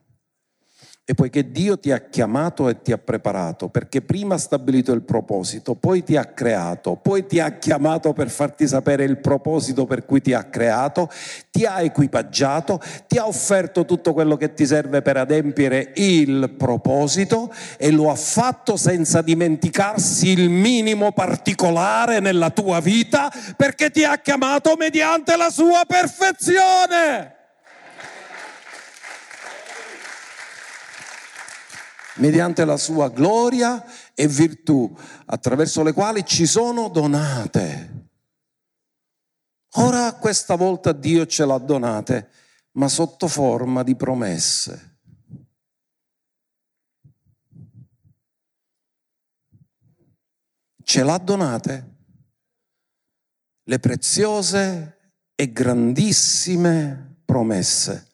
E 1.10 1.14
poiché 1.14 1.50
Dio 1.50 1.78
ti 1.78 1.90
ha 1.90 2.00
chiamato 2.00 2.68
e 2.68 2.82
ti 2.82 2.92
ha 2.92 2.98
preparato, 2.98 3.70
perché 3.70 4.02
prima 4.02 4.34
ha 4.34 4.38
stabilito 4.38 4.92
il 4.92 5.00
proposito, 5.00 5.74
poi 5.74 6.04
ti 6.04 6.18
ha 6.18 6.26
creato, 6.26 6.96
poi 6.96 7.24
ti 7.24 7.40
ha 7.40 7.52
chiamato 7.52 8.12
per 8.12 8.28
farti 8.28 8.68
sapere 8.68 9.04
il 9.04 9.16
proposito 9.16 9.86
per 9.86 10.04
cui 10.04 10.20
ti 10.20 10.34
ha 10.34 10.44
creato, 10.44 11.08
ti 11.50 11.64
ha 11.64 11.80
equipaggiato, 11.80 12.78
ti 13.06 13.16
ha 13.16 13.26
offerto 13.26 13.86
tutto 13.86 14.12
quello 14.12 14.36
che 14.36 14.52
ti 14.52 14.66
serve 14.66 15.00
per 15.00 15.16
adempiere 15.16 15.92
il 15.94 16.52
proposito 16.58 17.50
e 17.78 17.90
lo 17.90 18.10
ha 18.10 18.14
fatto 18.14 18.76
senza 18.76 19.22
dimenticarsi 19.22 20.28
il 20.28 20.50
minimo 20.50 21.12
particolare 21.12 22.20
nella 22.20 22.50
tua 22.50 22.80
vita, 22.80 23.32
perché 23.56 23.90
ti 23.90 24.04
ha 24.04 24.18
chiamato 24.18 24.76
mediante 24.76 25.38
la 25.38 25.48
sua 25.48 25.84
perfezione. 25.86 27.36
Mediante 32.18 32.64
la 32.64 32.76
sua 32.76 33.08
gloria 33.08 33.84
e 34.14 34.28
virtù, 34.28 34.94
attraverso 35.26 35.82
le 35.82 35.92
quali 35.92 36.24
ci 36.24 36.46
sono 36.46 36.88
donate. 36.88 38.06
Ora 39.76 40.14
questa 40.14 40.54
volta 40.54 40.92
Dio 40.92 41.26
ce 41.26 41.44
l'ha 41.44 41.58
donate, 41.58 42.30
ma 42.72 42.88
sotto 42.88 43.28
forma 43.28 43.82
di 43.82 43.96
promesse. 43.96 44.96
Ce 50.82 51.02
l'ha 51.02 51.18
donate 51.18 51.96
le 53.64 53.78
preziose 53.78 54.96
e 55.34 55.52
grandissime 55.52 57.20
promesse 57.26 58.07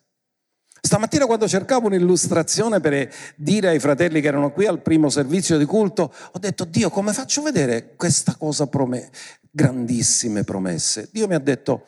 Stamattina 0.85 1.25
quando 1.25 1.49
cercavo 1.49 1.87
un'illustrazione 1.87 2.79
per 2.79 3.11
dire 3.37 3.69
ai 3.69 3.79
fratelli 3.79 4.21
che 4.21 4.29
erano 4.29 4.53
qui 4.53 4.67
al 4.67 4.83
primo 4.83 5.09
servizio 5.09 5.57
di 5.57 5.65
culto, 5.65 6.13
ho 6.31 6.39
detto 6.39 6.67
Dio 6.67 6.91
come 6.91 7.15
faccio 7.15 7.41
a 7.41 7.45
vedere 7.45 7.95
questa 7.97 8.37
cosa 8.37 8.67
promessa, 8.67 9.09
grandissime 9.51 10.45
promesse. 10.45 11.09
Dio 11.11 11.27
mi 11.27 11.33
ha 11.33 11.39
detto 11.39 11.87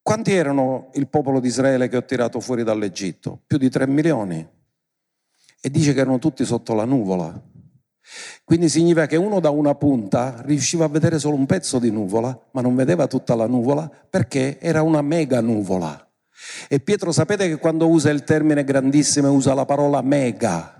quanti 0.00 0.32
erano 0.32 0.90
il 0.94 1.08
popolo 1.08 1.40
di 1.40 1.48
Israele 1.48 1.88
che 1.88 1.96
ho 1.96 2.04
tirato 2.04 2.38
fuori 2.38 2.62
dall'Egitto? 2.62 3.40
Più 3.44 3.58
di 3.58 3.68
tre 3.68 3.88
milioni. 3.88 4.48
E 5.60 5.68
dice 5.68 5.92
che 5.92 5.98
erano 5.98 6.20
tutti 6.20 6.44
sotto 6.44 6.72
la 6.72 6.84
nuvola. 6.84 7.36
Quindi 8.44 8.68
significa 8.68 9.06
che 9.06 9.16
uno 9.16 9.40
da 9.40 9.50
una 9.50 9.74
punta 9.74 10.40
riusciva 10.44 10.84
a 10.84 10.88
vedere 10.88 11.18
solo 11.18 11.34
un 11.34 11.46
pezzo 11.46 11.80
di 11.80 11.90
nuvola, 11.90 12.48
ma 12.52 12.60
non 12.60 12.76
vedeva 12.76 13.08
tutta 13.08 13.34
la 13.34 13.48
nuvola 13.48 13.90
perché 14.08 14.60
era 14.60 14.82
una 14.82 15.02
mega 15.02 15.40
nuvola. 15.40 16.05
E 16.68 16.80
Pietro 16.80 17.12
sapete 17.12 17.48
che 17.48 17.56
quando 17.56 17.88
usa 17.88 18.10
il 18.10 18.24
termine 18.24 18.64
grandissimo 18.64 19.30
usa 19.32 19.54
la 19.54 19.64
parola 19.64 20.02
mega. 20.02 20.76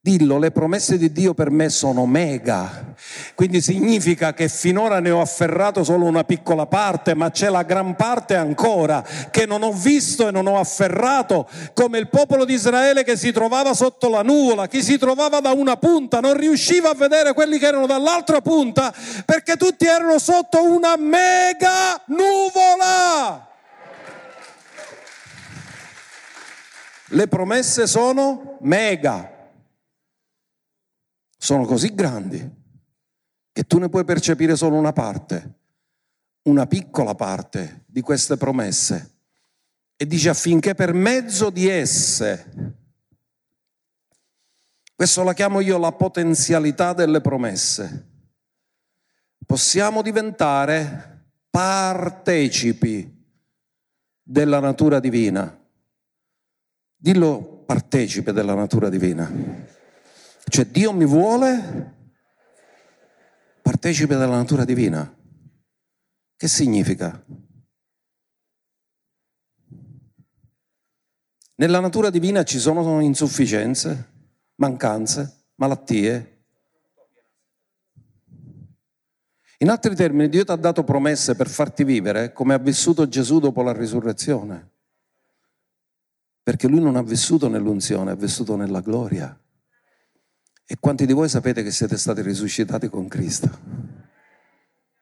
Dillo, 0.00 0.38
le 0.38 0.52
promesse 0.52 0.96
di 0.96 1.10
Dio 1.10 1.34
per 1.34 1.50
me 1.50 1.68
sono 1.68 2.06
mega, 2.06 2.94
quindi 3.34 3.60
significa 3.60 4.32
che 4.32 4.48
finora 4.48 5.00
ne 5.00 5.10
ho 5.10 5.20
afferrato 5.20 5.82
solo 5.82 6.04
una 6.04 6.22
piccola 6.22 6.66
parte, 6.66 7.14
ma 7.14 7.32
c'è 7.32 7.50
la 7.50 7.64
gran 7.64 7.96
parte 7.96 8.36
ancora 8.36 9.04
che 9.30 9.44
non 9.44 9.64
ho 9.64 9.72
visto 9.72 10.28
e 10.28 10.30
non 10.30 10.46
ho 10.46 10.56
afferrato, 10.56 11.48
come 11.74 11.98
il 11.98 12.08
popolo 12.08 12.44
di 12.44 12.54
Israele 12.54 13.02
che 13.02 13.16
si 13.16 13.32
trovava 13.32 13.74
sotto 13.74 14.08
la 14.08 14.22
nuvola, 14.22 14.68
chi 14.68 14.84
si 14.84 14.98
trovava 14.98 15.40
da 15.40 15.50
una 15.50 15.76
punta 15.76 16.20
non 16.20 16.34
riusciva 16.34 16.90
a 16.90 16.94
vedere 16.94 17.34
quelli 17.34 17.58
che 17.58 17.66
erano 17.66 17.86
dall'altra 17.86 18.40
punta 18.40 18.94
perché 19.26 19.56
tutti 19.56 19.84
erano 19.84 20.18
sotto 20.20 20.62
una 20.62 20.96
mega 20.96 22.00
nuvola. 22.06 23.47
Le 27.10 27.26
promesse 27.26 27.86
sono 27.86 28.58
mega, 28.60 29.52
sono 31.36 31.64
così 31.64 31.94
grandi 31.94 32.56
che 33.50 33.64
tu 33.64 33.78
ne 33.78 33.88
puoi 33.88 34.04
percepire 34.04 34.56
solo 34.56 34.76
una 34.76 34.92
parte, 34.92 35.54
una 36.42 36.66
piccola 36.66 37.14
parte 37.14 37.84
di 37.86 38.02
queste 38.02 38.36
promesse. 38.36 39.16
E 39.96 40.06
dice 40.06 40.28
affinché 40.28 40.74
per 40.74 40.92
mezzo 40.92 41.50
di 41.50 41.66
esse, 41.66 42.76
questo 44.94 45.22
la 45.24 45.32
chiamo 45.32 45.60
io 45.60 45.78
la 45.78 45.92
potenzialità 45.92 46.92
delle 46.92 47.20
promesse, 47.20 48.06
possiamo 49.44 50.02
diventare 50.02 51.30
partecipi 51.50 53.12
della 54.22 54.60
natura 54.60 55.00
divina. 55.00 55.57
Dillo 57.00 57.62
partecipe 57.64 58.32
della 58.32 58.54
natura 58.54 58.88
divina. 58.88 59.30
Cioè 60.48 60.64
Dio 60.66 60.92
mi 60.92 61.06
vuole 61.06 61.94
partecipe 63.62 64.16
della 64.16 64.34
natura 64.34 64.64
divina. 64.64 65.16
Che 66.36 66.48
significa? 66.48 67.24
Nella 71.54 71.78
natura 71.78 72.10
divina 72.10 72.42
ci 72.42 72.58
sono 72.58 72.98
insufficienze, 72.98 74.10
mancanze, 74.56 75.44
malattie. 75.54 76.42
In 79.58 79.70
altri 79.70 79.94
termini, 79.94 80.28
Dio 80.28 80.44
ti 80.44 80.50
ha 80.50 80.56
dato 80.56 80.82
promesse 80.82 81.36
per 81.36 81.48
farti 81.48 81.84
vivere 81.84 82.32
come 82.32 82.54
ha 82.54 82.58
vissuto 82.58 83.06
Gesù 83.06 83.38
dopo 83.38 83.62
la 83.62 83.72
risurrezione 83.72 84.77
perché 86.48 86.66
lui 86.66 86.80
non 86.80 86.96
ha 86.96 87.02
vissuto 87.02 87.46
nell'unzione, 87.50 88.10
ha 88.10 88.14
vissuto 88.14 88.56
nella 88.56 88.80
gloria. 88.80 89.38
E 90.64 90.76
quanti 90.80 91.04
di 91.04 91.12
voi 91.12 91.28
sapete 91.28 91.62
che 91.62 91.70
siete 91.70 91.98
stati 91.98 92.22
risuscitati 92.22 92.88
con 92.88 93.06
Cristo? 93.06 93.50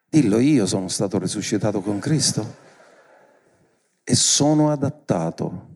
Dillo, 0.08 0.40
io 0.40 0.66
sono 0.66 0.88
stato 0.88 1.20
risuscitato 1.20 1.82
con 1.82 2.00
Cristo 2.00 2.56
e 4.02 4.16
sono 4.16 4.72
adattato 4.72 5.68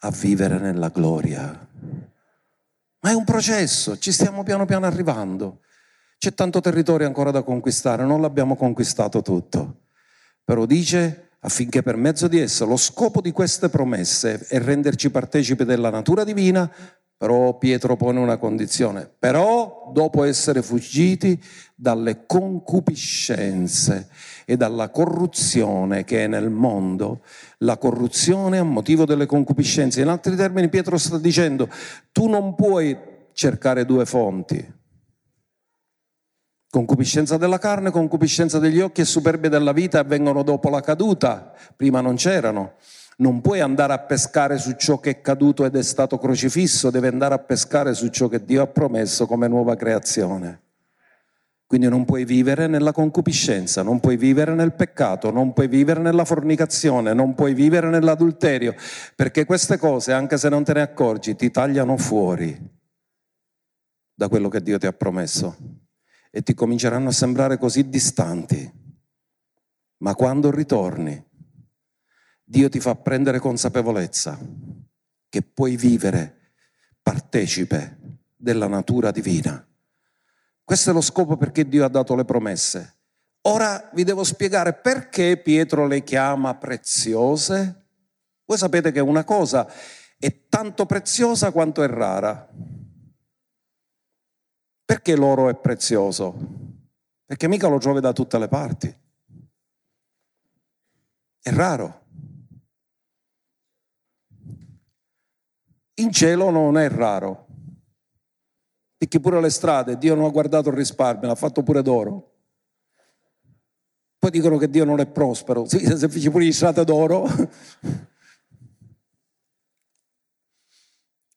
a 0.00 0.10
vivere 0.10 0.58
nella 0.58 0.88
gloria. 0.88 1.68
Ma 2.98 3.10
è 3.10 3.14
un 3.14 3.24
processo, 3.24 3.98
ci 3.98 4.10
stiamo 4.10 4.42
piano 4.42 4.64
piano 4.64 4.86
arrivando. 4.86 5.60
C'è 6.18 6.34
tanto 6.34 6.60
territorio 6.60 7.06
ancora 7.06 7.30
da 7.30 7.44
conquistare, 7.44 8.04
non 8.04 8.20
l'abbiamo 8.20 8.56
conquistato 8.56 9.22
tutto. 9.22 9.82
Però 10.42 10.66
dice 10.66 11.27
affinché 11.40 11.82
per 11.82 11.96
mezzo 11.96 12.28
di 12.28 12.38
essa 12.38 12.64
lo 12.64 12.76
scopo 12.76 13.20
di 13.20 13.32
queste 13.32 13.68
promesse 13.68 14.46
è 14.48 14.58
renderci 14.58 15.10
partecipi 15.10 15.64
della 15.64 15.90
natura 15.90 16.24
divina, 16.24 16.70
però 17.16 17.58
Pietro 17.58 17.96
pone 17.96 18.20
una 18.20 18.36
condizione, 18.36 19.10
però 19.18 19.90
dopo 19.92 20.22
essere 20.22 20.62
fuggiti 20.62 21.42
dalle 21.74 22.26
concupiscenze 22.26 24.08
e 24.44 24.56
dalla 24.56 24.90
corruzione 24.90 26.04
che 26.04 26.24
è 26.24 26.26
nel 26.28 26.48
mondo, 26.48 27.22
la 27.58 27.76
corruzione 27.76 28.58
a 28.58 28.62
motivo 28.62 29.04
delle 29.04 29.26
concupiscenze. 29.26 30.00
In 30.00 30.08
altri 30.08 30.36
termini 30.36 30.68
Pietro 30.68 30.96
sta 30.96 31.18
dicendo, 31.18 31.68
tu 32.12 32.28
non 32.28 32.54
puoi 32.54 32.96
cercare 33.32 33.84
due 33.84 34.06
fonti, 34.06 34.64
Concupiscenza 36.70 37.38
della 37.38 37.56
carne, 37.56 37.90
concupiscenza 37.90 38.58
degli 38.58 38.78
occhi 38.78 39.00
e 39.00 39.06
superbia 39.06 39.48
della 39.48 39.72
vita 39.72 40.00
avvengono 40.00 40.42
dopo 40.42 40.68
la 40.68 40.82
caduta, 40.82 41.54
prima 41.74 42.02
non 42.02 42.16
c'erano. 42.16 42.74
Non 43.18 43.40
puoi 43.40 43.60
andare 43.60 43.94
a 43.94 43.98
pescare 44.00 44.58
su 44.58 44.72
ciò 44.72 45.00
che 45.00 45.10
è 45.10 45.20
caduto 45.22 45.64
ed 45.64 45.76
è 45.76 45.82
stato 45.82 46.18
crocifisso, 46.18 46.90
devi 46.90 47.06
andare 47.06 47.34
a 47.34 47.38
pescare 47.38 47.94
su 47.94 48.08
ciò 48.08 48.28
che 48.28 48.44
Dio 48.44 48.60
ha 48.60 48.66
promesso 48.66 49.26
come 49.26 49.48
nuova 49.48 49.76
creazione. 49.76 50.60
Quindi 51.66 51.88
non 51.88 52.04
puoi 52.04 52.26
vivere 52.26 52.66
nella 52.66 52.92
concupiscenza, 52.92 53.82
non 53.82 53.98
puoi 53.98 54.18
vivere 54.18 54.52
nel 54.52 54.74
peccato, 54.74 55.30
non 55.30 55.54
puoi 55.54 55.68
vivere 55.68 56.00
nella 56.00 56.26
fornicazione, 56.26 57.14
non 57.14 57.34
puoi 57.34 57.54
vivere 57.54 57.88
nell'adulterio, 57.88 58.74
perché 59.16 59.46
queste 59.46 59.78
cose, 59.78 60.12
anche 60.12 60.36
se 60.36 60.50
non 60.50 60.64
te 60.64 60.74
ne 60.74 60.82
accorgi, 60.82 61.34
ti 61.34 61.50
tagliano 61.50 61.96
fuori 61.96 62.56
da 64.14 64.28
quello 64.28 64.50
che 64.50 64.60
Dio 64.60 64.76
ti 64.76 64.86
ha 64.86 64.92
promesso 64.92 65.77
e 66.30 66.42
ti 66.42 66.54
cominceranno 66.54 67.08
a 67.08 67.12
sembrare 67.12 67.58
così 67.58 67.88
distanti. 67.88 68.72
Ma 69.98 70.14
quando 70.14 70.50
ritorni, 70.50 71.24
Dio 72.44 72.68
ti 72.68 72.80
fa 72.80 72.94
prendere 72.94 73.38
consapevolezza 73.38 74.38
che 75.28 75.42
puoi 75.42 75.76
vivere 75.76 76.52
partecipe 77.02 78.20
della 78.36 78.68
natura 78.68 79.10
divina 79.10 79.62
questo 80.68 80.90
è 80.90 80.92
lo 80.92 81.00
scopo 81.00 81.38
perché 81.38 81.66
Dio 81.66 81.82
ha 81.82 81.88
dato 81.88 82.14
le 82.14 82.26
promesse. 82.26 82.96
Ora 83.46 83.88
vi 83.94 84.04
devo 84.04 84.22
spiegare 84.22 84.74
perché 84.74 85.38
Pietro 85.38 85.86
le 85.86 86.04
chiama 86.04 86.56
preziose. 86.56 87.86
Voi 88.44 88.58
sapete 88.58 88.92
che 88.92 89.00
una 89.00 89.24
cosa 89.24 89.66
è 90.18 90.46
tanto 90.50 90.84
preziosa 90.84 91.52
quanto 91.52 91.82
è 91.82 91.86
rara. 91.86 92.46
Perché 94.88 95.14
l'oro 95.16 95.50
è 95.50 95.54
prezioso? 95.54 96.34
Perché 97.26 97.46
mica 97.46 97.68
lo 97.68 97.76
trovi 97.76 98.00
da 98.00 98.14
tutte 98.14 98.38
le 98.38 98.48
parti. 98.48 98.88
È 101.42 101.50
raro. 101.50 102.06
In 105.96 106.10
cielo 106.10 106.48
non 106.48 106.78
è 106.78 106.88
raro. 106.88 107.48
Picchi 108.96 109.20
pure 109.20 109.42
le 109.42 109.50
strade, 109.50 109.98
Dio 109.98 110.14
non 110.14 110.24
ha 110.24 110.30
guardato 110.30 110.70
il 110.70 110.76
risparmio, 110.76 111.28
l'ha 111.28 111.34
fatto 111.34 111.62
pure 111.62 111.82
d'oro. 111.82 112.36
Poi 114.16 114.30
dicono 114.30 114.56
che 114.56 114.70
Dio 114.70 114.86
non 114.86 115.00
è 115.00 115.06
prospero, 115.06 115.68
sì, 115.68 115.80
se 115.84 116.08
feci 116.08 116.30
pure 116.30 116.46
le 116.46 116.52
strade 116.52 116.82
d'oro. 116.84 117.26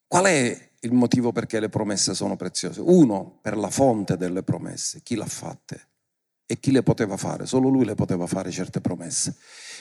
Qual 0.07 0.23
è 0.23 0.70
il 0.81 0.93
motivo 0.93 1.31
perché 1.31 1.59
le 1.59 1.69
promesse 1.69 2.13
sono 2.13 2.35
preziose? 2.35 2.81
Uno, 2.81 3.39
per 3.41 3.57
la 3.57 3.69
fonte 3.69 4.17
delle 4.17 4.43
promesse, 4.43 5.01
chi 5.03 5.15
l'ha 5.15 5.25
fatte 5.25 5.87
e 6.45 6.59
chi 6.59 6.71
le 6.71 6.83
poteva 6.83 7.17
fare, 7.17 7.45
solo 7.45 7.69
lui 7.69 7.85
le 7.85 7.95
poteva 7.95 8.27
fare 8.27 8.51
certe 8.51 8.81
promesse. 8.81 9.35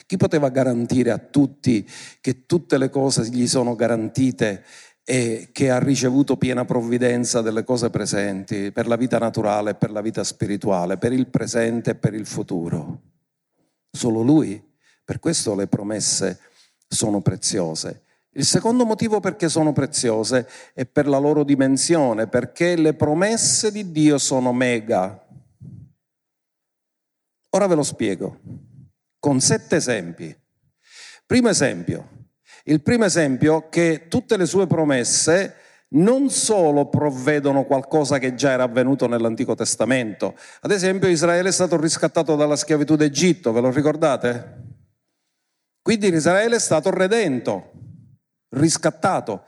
Chi 0.06 0.16
poteva 0.16 0.50
garantire 0.50 1.10
a 1.10 1.18
tutti 1.18 1.88
che 2.20 2.46
tutte 2.46 2.78
le 2.78 2.90
cose 2.90 3.28
gli 3.28 3.46
sono 3.46 3.74
garantite 3.74 4.64
e 5.02 5.48
che 5.52 5.70
ha 5.70 5.78
ricevuto 5.78 6.36
piena 6.36 6.64
provvidenza 6.64 7.40
delle 7.40 7.64
cose 7.64 7.90
presenti 7.90 8.70
per 8.70 8.86
la 8.86 8.96
vita 8.96 9.18
naturale 9.18 9.70
e 9.70 9.74
per 9.74 9.90
la 9.90 10.00
vita 10.00 10.22
spirituale, 10.22 10.98
per 10.98 11.12
il 11.12 11.26
presente 11.26 11.90
e 11.90 11.94
per 11.96 12.14
il 12.14 12.26
futuro. 12.26 13.00
Solo 13.90 14.22
lui. 14.22 14.62
Per 15.04 15.18
questo 15.18 15.56
le 15.56 15.66
promesse 15.66 16.38
sono 16.86 17.20
preziose. 17.20 18.04
Il 18.34 18.44
secondo 18.44 18.84
motivo 18.84 19.18
perché 19.18 19.48
sono 19.48 19.72
preziose 19.72 20.48
è 20.72 20.86
per 20.86 21.08
la 21.08 21.18
loro 21.18 21.42
dimensione, 21.42 22.28
perché 22.28 22.76
le 22.76 22.94
promesse 22.94 23.72
di 23.72 23.90
Dio 23.90 24.18
sono 24.18 24.52
mega. 24.52 25.26
Ora 27.50 27.66
ve 27.66 27.74
lo 27.74 27.82
spiego 27.82 28.38
con 29.18 29.40
sette 29.40 29.76
esempi. 29.76 30.34
Primo 31.26 31.48
esempio, 31.48 32.08
il 32.64 32.82
primo 32.82 33.04
esempio 33.04 33.64
è 33.64 33.68
che 33.68 34.06
tutte 34.08 34.36
le 34.36 34.46
sue 34.46 34.66
promesse 34.66 35.56
non 35.92 36.30
solo 36.30 36.88
provvedono 36.88 37.64
qualcosa 37.64 38.18
che 38.18 38.34
già 38.34 38.52
era 38.52 38.62
avvenuto 38.62 39.08
nell'Antico 39.08 39.54
Testamento. 39.54 40.36
Ad 40.60 40.70
esempio 40.70 41.08
Israele 41.08 41.48
è 41.48 41.52
stato 41.52 41.80
riscattato 41.80 42.36
dalla 42.36 42.56
schiavitù 42.56 42.94
d'Egitto, 42.94 43.52
ve 43.52 43.60
lo 43.60 43.70
ricordate? 43.70 44.58
Quindi 45.82 46.08
Israele 46.08 46.56
è 46.56 46.60
stato 46.60 46.90
redento, 46.90 47.72
riscattato, 48.50 49.44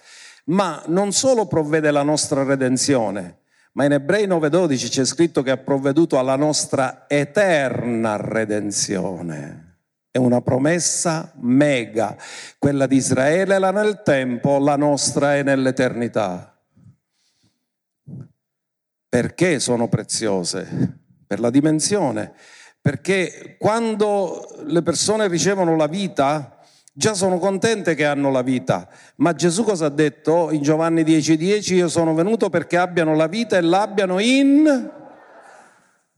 ma 0.47 0.83
non 0.87 1.13
solo 1.13 1.47
provvede 1.47 1.91
la 1.91 2.03
nostra 2.03 2.43
redenzione, 2.43 3.39
ma 3.73 3.85
in 3.85 3.93
Ebrei 3.93 4.27
9:12 4.27 4.89
c'è 4.91 5.05
scritto 5.05 5.43
che 5.43 5.51
ha 5.51 5.57
provveduto 5.57 6.19
alla 6.19 6.37
nostra 6.37 7.05
eterna 7.09 8.17
redenzione. 8.17 9.71
È 10.11 10.19
una 10.19 10.43
promessa 10.43 11.33
mega. 11.37 12.15
Quella 12.59 12.87
di 12.87 12.97
Israele 12.97 13.55
era 13.55 13.71
nel 13.71 14.03
tempo, 14.05 14.59
la 14.59 14.77
nostra 14.77 15.37
è 15.37 15.43
nell'eternità. 15.43 16.55
Perché 19.09 19.59
sono 19.59 19.89
preziose? 19.89 20.99
Per 21.27 21.41
la 21.41 21.49
dimensione. 21.49 22.35
Perché 22.81 23.57
quando 23.59 24.55
le 24.65 24.83
persone 24.83 25.29
ricevono 25.29 25.77
la 25.77 25.87
vita, 25.87 26.59
già 26.93 27.15
sono 27.15 27.39
contente 27.39 27.95
che 27.95 28.05
hanno 28.05 28.31
la 28.31 28.43
vita. 28.43 28.89
Ma 29.17 29.33
Gesù 29.33 29.65
cosa 29.65 29.87
ha 29.87 29.91
detto 29.91 30.51
in 30.53 30.63
Giovanni 30.63 31.03
10:10? 31.03 31.37
10, 31.37 31.75
io 31.75 31.89
sono 31.89 32.15
venuto 32.15 32.51
perché 32.51 32.77
abbiano 32.77 33.15
la 33.15 33.27
vita 33.27 33.57
e 33.57 33.61
l'abbiano 33.61 34.19
in 34.19 34.91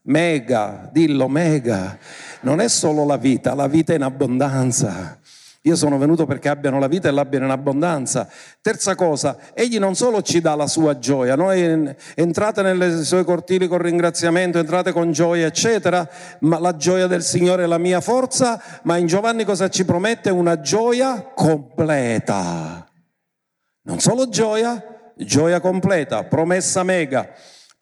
mega, 0.02 0.88
dillo 0.92 1.28
mega 1.28 1.98
non 2.44 2.60
è 2.60 2.68
solo 2.68 3.04
la 3.04 3.16
vita, 3.16 3.54
la 3.54 3.66
vita 3.66 3.94
in 3.94 4.02
abbondanza. 4.02 5.18
Io 5.66 5.76
sono 5.76 5.96
venuto 5.96 6.26
perché 6.26 6.50
abbiano 6.50 6.78
la 6.78 6.88
vita 6.88 7.08
e 7.08 7.10
l'abbiano 7.10 7.46
in 7.46 7.50
abbondanza. 7.50 8.28
Terza 8.60 8.94
cosa, 8.94 9.38
egli 9.54 9.78
non 9.78 9.94
solo 9.94 10.20
ci 10.20 10.42
dà 10.42 10.54
la 10.54 10.66
sua 10.66 10.98
gioia, 10.98 11.36
noi 11.36 11.94
entrate 12.14 12.60
nei 12.60 13.02
suoi 13.02 13.24
cortili 13.24 13.66
con 13.66 13.78
ringraziamento, 13.78 14.58
entrate 14.58 14.92
con 14.92 15.10
gioia, 15.10 15.46
eccetera, 15.46 16.06
ma 16.40 16.58
la 16.58 16.76
gioia 16.76 17.06
del 17.06 17.22
Signore 17.22 17.64
è 17.64 17.66
la 17.66 17.78
mia 17.78 18.02
forza, 18.02 18.62
ma 18.82 18.98
in 18.98 19.06
Giovanni 19.06 19.44
cosa 19.44 19.70
ci 19.70 19.86
promette? 19.86 20.28
Una 20.28 20.60
gioia 20.60 21.32
completa. 21.34 22.86
Non 23.84 24.00
solo 24.00 24.28
gioia, 24.28 25.12
gioia 25.16 25.60
completa, 25.60 26.24
promessa 26.24 26.82
mega. 26.82 27.26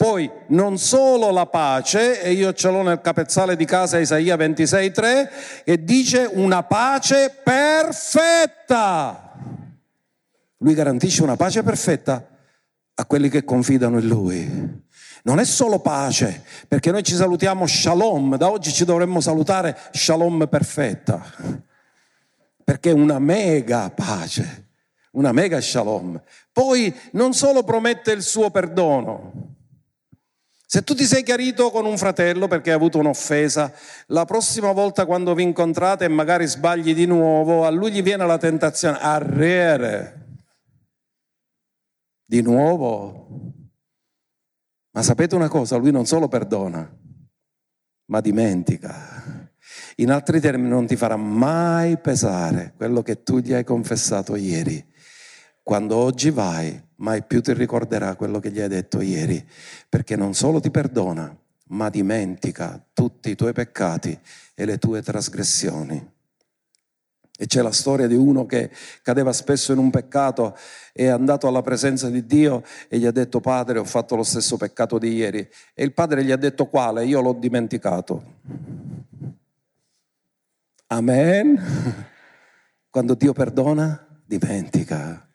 Poi 0.03 0.29
non 0.49 0.79
solo 0.79 1.31
la 1.31 1.47
pace, 1.47 2.21
e 2.21 2.33
io 2.33 2.53
ce 2.55 2.69
l'ho 2.71 2.83
nel 2.83 3.01
capezzale 3.01 3.55
di 3.55 3.65
casa 3.65 4.01
Isaia 4.01 4.35
26,3, 4.35 5.63
che 5.63 5.85
dice 5.85 6.29
una 6.29 6.65
pace 6.65 7.33
perfetta. 7.41 9.33
Lui 10.57 10.75
garantisce 10.75 11.23
una 11.23 11.37
pace 11.37 11.63
perfetta 11.63 12.27
a 12.95 13.07
quelli 13.07 13.29
che 13.29 13.45
confidano 13.45 14.01
in 14.01 14.09
Lui. 14.09 14.83
Non 15.23 15.39
è 15.39 15.45
solo 15.45 15.79
pace, 15.79 16.43
perché 16.67 16.91
noi 16.91 17.05
ci 17.05 17.15
salutiamo 17.15 17.65
shalom, 17.65 18.37
da 18.37 18.51
oggi 18.51 18.73
ci 18.73 18.85
dovremmo 18.85 19.21
salutare 19.21 19.79
shalom 19.93 20.49
perfetta, 20.49 21.25
perché 22.65 22.91
è 22.91 22.93
una 22.93 23.21
mega 23.21 23.89
pace, 23.91 24.67
una 25.13 25.31
mega 25.31 25.61
shalom. 25.61 26.21
Poi 26.53 26.93
non 27.13 27.35
solo 27.35 27.63
promette 27.63 28.11
il 28.11 28.23
suo 28.23 28.51
perdono, 28.51 29.61
se 30.73 30.83
tu 30.83 30.95
ti 30.95 31.05
sei 31.05 31.23
chiarito 31.23 31.70
con 31.70 31.85
un 31.85 31.99
fratello 31.99 32.49
perché 32.49 32.70
hai 32.70 32.77
avuto 32.77 32.97
un'offesa, 32.99 33.70
la 34.07 34.25
prossima 34.25 34.73
volta 34.73 35.05
quando 35.05 35.35
vi 35.35 35.43
incontrate 35.43 36.07
e 36.07 36.09
magari 36.09 36.47
sbagli 36.47 36.95
di 36.95 37.05
nuovo, 37.05 37.66
a 37.66 37.68
lui 37.68 37.93
gli 37.93 38.03
viene 38.03 38.25
la 38.25 38.39
tentazione, 38.39 38.97
arriere. 38.99 40.29
Di 42.25 42.41
nuovo. 42.41 43.53
Ma 44.93 45.03
sapete 45.03 45.35
una 45.35 45.49
cosa, 45.49 45.77
lui 45.77 45.91
non 45.91 46.07
solo 46.07 46.27
perdona, 46.29 46.91
ma 48.07 48.20
dimentica. 48.23 49.51
In 49.97 50.11
altri 50.11 50.41
termini 50.41 50.70
non 50.70 50.87
ti 50.87 50.97
farà 50.97 51.16
mai 51.16 51.99
pesare 51.99 52.73
quello 52.79 53.03
che 53.03 53.23
tu 53.23 53.41
gli 53.41 53.53
hai 53.53 53.64
confessato 53.64 54.37
ieri. 54.37 54.83
Quando 55.62 55.97
oggi 55.97 56.31
vai, 56.31 56.83
mai 57.03 57.23
più 57.23 57.43
ti 57.43 57.53
ricorderà 57.53 58.15
quello 58.17 58.39
che 58.39 58.51
gli 58.51 58.61
hai 58.61 58.69
detto 58.69 59.01
ieri, 59.01 59.45
perché 59.89 60.17
non 60.17 60.35
solo 60.35 60.61
ti 60.61 60.71
perdona, 60.71 61.37
ma 61.69 61.91
dimentica 61.91 62.83
tutti 62.93 63.31
i 63.31 63.35
tuoi 63.35 63.53
peccati 63.53 64.19
e 64.55 64.65
le 64.65 64.79
tue 64.79 65.03
trasgressioni. 65.03 66.11
E 67.39 67.47
c'è 67.47 67.61
la 67.61 67.73
storia 67.73 68.07
di 68.07 68.15
uno 68.15 68.47
che 68.47 68.71
cadeva 69.03 69.33
spesso 69.33 69.73
in 69.73 69.79
un 69.79 69.91
peccato, 69.91 70.57
è 70.93 71.07
andato 71.07 71.49
alla 71.49 71.63
presenza 71.63 72.09
di 72.09 72.25
Dio 72.25 72.63
e 72.89 72.99
gli 72.99 73.07
ha 73.07 73.11
detto 73.11 73.41
Padre 73.41 73.81
ho 73.81 73.85
fatto 73.85 74.15
lo 74.15 74.23
stesso 74.23 74.57
peccato 74.57 74.99
di 74.99 75.13
ieri. 75.13 75.49
E 75.75 75.83
il 75.83 75.93
padre 75.93 76.25
gli 76.25 76.31
ha 76.31 76.37
detto 76.37 76.67
quale? 76.67 77.05
Io 77.05 77.21
l'ho 77.21 77.33
dimenticato. 77.33 78.35
Amen. 80.89 82.07
Quando 82.91 83.15
Dio 83.15 83.33
perdona, 83.33 84.07
dimentica 84.25 85.27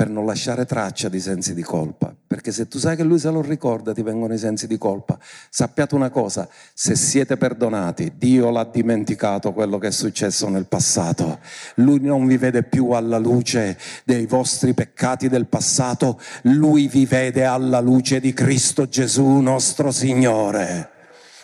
per 0.00 0.08
non 0.08 0.24
lasciare 0.24 0.64
traccia 0.64 1.10
di 1.10 1.20
sensi 1.20 1.52
di 1.52 1.60
colpa, 1.60 2.10
perché 2.26 2.52
se 2.52 2.68
tu 2.68 2.78
sai 2.78 2.96
che 2.96 3.02
lui 3.02 3.18
se 3.18 3.28
lo 3.28 3.42
ricorda 3.42 3.92
ti 3.92 4.00
vengono 4.00 4.32
i 4.32 4.38
sensi 4.38 4.66
di 4.66 4.78
colpa. 4.78 5.18
Sappiate 5.50 5.94
una 5.94 6.08
cosa, 6.08 6.48
se 6.72 6.96
siete 6.96 7.36
perdonati, 7.36 8.14
Dio 8.16 8.48
l'ha 8.48 8.64
dimenticato 8.64 9.52
quello 9.52 9.76
che 9.76 9.88
è 9.88 9.90
successo 9.90 10.48
nel 10.48 10.64
passato. 10.64 11.38
Lui 11.74 12.00
non 12.00 12.26
vi 12.26 12.38
vede 12.38 12.62
più 12.62 12.92
alla 12.92 13.18
luce 13.18 13.76
dei 14.04 14.24
vostri 14.24 14.72
peccati 14.72 15.28
del 15.28 15.44
passato, 15.44 16.18
lui 16.44 16.88
vi 16.88 17.04
vede 17.04 17.44
alla 17.44 17.80
luce 17.80 18.20
di 18.20 18.32
Cristo 18.32 18.88
Gesù 18.88 19.26
nostro 19.26 19.90
Signore. 19.90 20.99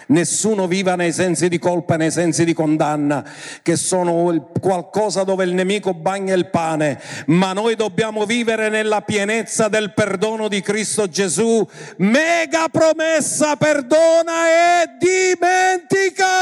Nessuno 0.08 0.68
viva 0.68 0.94
nei 0.94 1.12
sensi 1.12 1.48
di 1.48 1.58
colpa 1.58 1.96
nei 1.96 2.12
sensi 2.12 2.44
di 2.44 2.52
condanna, 2.52 3.28
che 3.62 3.74
sono 3.74 4.50
qualcosa 4.60 5.24
dove 5.24 5.44
il 5.44 5.52
nemico 5.52 5.94
bagna 5.94 6.34
il 6.34 6.48
pane, 6.48 7.00
ma 7.26 7.52
noi 7.52 7.74
dobbiamo 7.74 8.24
vivere 8.24 8.68
nella 8.68 9.00
pienezza 9.00 9.68
del 9.68 9.92
perdono 9.94 10.46
di 10.46 10.60
Cristo 10.60 11.08
Gesù. 11.08 11.66
Mega 11.96 12.68
promessa, 12.68 13.56
perdona 13.56 14.46
e 14.48 14.90
dimentica. 14.98 16.34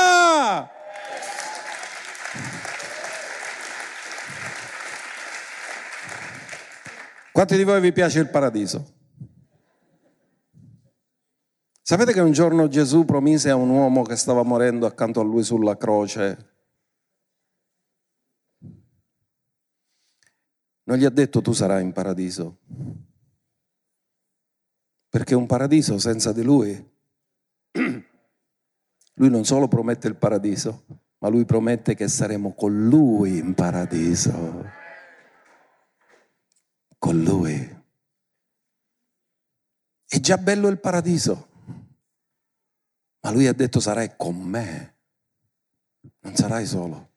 Quanti 7.32 7.56
di 7.56 7.64
voi 7.64 7.80
vi 7.80 7.92
piace 7.92 8.20
il 8.20 8.28
paradiso? 8.28 8.93
Sapete 11.86 12.14
che 12.14 12.20
un 12.20 12.32
giorno 12.32 12.66
Gesù 12.66 13.04
promise 13.04 13.50
a 13.50 13.56
un 13.56 13.68
uomo 13.68 14.04
che 14.04 14.16
stava 14.16 14.42
morendo 14.42 14.86
accanto 14.86 15.20
a 15.20 15.22
lui 15.22 15.42
sulla 15.42 15.76
croce, 15.76 16.52
non 20.84 20.96
gli 20.96 21.04
ha 21.04 21.10
detto 21.10 21.42
tu 21.42 21.52
sarai 21.52 21.82
in 21.82 21.92
paradiso, 21.92 22.60
perché 25.10 25.34
un 25.34 25.44
paradiso 25.44 25.98
senza 25.98 26.32
di 26.32 26.42
lui, 26.42 26.72
lui 29.16 29.28
non 29.28 29.44
solo 29.44 29.68
promette 29.68 30.08
il 30.08 30.16
paradiso, 30.16 30.86
ma 31.18 31.28
lui 31.28 31.44
promette 31.44 31.94
che 31.94 32.08
saremo 32.08 32.54
con 32.54 32.88
lui 32.88 33.36
in 33.36 33.52
paradiso, 33.52 34.64
con 36.96 37.22
lui. 37.22 37.82
È 40.06 40.18
già 40.18 40.38
bello 40.38 40.68
il 40.68 40.78
paradiso. 40.80 41.52
Ma 43.24 43.30
lui 43.30 43.46
ha 43.46 43.54
detto 43.54 43.80
sarai 43.80 44.16
con 44.18 44.36
me, 44.36 44.96
non 46.20 46.36
sarai 46.36 46.66
solo, 46.66 47.12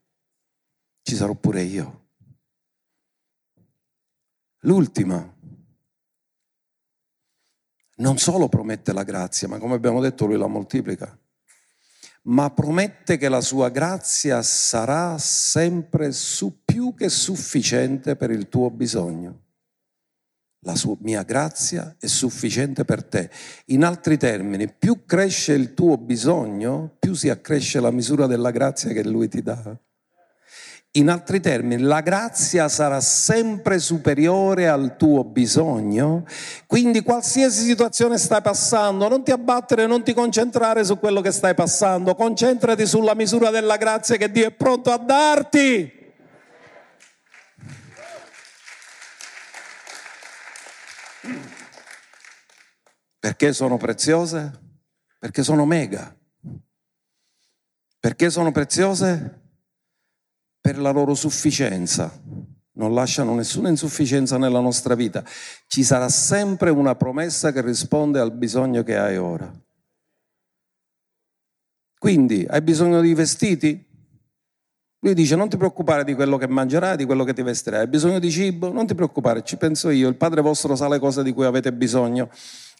ci 1.01 1.15
sarò 1.15 1.35
pure 1.35 1.63
io. 1.63 2.05
L'ultima, 4.59 5.35
non 7.95 8.17
solo 8.17 8.47
promette 8.47 8.93
la 8.93 9.03
grazia, 9.03 9.49
ma 9.49 9.57
come 9.57 9.75
abbiamo 9.75 9.99
detto 9.99 10.25
lui 10.25 10.37
la 10.37 10.47
moltiplica, 10.47 11.19
ma 12.23 12.51
promette 12.51 13.17
che 13.17 13.27
la 13.27 13.41
sua 13.41 13.67
grazia 13.67 14.41
sarà 14.41 15.17
sempre 15.17 16.13
su 16.13 16.63
più 16.63 16.93
che 16.93 17.09
sufficiente 17.09 18.15
per 18.15 18.31
il 18.31 18.47
tuo 18.47 18.71
bisogno 18.71 19.46
la 20.61 20.75
sua, 20.75 20.95
mia 21.01 21.23
grazia 21.23 21.95
è 21.99 22.07
sufficiente 22.07 22.83
per 22.83 23.03
te. 23.03 23.29
In 23.67 23.83
altri 23.83 24.17
termini, 24.17 24.71
più 24.71 25.05
cresce 25.05 25.53
il 25.53 25.73
tuo 25.73 25.97
bisogno, 25.97 26.95
più 26.99 27.13
si 27.13 27.29
accresce 27.29 27.79
la 27.79 27.91
misura 27.91 28.25
della 28.25 28.51
grazia 28.51 28.91
che 28.91 29.03
lui 29.03 29.27
ti 29.27 29.41
dà. 29.41 29.77
In 30.91 31.09
altri 31.09 31.39
termini, 31.39 31.83
la 31.83 32.01
grazia 32.01 32.67
sarà 32.69 32.99
sempre 33.01 33.77
superiore 33.77 34.67
al 34.67 34.95
tuo 34.97 35.23
bisogno, 35.23 36.25
quindi 36.65 37.03
qualsiasi 37.03 37.63
situazione 37.63 38.17
stai 38.17 38.41
passando, 38.41 39.07
non 39.07 39.23
ti 39.23 39.29
abbattere, 39.29 39.85
non 39.85 40.01
ti 40.01 40.13
concentrare 40.13 40.83
su 40.83 40.97
quello 40.97 41.21
che 41.21 41.31
stai 41.31 41.53
passando, 41.53 42.15
concentrati 42.15 42.87
sulla 42.87 43.13
misura 43.13 43.51
della 43.51 43.77
grazia 43.77 44.15
che 44.15 44.31
Dio 44.31 44.47
è 44.47 44.51
pronto 44.51 44.91
a 44.91 44.97
darti. 44.97 45.96
Perché 53.19 53.53
sono 53.53 53.77
preziose? 53.77 54.65
Perché 55.19 55.43
sono 55.43 55.65
mega. 55.65 56.15
Perché 57.99 58.29
sono 58.29 58.51
preziose? 58.51 59.41
Per 60.61 60.77
la 60.77 60.91
loro 60.91 61.15
sufficienza. 61.15 62.11
Non 62.73 62.93
lasciano 62.93 63.33
nessuna 63.33 63.69
insufficienza 63.69 64.37
nella 64.37 64.59
nostra 64.59 64.93
vita. 64.93 65.23
Ci 65.65 65.83
sarà 65.83 66.09
sempre 66.09 66.69
una 66.69 66.95
promessa 66.95 67.51
che 67.51 67.61
risponde 67.61 68.19
al 68.19 68.31
bisogno 68.31 68.83
che 68.83 68.97
hai 68.97 69.17
ora. 69.17 69.51
Quindi, 71.97 72.45
hai 72.47 72.61
bisogno 72.61 73.01
di 73.01 73.13
vestiti? 73.15 73.85
Lui 74.99 75.13
dice 75.13 75.35
non 75.35 75.49
ti 75.49 75.57
preoccupare 75.57 76.03
di 76.03 76.13
quello 76.13 76.37
che 76.37 76.47
mangerai, 76.47 76.97
di 76.97 77.05
quello 77.05 77.23
che 77.23 77.33
ti 77.33 77.41
vestirai. 77.41 77.81
Hai 77.81 77.87
bisogno 77.87 78.19
di 78.19 78.29
cibo? 78.29 78.71
Non 78.71 78.85
ti 78.85 78.93
preoccupare, 78.93 79.43
ci 79.43 79.57
penso 79.57 79.89
io. 79.89 80.07
Il 80.07 80.15
Padre 80.15 80.41
vostro 80.41 80.75
sa 80.75 80.87
le 80.87 80.99
cose 80.99 81.23
di 81.23 81.33
cui 81.33 81.45
avete 81.45 81.73
bisogno. 81.73 82.29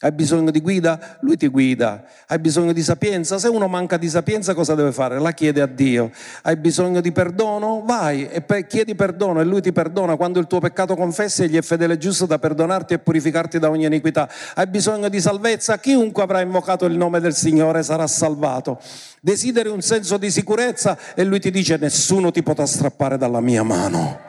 Hai 0.00 0.12
bisogno 0.12 0.52
di 0.52 0.60
guida? 0.60 1.18
Lui 1.22 1.36
ti 1.36 1.48
guida. 1.48 2.04
Hai 2.28 2.38
bisogno 2.38 2.72
di 2.72 2.84
sapienza? 2.84 3.36
Se 3.36 3.48
uno 3.48 3.66
manca 3.66 3.96
di 3.96 4.08
sapienza 4.08 4.54
cosa 4.54 4.76
deve 4.76 4.92
fare? 4.92 5.18
La 5.18 5.32
chiede 5.32 5.60
a 5.60 5.66
Dio. 5.66 6.12
Hai 6.42 6.54
bisogno 6.54 7.00
di 7.00 7.10
perdono? 7.10 7.82
Vai 7.84 8.28
e 8.28 8.66
chiedi 8.68 8.94
perdono 8.94 9.40
e 9.40 9.44
lui 9.44 9.60
ti 9.60 9.72
perdona. 9.72 10.14
Quando 10.14 10.38
il 10.38 10.46
tuo 10.46 10.60
peccato 10.60 10.94
confessi 10.94 11.42
egli 11.42 11.56
è 11.56 11.62
fedele 11.62 11.94
e 11.94 11.98
giusto 11.98 12.26
da 12.26 12.38
perdonarti 12.38 12.94
e 12.94 13.00
purificarti 13.00 13.58
da 13.58 13.70
ogni 13.70 13.86
iniquità. 13.86 14.28
Hai 14.54 14.68
bisogno 14.68 15.08
di 15.08 15.20
salvezza? 15.20 15.78
Chiunque 15.78 16.22
avrà 16.22 16.42
invocato 16.42 16.84
il 16.84 16.96
nome 16.96 17.18
del 17.18 17.34
Signore 17.34 17.82
sarà 17.82 18.06
salvato. 18.06 18.78
Desideri 19.20 19.68
un 19.68 19.80
senso 19.80 20.16
di 20.16 20.30
sicurezza 20.30 20.96
e 21.16 21.24
lui 21.24 21.40
ti 21.40 21.50
dice 21.50 21.76
nessuno 21.76 22.30
ti 22.30 22.44
potrà 22.44 22.66
strappare 22.66 23.18
dalla 23.18 23.40
mia 23.40 23.64
mano. 23.64 24.20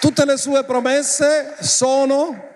Tutte 0.00 0.24
le 0.24 0.36
sue 0.36 0.64
promesse 0.64 1.56
sono 1.60 2.46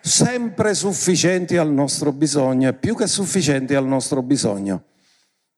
sempre 0.00 0.74
sufficienti 0.74 1.56
al 1.56 1.70
nostro 1.70 2.12
bisogno 2.12 2.72
più 2.72 2.94
che 2.94 3.08
sufficienti 3.08 3.74
al 3.74 3.86
nostro 3.86 4.22
bisogno. 4.22 4.84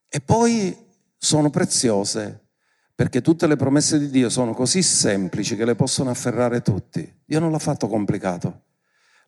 E 0.09 0.21
poi 0.21 0.75
sono 1.19 1.51
preziose 1.51 2.41
perché 2.95 3.21
tutte 3.21 3.47
le 3.47 3.57
promesse 3.57 3.99
di 3.99 4.09
Dio 4.09 4.31
sono 4.31 4.55
così 4.55 4.83
semplici 4.83 5.55
che 5.55 5.67
le 5.67 5.75
possono 5.75 6.09
afferrare 6.09 6.63
tutti. 6.63 7.21
Dio 7.25 7.41
non 7.41 7.51
l'ha 7.51 7.59
fatto 7.59 7.89
complicato, 7.89 8.63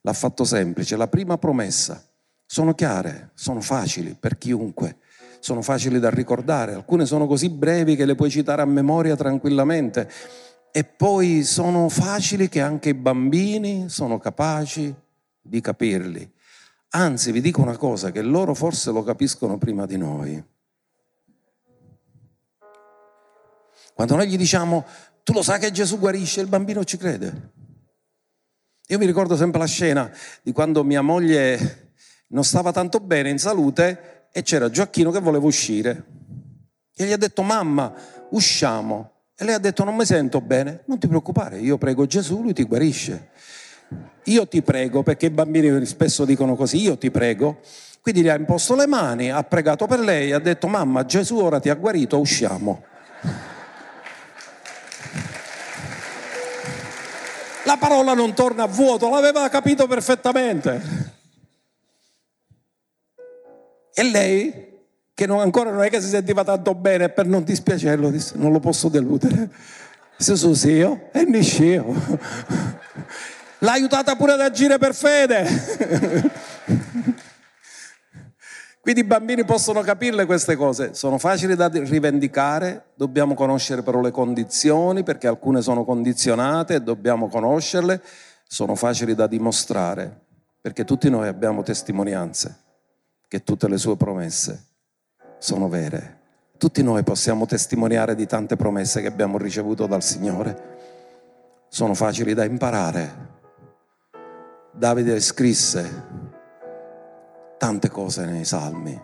l'ha 0.01 0.13
fatto 0.13 0.43
semplice. 0.43 0.95
La 0.95 1.07
prima 1.07 1.37
promessa 1.37 2.03
sono 2.47 2.73
chiare, 2.73 3.31
sono 3.35 3.61
facili 3.61 4.15
per 4.19 4.39
chiunque, 4.39 4.97
sono 5.39 5.61
facili 5.61 5.99
da 5.99 6.09
ricordare, 6.09 6.73
alcune 6.73 7.05
sono 7.05 7.27
così 7.27 7.49
brevi 7.49 7.95
che 7.95 8.05
le 8.05 8.15
puoi 8.15 8.31
citare 8.31 8.63
a 8.63 8.65
memoria 8.65 9.15
tranquillamente 9.15 10.09
e 10.77 10.83
poi 10.83 11.45
sono 11.45 11.87
facili 11.87 12.49
che 12.49 12.59
anche 12.59 12.89
i 12.89 12.93
bambini 12.93 13.87
sono 13.87 14.19
capaci 14.19 14.93
di 15.41 15.61
capirli. 15.61 16.29
Anzi, 16.89 17.31
vi 17.31 17.39
dico 17.39 17.61
una 17.61 17.77
cosa, 17.77 18.11
che 18.11 18.21
loro 18.21 18.53
forse 18.53 18.91
lo 18.91 19.01
capiscono 19.01 19.57
prima 19.57 19.85
di 19.85 19.95
noi. 19.95 20.43
Quando 23.93 24.15
noi 24.17 24.27
gli 24.27 24.35
diciamo, 24.35 24.85
tu 25.23 25.31
lo 25.31 25.43
sai 25.43 25.61
che 25.61 25.71
Gesù 25.71 25.97
guarisce, 25.97 26.41
il 26.41 26.47
bambino 26.47 26.83
ci 26.83 26.97
crede. 26.97 27.51
Io 28.87 28.97
mi 28.97 29.05
ricordo 29.05 29.37
sempre 29.37 29.59
la 29.59 29.67
scena 29.67 30.11
di 30.41 30.51
quando 30.51 30.83
mia 30.83 31.01
moglie 31.01 31.93
non 32.27 32.43
stava 32.43 32.73
tanto 32.73 32.99
bene 32.99 33.29
in 33.29 33.37
salute 33.39 34.27
e 34.29 34.41
c'era 34.41 34.69
Gioacchino 34.69 35.09
che 35.09 35.21
voleva 35.21 35.45
uscire. 35.45 36.05
E 36.93 37.05
gli 37.05 37.13
ha 37.13 37.17
detto, 37.17 37.43
mamma, 37.43 37.93
usciamo. 38.31 39.13
E 39.37 39.43
lei 39.43 39.53
ha 39.53 39.59
detto, 39.59 39.83
non 39.83 39.95
mi 39.95 40.05
sento 40.05 40.39
bene. 40.39 40.83
Non 40.85 40.97
ti 40.97 41.07
preoccupare, 41.07 41.59
io 41.59 41.77
prego 41.77 42.05
Gesù, 42.05 42.41
lui 42.41 42.53
ti 42.53 42.63
guarisce. 42.63 43.29
Io 44.25 44.47
ti 44.47 44.61
prego, 44.61 45.03
perché 45.03 45.27
i 45.27 45.29
bambini 45.29 45.85
spesso 45.85 46.25
dicono 46.25 46.55
così, 46.55 46.81
io 46.81 46.97
ti 46.97 47.11
prego. 47.11 47.59
Quindi 48.01 48.21
gli 48.21 48.29
ha 48.29 48.35
imposto 48.35 48.75
le 48.75 48.87
mani, 48.87 49.31
ha 49.31 49.43
pregato 49.43 49.87
per 49.87 49.99
lei, 49.99 50.31
ha 50.31 50.39
detto, 50.39 50.67
mamma, 50.67 51.05
Gesù 51.05 51.37
ora 51.37 51.59
ti 51.59 51.69
ha 51.69 51.75
guarito, 51.75 52.19
usciamo. 52.19 52.83
La 57.65 57.77
parola 57.77 58.13
non 58.13 58.33
torna 58.33 58.63
a 58.63 58.67
vuoto, 58.67 59.09
l'aveva 59.09 59.49
capito 59.49 59.87
perfettamente. 59.87 60.81
E 63.93 64.03
lei, 64.03 64.74
che 65.15 65.25
non, 65.25 65.39
ancora 65.39 65.71
non 65.71 65.81
è 65.81 65.89
che 65.89 66.01
si 66.01 66.09
sentiva 66.09 66.43
tanto 66.43 66.75
bene, 66.75 67.07
per 67.07 67.25
non 67.25 67.45
dispiacerlo, 67.45 68.09
disse, 68.09 68.33
non 68.35 68.51
lo 68.51 68.59
posso 68.59 68.89
deludere. 68.89 69.49
Se 70.17 70.35
so 70.35 70.53
sì 70.53 70.71
io, 70.71 71.09
e 71.13 71.23
niscio. 71.23 71.95
L'ha 73.59 73.71
aiutata 73.71 74.17
pure 74.17 74.33
ad 74.33 74.41
agire 74.41 74.77
per 74.77 74.93
fede. 74.93 75.47
Quindi 78.81 79.01
i 79.01 79.05
bambini 79.05 79.45
possono 79.45 79.81
capirle 79.81 80.25
queste 80.25 80.57
cose, 80.57 80.93
sono 80.93 81.17
facili 81.17 81.55
da 81.55 81.69
rivendicare, 81.69 82.91
dobbiamo 82.93 83.33
conoscere 83.33 83.81
però 83.81 83.99
le 84.01 84.11
condizioni 84.11 85.01
perché 85.01 85.27
alcune 85.27 85.61
sono 85.61 85.83
condizionate 85.85 86.75
e 86.75 86.81
dobbiamo 86.81 87.27
conoscerle, 87.27 87.99
sono 88.47 88.75
facili 88.75 89.15
da 89.15 89.25
dimostrare 89.25 90.25
perché 90.61 90.83
tutti 90.83 91.09
noi 91.09 91.27
abbiamo 91.27 91.63
testimonianze 91.63 92.59
che 93.27 93.43
tutte 93.43 93.67
le 93.67 93.77
sue 93.79 93.97
promesse 93.97 94.74
sono 95.37 95.67
vere. 95.67 96.23
Tutti 96.57 96.81
noi 96.81 97.03
possiamo 97.03 97.45
testimoniare 97.45 98.15
di 98.15 98.25
tante 98.25 98.55
promesse 98.55 99.01
che 99.01 99.07
abbiamo 99.07 99.37
ricevuto 99.37 99.87
dal 99.87 100.01
Signore. 100.01 100.73
Sono 101.67 101.93
facili 101.93 102.33
da 102.33 102.45
imparare. 102.45 103.33
Davide 104.71 105.19
scrisse 105.19 106.03
tante 107.57 107.89
cose 107.89 108.25
nei 108.25 108.45
salmi. 108.45 108.99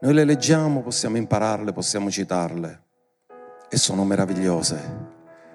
Noi 0.00 0.12
le 0.12 0.24
leggiamo, 0.24 0.82
possiamo 0.82 1.16
impararle, 1.16 1.72
possiamo 1.72 2.10
citarle 2.10 2.82
e 3.70 3.76
sono 3.78 4.04
meravigliose. 4.04 5.12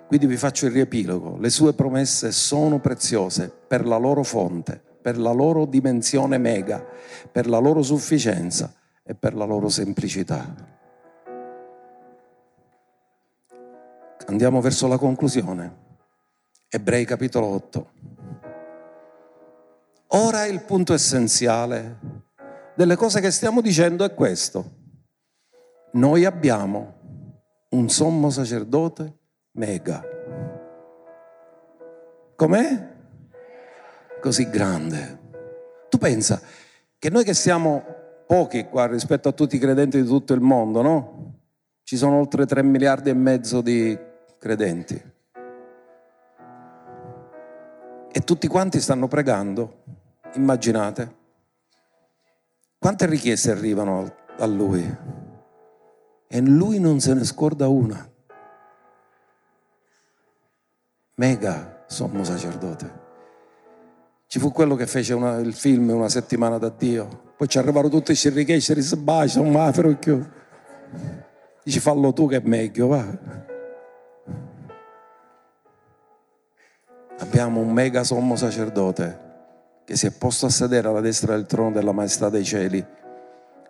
Quindi 0.07 0.26
vi 0.26 0.38
faccio 0.38 0.65
il 0.65 0.72
riepilogo. 0.72 1.38
Le 1.38 1.51
sue 1.51 1.74
promesse 1.74 2.32
sono 2.32 2.80
preziose 2.80 3.51
per 3.67 3.86
la 3.86 3.97
loro 3.97 4.24
fonte, 4.24 4.82
per 5.01 5.20
la 5.20 5.32
loro 5.32 5.65
dimensione 5.65 6.39
mega, 6.39 6.84
per 7.32 7.47
la 7.47 7.59
loro 7.59 7.84
sufficienza 7.84 8.74
e 9.10 9.16
per 9.16 9.34
la 9.34 9.43
loro 9.43 9.70
semplicità. 9.70 10.45
Andiamo 14.28 14.62
verso 14.62 14.86
la 14.86 14.99
conclusione. 14.99 15.88
Ebrei 16.70 17.05
capitolo 17.05 17.47
8. 17.47 17.91
Ora 20.10 20.45
il 20.45 20.62
punto 20.62 20.93
essenziale 20.93 21.97
delle 22.76 22.95
cose 22.95 23.20
che 23.20 23.32
stiamo 23.32 23.62
dicendo 23.62 24.05
è 24.05 24.14
questo. 24.14 24.78
Noi 25.93 26.26
abbiamo 26.26 26.93
un 27.70 27.89
sommo 27.89 28.30
sacerdote 28.30 29.18
mega. 29.53 30.03
Com'è? 32.36 32.95
Così 34.22 34.47
grande. 34.51 35.18
Tu 35.89 35.97
pensa 35.97 36.39
che 36.99 37.10
noi 37.10 37.24
che 37.24 37.34
siamo 37.34 37.97
pochi 38.30 38.65
qua 38.65 38.86
rispetto 38.86 39.27
a 39.27 39.32
tutti 39.32 39.55
i 39.55 39.59
credenti 39.59 39.99
di 39.99 40.07
tutto 40.07 40.34
il 40.34 40.41
mondo, 40.41 40.84
no? 40.84 41.39
Ci 41.82 41.97
sono 41.97 42.19
oltre 42.19 42.45
3 42.45 42.61
miliardi 42.61 43.09
e 43.09 43.15
mezzo 43.15 43.61
di 43.61 43.97
credenti. 44.38 45.01
E 48.11 48.19
tutti 48.21 48.45
quanti 48.45 48.80
stanno 48.82 49.07
pregando 49.07 49.84
Immaginate 50.34 51.17
quante 52.77 53.07
richieste 53.07 53.49
arrivano 53.49 54.15
a 54.38 54.45
lui 54.45 54.97
e 56.27 56.39
lui 56.41 56.80
non 56.80 56.99
se 56.99 57.15
ne 57.15 57.25
scorda 57.25 57.67
una. 57.67 58.07
Mega 61.15 61.84
sommo 61.88 62.23
sacerdote. 62.23 63.07
Ci 64.27 64.38
fu 64.38 64.51
quello 64.51 64.75
che 64.75 64.86
fece 64.86 65.15
una, 65.15 65.38
il 65.38 65.53
film 65.53 65.89
una 65.89 66.09
settimana 66.09 66.59
da 66.59 66.69
Dio. 66.69 67.28
Poi 67.39 67.47
ci 67.47 67.57
arrivarono 67.57 67.87
tutti 67.87 68.07
questi 68.07 68.27
richiesti, 68.27 68.81
si 68.81 68.97
bacia, 68.97 69.39
un 69.39 69.51
mafero 69.51 69.95
più. 69.95 70.21
Dici 71.63 71.79
fallo 71.79 72.11
tu 72.11 72.27
che 72.27 72.35
è 72.35 72.41
meglio, 72.43 72.87
va. 72.87 73.07
Abbiamo 77.19 77.61
un 77.61 77.71
mega 77.71 78.03
sommo 78.03 78.35
sacerdote 78.35 79.27
che 79.85 79.95
si 79.95 80.05
è 80.05 80.11
posto 80.11 80.47
a 80.47 80.49
sedere 80.49 80.89
alla 80.89 80.99
destra 80.99 81.33
del 81.33 81.45
trono 81.45 81.71
della 81.71 81.93
maestà 81.93 82.27
dei 82.27 82.43
cieli, 82.43 82.85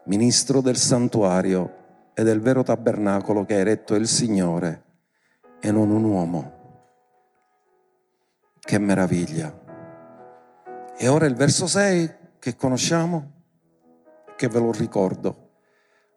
ministro 0.06 0.62
del 0.62 0.78
santuario 0.78 1.76
e 2.16 2.24
del 2.24 2.42
vero 2.42 2.64
tabernacolo 2.64 3.46
che 3.46 3.54
ha 3.54 3.60
eretto 3.60 3.94
il 3.94 4.08
Signore 4.08 4.84
e 5.60 5.72
non 5.72 5.92
un 5.92 6.06
uomo. 6.06 6.54
Che 8.60 8.80
meraviglia. 8.80 9.56
E 10.98 11.08
ora 11.08 11.28
il 11.28 11.36
verso 11.36 11.68
6 11.68 12.16
che 12.40 12.56
conosciamo, 12.56 13.38
che 14.40 14.48
ve 14.48 14.60
lo 14.60 14.72
ricordo. 14.72 15.50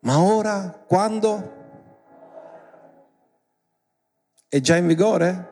Ma 0.02 0.20
ora, 0.20 0.84
quando? 0.86 1.60
È 4.48 4.60
già 4.60 4.76
in 4.76 4.86
vigore? 4.86 5.50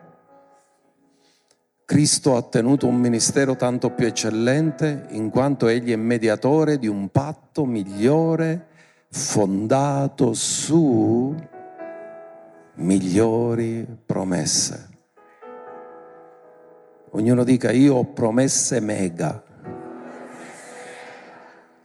Cristo 1.83 2.37
ha 2.37 2.41
tenuto 2.43 2.87
un 2.87 2.95
ministero 2.95 3.57
tanto 3.57 3.89
più 3.89 4.05
eccellente 4.05 5.07
in 5.09 5.29
quanto 5.29 5.67
egli 5.67 5.91
è 5.91 5.97
mediatore 5.97 6.79
di 6.79 6.87
un 6.87 7.09
patto 7.09 7.65
migliore 7.65 8.67
fondato 9.09 10.31
su 10.31 11.35
migliori 12.75 13.85
promesse. 14.05 14.89
Ognuno 17.09 17.43
dica 17.43 17.69
io 17.71 17.95
ho 17.95 18.05
promesse 18.05 18.79
mega. 18.79 19.50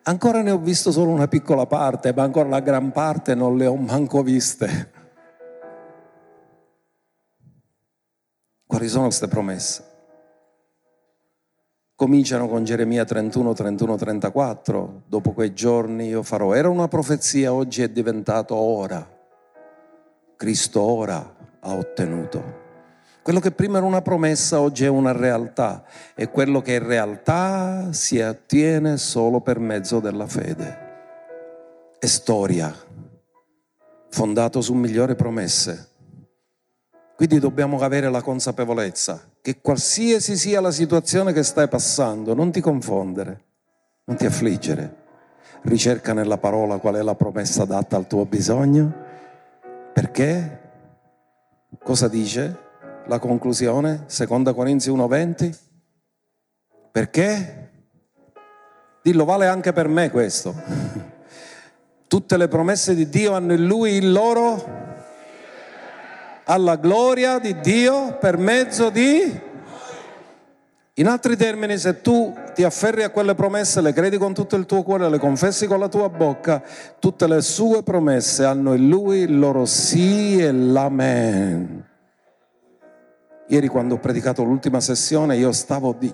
Ancora 0.09 0.42
ne 0.42 0.50
ho 0.50 0.59
visto 0.59 0.92
solo 0.92 1.11
una 1.11 1.28
piccola 1.28 1.66
parte, 1.66 2.12
ma 2.14 2.22
ancora 2.22 2.48
la 2.48 2.61
gran 2.61 2.92
parte 2.92 3.34
non 3.34 3.57
le 3.57 3.66
ho 3.66 3.76
manco 3.76 4.22
viste. 4.22 4.92
Quali 8.66 8.88
sono 8.88 9.04
queste 9.04 9.28
promesse? 9.28 9.94
cominciano 11.96 12.46
con 12.46 12.62
Geremia 12.62 13.07
31, 13.07 13.54
31, 13.54 13.96
34, 13.96 15.02
dopo 15.07 15.32
quei 15.32 15.54
giorni 15.54 16.09
io 16.09 16.22
farò. 16.22 16.52
Era 16.52 16.68
una 16.68 16.88
profezia, 16.88 17.54
oggi 17.54 17.82
è 17.82 17.88
diventato 17.88 18.54
ora. 18.54 19.04
Cristo 20.36 20.82
ora 20.82 21.34
ha 21.59 21.72
ottenuto. 21.72 22.65
Quello 23.26 23.40
che 23.40 23.50
prima 23.50 23.78
era 23.78 23.86
una 23.86 24.02
promessa 24.02 24.60
oggi 24.60 24.84
è 24.84 24.88
una 24.88 25.10
realtà 25.10 25.82
e 26.14 26.30
quello 26.30 26.62
che 26.62 26.76
è 26.76 26.78
realtà 26.78 27.88
si 27.90 28.20
attiene 28.20 28.98
solo 28.98 29.40
per 29.40 29.58
mezzo 29.58 29.98
della 29.98 30.28
fede. 30.28 30.78
È 31.98 32.06
storia, 32.06 32.72
fondato 34.10 34.60
su 34.60 34.74
migliori 34.74 35.16
promesse. 35.16 35.88
Quindi 37.16 37.40
dobbiamo 37.40 37.80
avere 37.80 38.08
la 38.10 38.22
consapevolezza 38.22 39.20
che 39.40 39.60
qualsiasi 39.60 40.36
sia 40.36 40.60
la 40.60 40.70
situazione 40.70 41.32
che 41.32 41.42
stai 41.42 41.66
passando, 41.66 42.32
non 42.32 42.52
ti 42.52 42.60
confondere, 42.60 43.40
non 44.04 44.16
ti 44.16 44.24
affliggere. 44.24 45.04
Ricerca 45.62 46.12
nella 46.12 46.38
parola 46.38 46.78
qual 46.78 46.94
è 46.94 47.02
la 47.02 47.16
promessa 47.16 47.62
adatta 47.62 47.96
al 47.96 48.06
tuo 48.06 48.24
bisogno. 48.24 48.94
Perché? 49.92 50.60
Cosa 51.82 52.06
dice 52.06 52.65
la 53.07 53.18
conclusione? 53.18 54.04
Seconda 54.07 54.52
Corinzi 54.52 54.90
1:20? 54.90 55.59
Perché? 56.90 57.70
Dillo, 59.02 59.24
vale 59.24 59.46
anche 59.46 59.72
per 59.72 59.88
me 59.88 60.11
questo. 60.11 60.54
Tutte 62.09 62.36
le 62.36 62.48
promesse 62.48 62.94
di 62.94 63.09
Dio 63.09 63.34
hanno 63.34 63.52
in 63.52 63.66
Lui 63.66 63.92
il 63.92 64.11
loro 64.11 64.84
alla 66.44 66.76
gloria 66.76 67.38
di 67.38 67.59
Dio 67.61 68.16
per 68.18 68.36
mezzo 68.36 68.90
di... 68.90 69.44
In 70.98 71.09
altri 71.09 71.36
termini, 71.36 71.76
se 71.76 72.00
tu 72.00 72.34
ti 72.54 72.64
afferri 72.64 73.02
a 73.02 73.11
quelle 73.11 73.34
promesse, 73.34 73.82
le 73.82 73.92
credi 73.92 74.16
con 74.16 74.32
tutto 74.32 74.57
il 74.57 74.64
tuo 74.64 74.82
cuore, 74.82 75.11
le 75.11 75.18
confessi 75.18 75.66
con 75.66 75.78
la 75.78 75.88
tua 75.88 76.09
bocca, 76.09 76.62
tutte 76.98 77.26
le 77.26 77.42
sue 77.42 77.82
promesse 77.82 78.44
hanno 78.44 78.72
in 78.72 78.88
lui 78.88 79.18
il 79.18 79.38
loro 79.38 79.66
sì 79.66 80.40
e 80.40 80.50
l'amen. 80.50 81.84
Ieri 83.49 83.68
quando 83.68 83.94
ho 83.94 83.99
predicato 83.99 84.42
l'ultima 84.42 84.80
sessione 84.80 85.36
io 85.36 85.53
stavo 85.53 85.94
di, 85.99 86.12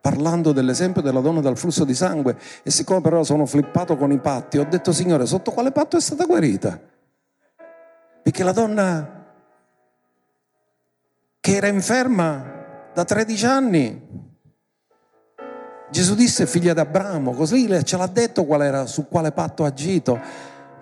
parlando 0.00 0.52
dell'esempio 0.52 1.02
della 1.02 1.20
donna 1.20 1.40
dal 1.40 1.56
flusso 1.56 1.84
di 1.84 1.94
sangue 1.94 2.36
e 2.62 2.70
siccome 2.70 3.00
però 3.00 3.22
sono 3.22 3.46
flippato 3.46 3.96
con 3.96 4.12
i 4.12 4.18
patti, 4.18 4.58
ho 4.58 4.66
detto 4.68 4.92
Signore, 4.92 5.26
sotto 5.26 5.50
quale 5.50 5.72
patto 5.72 5.96
è 5.96 6.00
stata 6.00 6.24
guarita? 6.24 6.80
Perché 8.22 8.42
la 8.42 8.52
donna 8.52 9.18
che 11.40 11.56
era 11.56 11.68
inferma 11.68 12.56
da 12.92 13.04
13 13.04 13.46
anni. 13.46 14.06
Gesù 15.90 16.14
disse 16.14 16.46
figlia 16.46 16.74
d'Abramo, 16.74 17.32
così 17.32 17.66
ce 17.84 17.96
l'ha 17.96 18.06
detto 18.06 18.44
qual 18.44 18.62
era, 18.62 18.84
su 18.84 19.08
quale 19.08 19.32
patto 19.32 19.64
ha 19.64 19.68
agito. 19.68 20.20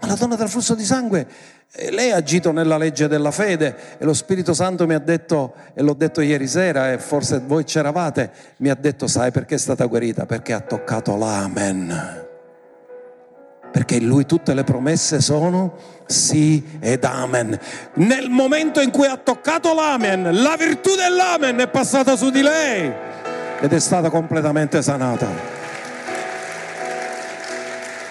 Ma 0.00 0.06
la 0.06 0.14
donna 0.14 0.36
del 0.36 0.48
flusso 0.48 0.74
di 0.74 0.84
sangue, 0.84 1.26
eh, 1.72 1.90
lei 1.90 2.10
ha 2.10 2.16
agito 2.16 2.52
nella 2.52 2.76
legge 2.76 3.08
della 3.08 3.30
fede 3.30 3.96
e 3.98 4.04
lo 4.04 4.14
Spirito 4.14 4.54
Santo 4.54 4.86
mi 4.86 4.94
ha 4.94 4.98
detto, 4.98 5.54
e 5.74 5.82
l'ho 5.82 5.94
detto 5.94 6.20
ieri 6.20 6.46
sera 6.46 6.92
e 6.92 6.98
forse 6.98 7.40
voi 7.44 7.64
c'eravate, 7.64 8.30
mi 8.58 8.68
ha 8.68 8.74
detto 8.74 9.06
sai 9.06 9.30
perché 9.30 9.54
è 9.56 9.58
stata 9.58 9.84
guarita? 9.86 10.26
Perché 10.26 10.52
ha 10.52 10.60
toccato 10.60 11.16
l'amen 11.16 12.24
perché 13.76 13.96
in 13.96 14.06
lui 14.06 14.24
tutte 14.24 14.54
le 14.54 14.64
promesse 14.64 15.20
sono 15.20 15.74
sì 16.06 16.78
ed 16.80 17.04
amen. 17.04 17.58
Nel 17.96 18.30
momento 18.30 18.80
in 18.80 18.90
cui 18.90 19.06
ha 19.06 19.18
toccato 19.18 19.74
l'amen, 19.74 20.40
la 20.40 20.56
virtù 20.56 20.94
dell'amen 20.94 21.58
è 21.58 21.68
passata 21.68 22.16
su 22.16 22.30
di 22.30 22.40
lei 22.40 22.90
ed 23.60 23.70
è 23.70 23.78
stata 23.78 24.08
completamente 24.08 24.80
sanata. 24.80 25.28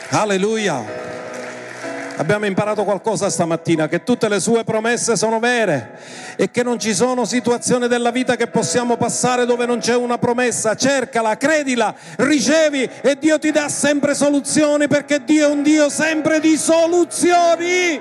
Alleluia. 0.09 1.04
Abbiamo 2.17 2.45
imparato 2.45 2.85
qualcosa 2.85 3.29
stamattina, 3.29 3.89
che 3.89 4.03
tutte 4.03 4.29
le 4.29 4.39
sue 4.39 4.63
promesse 4.63 5.17
sono 5.17 5.39
vere 5.39 5.99
e 6.37 6.49
che 6.49 6.63
non 6.63 6.79
ci 6.79 6.93
sono 6.93 7.25
situazioni 7.25 7.89
della 7.89 8.11
vita 8.11 8.37
che 8.37 8.47
possiamo 8.47 8.95
passare 8.95 9.45
dove 9.45 9.65
non 9.65 9.79
c'è 9.79 9.95
una 9.95 10.17
promessa. 10.17 10.75
Cercala, 10.75 11.35
credila, 11.35 11.93
ricevi 12.17 12.89
e 13.01 13.17
Dio 13.19 13.37
ti 13.37 13.51
dà 13.51 13.67
sempre 13.67 14.15
soluzioni 14.15 14.87
perché 14.87 15.25
Dio 15.25 15.47
è 15.47 15.51
un 15.51 15.61
Dio 15.61 15.89
sempre 15.89 16.39
di 16.39 16.55
soluzioni 16.55 17.99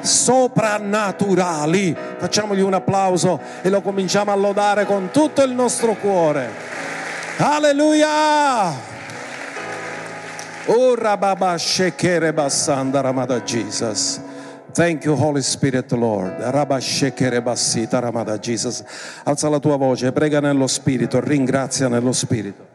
soprannaturali. 0.00 1.96
Facciamogli 2.18 2.60
un 2.60 2.74
applauso 2.74 3.40
e 3.62 3.68
lo 3.68 3.80
cominciamo 3.80 4.32
a 4.32 4.34
lodare 4.34 4.84
con 4.86 5.10
tutto 5.12 5.42
il 5.42 5.52
nostro 5.52 5.94
cuore. 5.94 6.50
Alleluia! 7.36 8.97
Ora 10.68 11.16
baba 11.16 11.56
shekere 11.56 12.32
basanda 12.32 13.02
ramada 13.02 13.40
Jesus. 13.40 14.20
Thank 14.74 15.06
you, 15.06 15.16
Holy 15.16 15.40
Spirit, 15.40 15.90
Lord. 15.92 16.38
Rabba 16.40 16.78
shekere 16.78 17.40
basita 17.40 18.00
ramada 18.02 18.38
Jesus. 18.38 18.84
Alza 19.24 19.48
la 19.48 19.58
tua 19.58 19.76
voce, 19.76 20.12
prega 20.12 20.40
nello 20.40 20.66
Spirito, 20.66 21.20
ringrazia 21.20 21.88
nello 21.88 22.12
Spirito. 22.12 22.68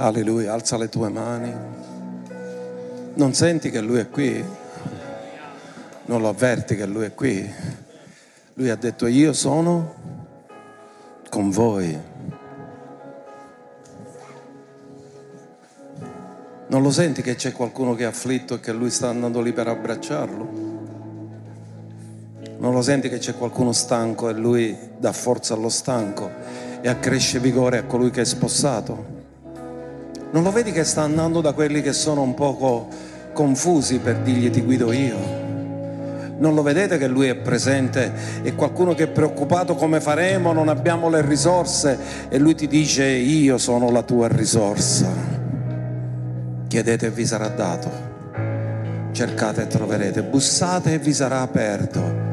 Alleluia, 0.00 0.52
alza 0.52 0.76
le 0.76 0.88
tue 0.88 1.08
mani. 1.08 1.52
Non 3.14 3.34
senti 3.34 3.68
che 3.68 3.80
Lui 3.80 3.98
è 3.98 4.08
qui? 4.08 4.44
Non 6.04 6.20
lo 6.20 6.28
avverti 6.28 6.76
che 6.76 6.86
Lui 6.86 7.06
è 7.06 7.14
qui? 7.14 7.52
Lui 8.54 8.70
ha 8.70 8.76
detto 8.76 9.08
io 9.08 9.32
sono 9.32 9.94
con 11.28 11.50
voi. 11.50 11.98
Non 16.68 16.80
lo 16.80 16.90
senti 16.92 17.20
che 17.20 17.34
c'è 17.34 17.50
qualcuno 17.50 17.96
che 17.96 18.04
è 18.04 18.06
afflitto 18.06 18.54
e 18.54 18.60
che 18.60 18.70
Lui 18.70 18.90
sta 18.90 19.08
andando 19.08 19.40
lì 19.40 19.52
per 19.52 19.66
abbracciarlo? 19.66 20.48
Non 22.58 22.72
lo 22.72 22.82
senti 22.82 23.08
che 23.08 23.18
c'è 23.18 23.34
qualcuno 23.34 23.72
stanco 23.72 24.28
e 24.28 24.32
Lui 24.34 24.78
dà 24.96 25.12
forza 25.12 25.54
allo 25.54 25.68
stanco 25.68 26.30
e 26.80 26.88
accresce 26.88 27.40
vigore 27.40 27.78
a 27.78 27.82
colui 27.82 28.10
che 28.10 28.20
è 28.20 28.24
spossato? 28.24 29.17
Non 30.30 30.42
lo 30.42 30.52
vedi 30.52 30.72
che 30.72 30.84
sta 30.84 31.02
andando 31.02 31.40
da 31.40 31.52
quelli 31.52 31.80
che 31.80 31.94
sono 31.94 32.20
un 32.20 32.34
poco 32.34 32.88
confusi 33.32 33.98
per 33.98 34.18
dirgli 34.18 34.50
ti 34.50 34.60
guido 34.60 34.92
io? 34.92 35.16
Non 36.36 36.54
lo 36.54 36.62
vedete 36.62 36.98
che 36.98 37.08
lui 37.08 37.28
è 37.28 37.34
presente 37.34 38.12
e 38.42 38.54
qualcuno 38.54 38.94
che 38.94 39.04
è 39.04 39.08
preoccupato 39.08 39.74
come 39.74 40.02
faremo, 40.02 40.52
non 40.52 40.68
abbiamo 40.68 41.08
le 41.08 41.22
risorse 41.22 41.98
e 42.28 42.38
lui 42.38 42.54
ti 42.54 42.66
dice 42.66 43.06
io 43.06 43.56
sono 43.56 43.90
la 43.90 44.02
tua 44.02 44.28
risorsa. 44.28 45.08
Chiedete 46.68 47.06
e 47.06 47.10
vi 47.10 47.24
sarà 47.24 47.48
dato, 47.48 47.90
cercate 49.12 49.62
e 49.62 49.66
troverete, 49.66 50.22
bussate 50.22 50.92
e 50.92 50.98
vi 50.98 51.14
sarà 51.14 51.40
aperto. 51.40 52.26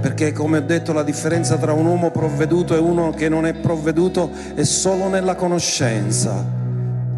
Perché 0.00 0.32
come 0.32 0.58
ho 0.58 0.62
detto 0.62 0.92
la 0.92 1.04
differenza 1.04 1.56
tra 1.58 1.72
un 1.72 1.86
uomo 1.86 2.10
provveduto 2.10 2.74
e 2.74 2.78
uno 2.78 3.10
che 3.10 3.28
non 3.28 3.46
è 3.46 3.54
provveduto 3.54 4.30
è 4.54 4.64
solo 4.64 5.08
nella 5.08 5.36
conoscenza 5.36 6.57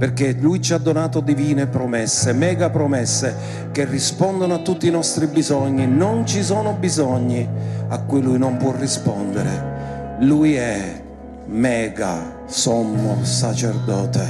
perché 0.01 0.35
Lui 0.41 0.63
ci 0.63 0.73
ha 0.73 0.79
donato 0.79 1.21
divine 1.21 1.67
promesse, 1.67 2.33
mega 2.33 2.71
promesse 2.71 3.69
che 3.71 3.85
rispondono 3.85 4.55
a 4.55 4.59
tutti 4.61 4.87
i 4.87 4.91
nostri 4.91 5.27
bisogni. 5.27 5.87
Non 5.87 6.25
ci 6.25 6.43
sono 6.43 6.73
bisogni 6.73 7.47
a 7.87 7.99
cui 8.05 8.23
Lui 8.23 8.39
non 8.39 8.57
può 8.57 8.73
rispondere. 8.75 10.17
Lui 10.21 10.55
è 10.55 11.03
mega 11.49 12.45
sommo 12.47 13.19
sacerdote. 13.25 14.27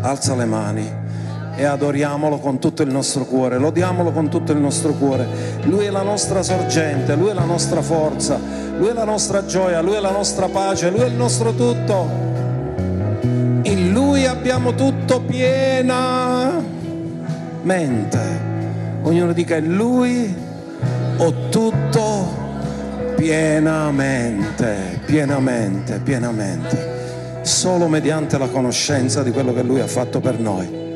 Alza 0.00 0.34
le 0.34 0.46
mani 0.46 0.92
e 1.54 1.64
adoriamolo 1.64 2.38
con 2.38 2.58
tutto 2.58 2.82
il 2.82 2.90
nostro 2.90 3.24
cuore, 3.24 3.56
lodiamolo 3.56 4.10
con 4.10 4.28
tutto 4.28 4.50
il 4.50 4.58
nostro 4.58 4.94
cuore. 4.94 5.28
Lui 5.62 5.84
è 5.84 5.90
la 5.90 6.02
nostra 6.02 6.42
sorgente, 6.42 7.14
Lui 7.14 7.28
è 7.28 7.34
la 7.34 7.44
nostra 7.44 7.82
forza, 7.82 8.36
Lui 8.76 8.88
è 8.88 8.92
la 8.92 9.04
nostra 9.04 9.46
gioia, 9.46 9.80
Lui 9.80 9.94
è 9.94 10.00
la 10.00 10.10
nostra 10.10 10.48
pace, 10.48 10.90
Lui 10.90 11.02
è 11.02 11.06
il 11.06 11.14
nostro 11.14 11.54
tutto 11.54 12.29
Lui 14.10 14.26
abbiamo 14.26 14.74
tutto 14.74 15.20
pienamente. 15.20 16.64
Ognuno 19.02 19.32
dica 19.32 19.54
in 19.54 19.76
Lui 19.76 20.34
ho 21.16 21.48
tutto 21.48 22.26
pienamente, 23.14 25.00
pienamente, 25.04 26.00
pienamente. 26.00 27.38
Solo 27.42 27.86
mediante 27.86 28.36
la 28.36 28.48
conoscenza 28.48 29.22
di 29.22 29.30
quello 29.30 29.54
che 29.54 29.62
Lui 29.62 29.78
ha 29.78 29.86
fatto 29.86 30.18
per 30.18 30.40
noi. 30.40 30.89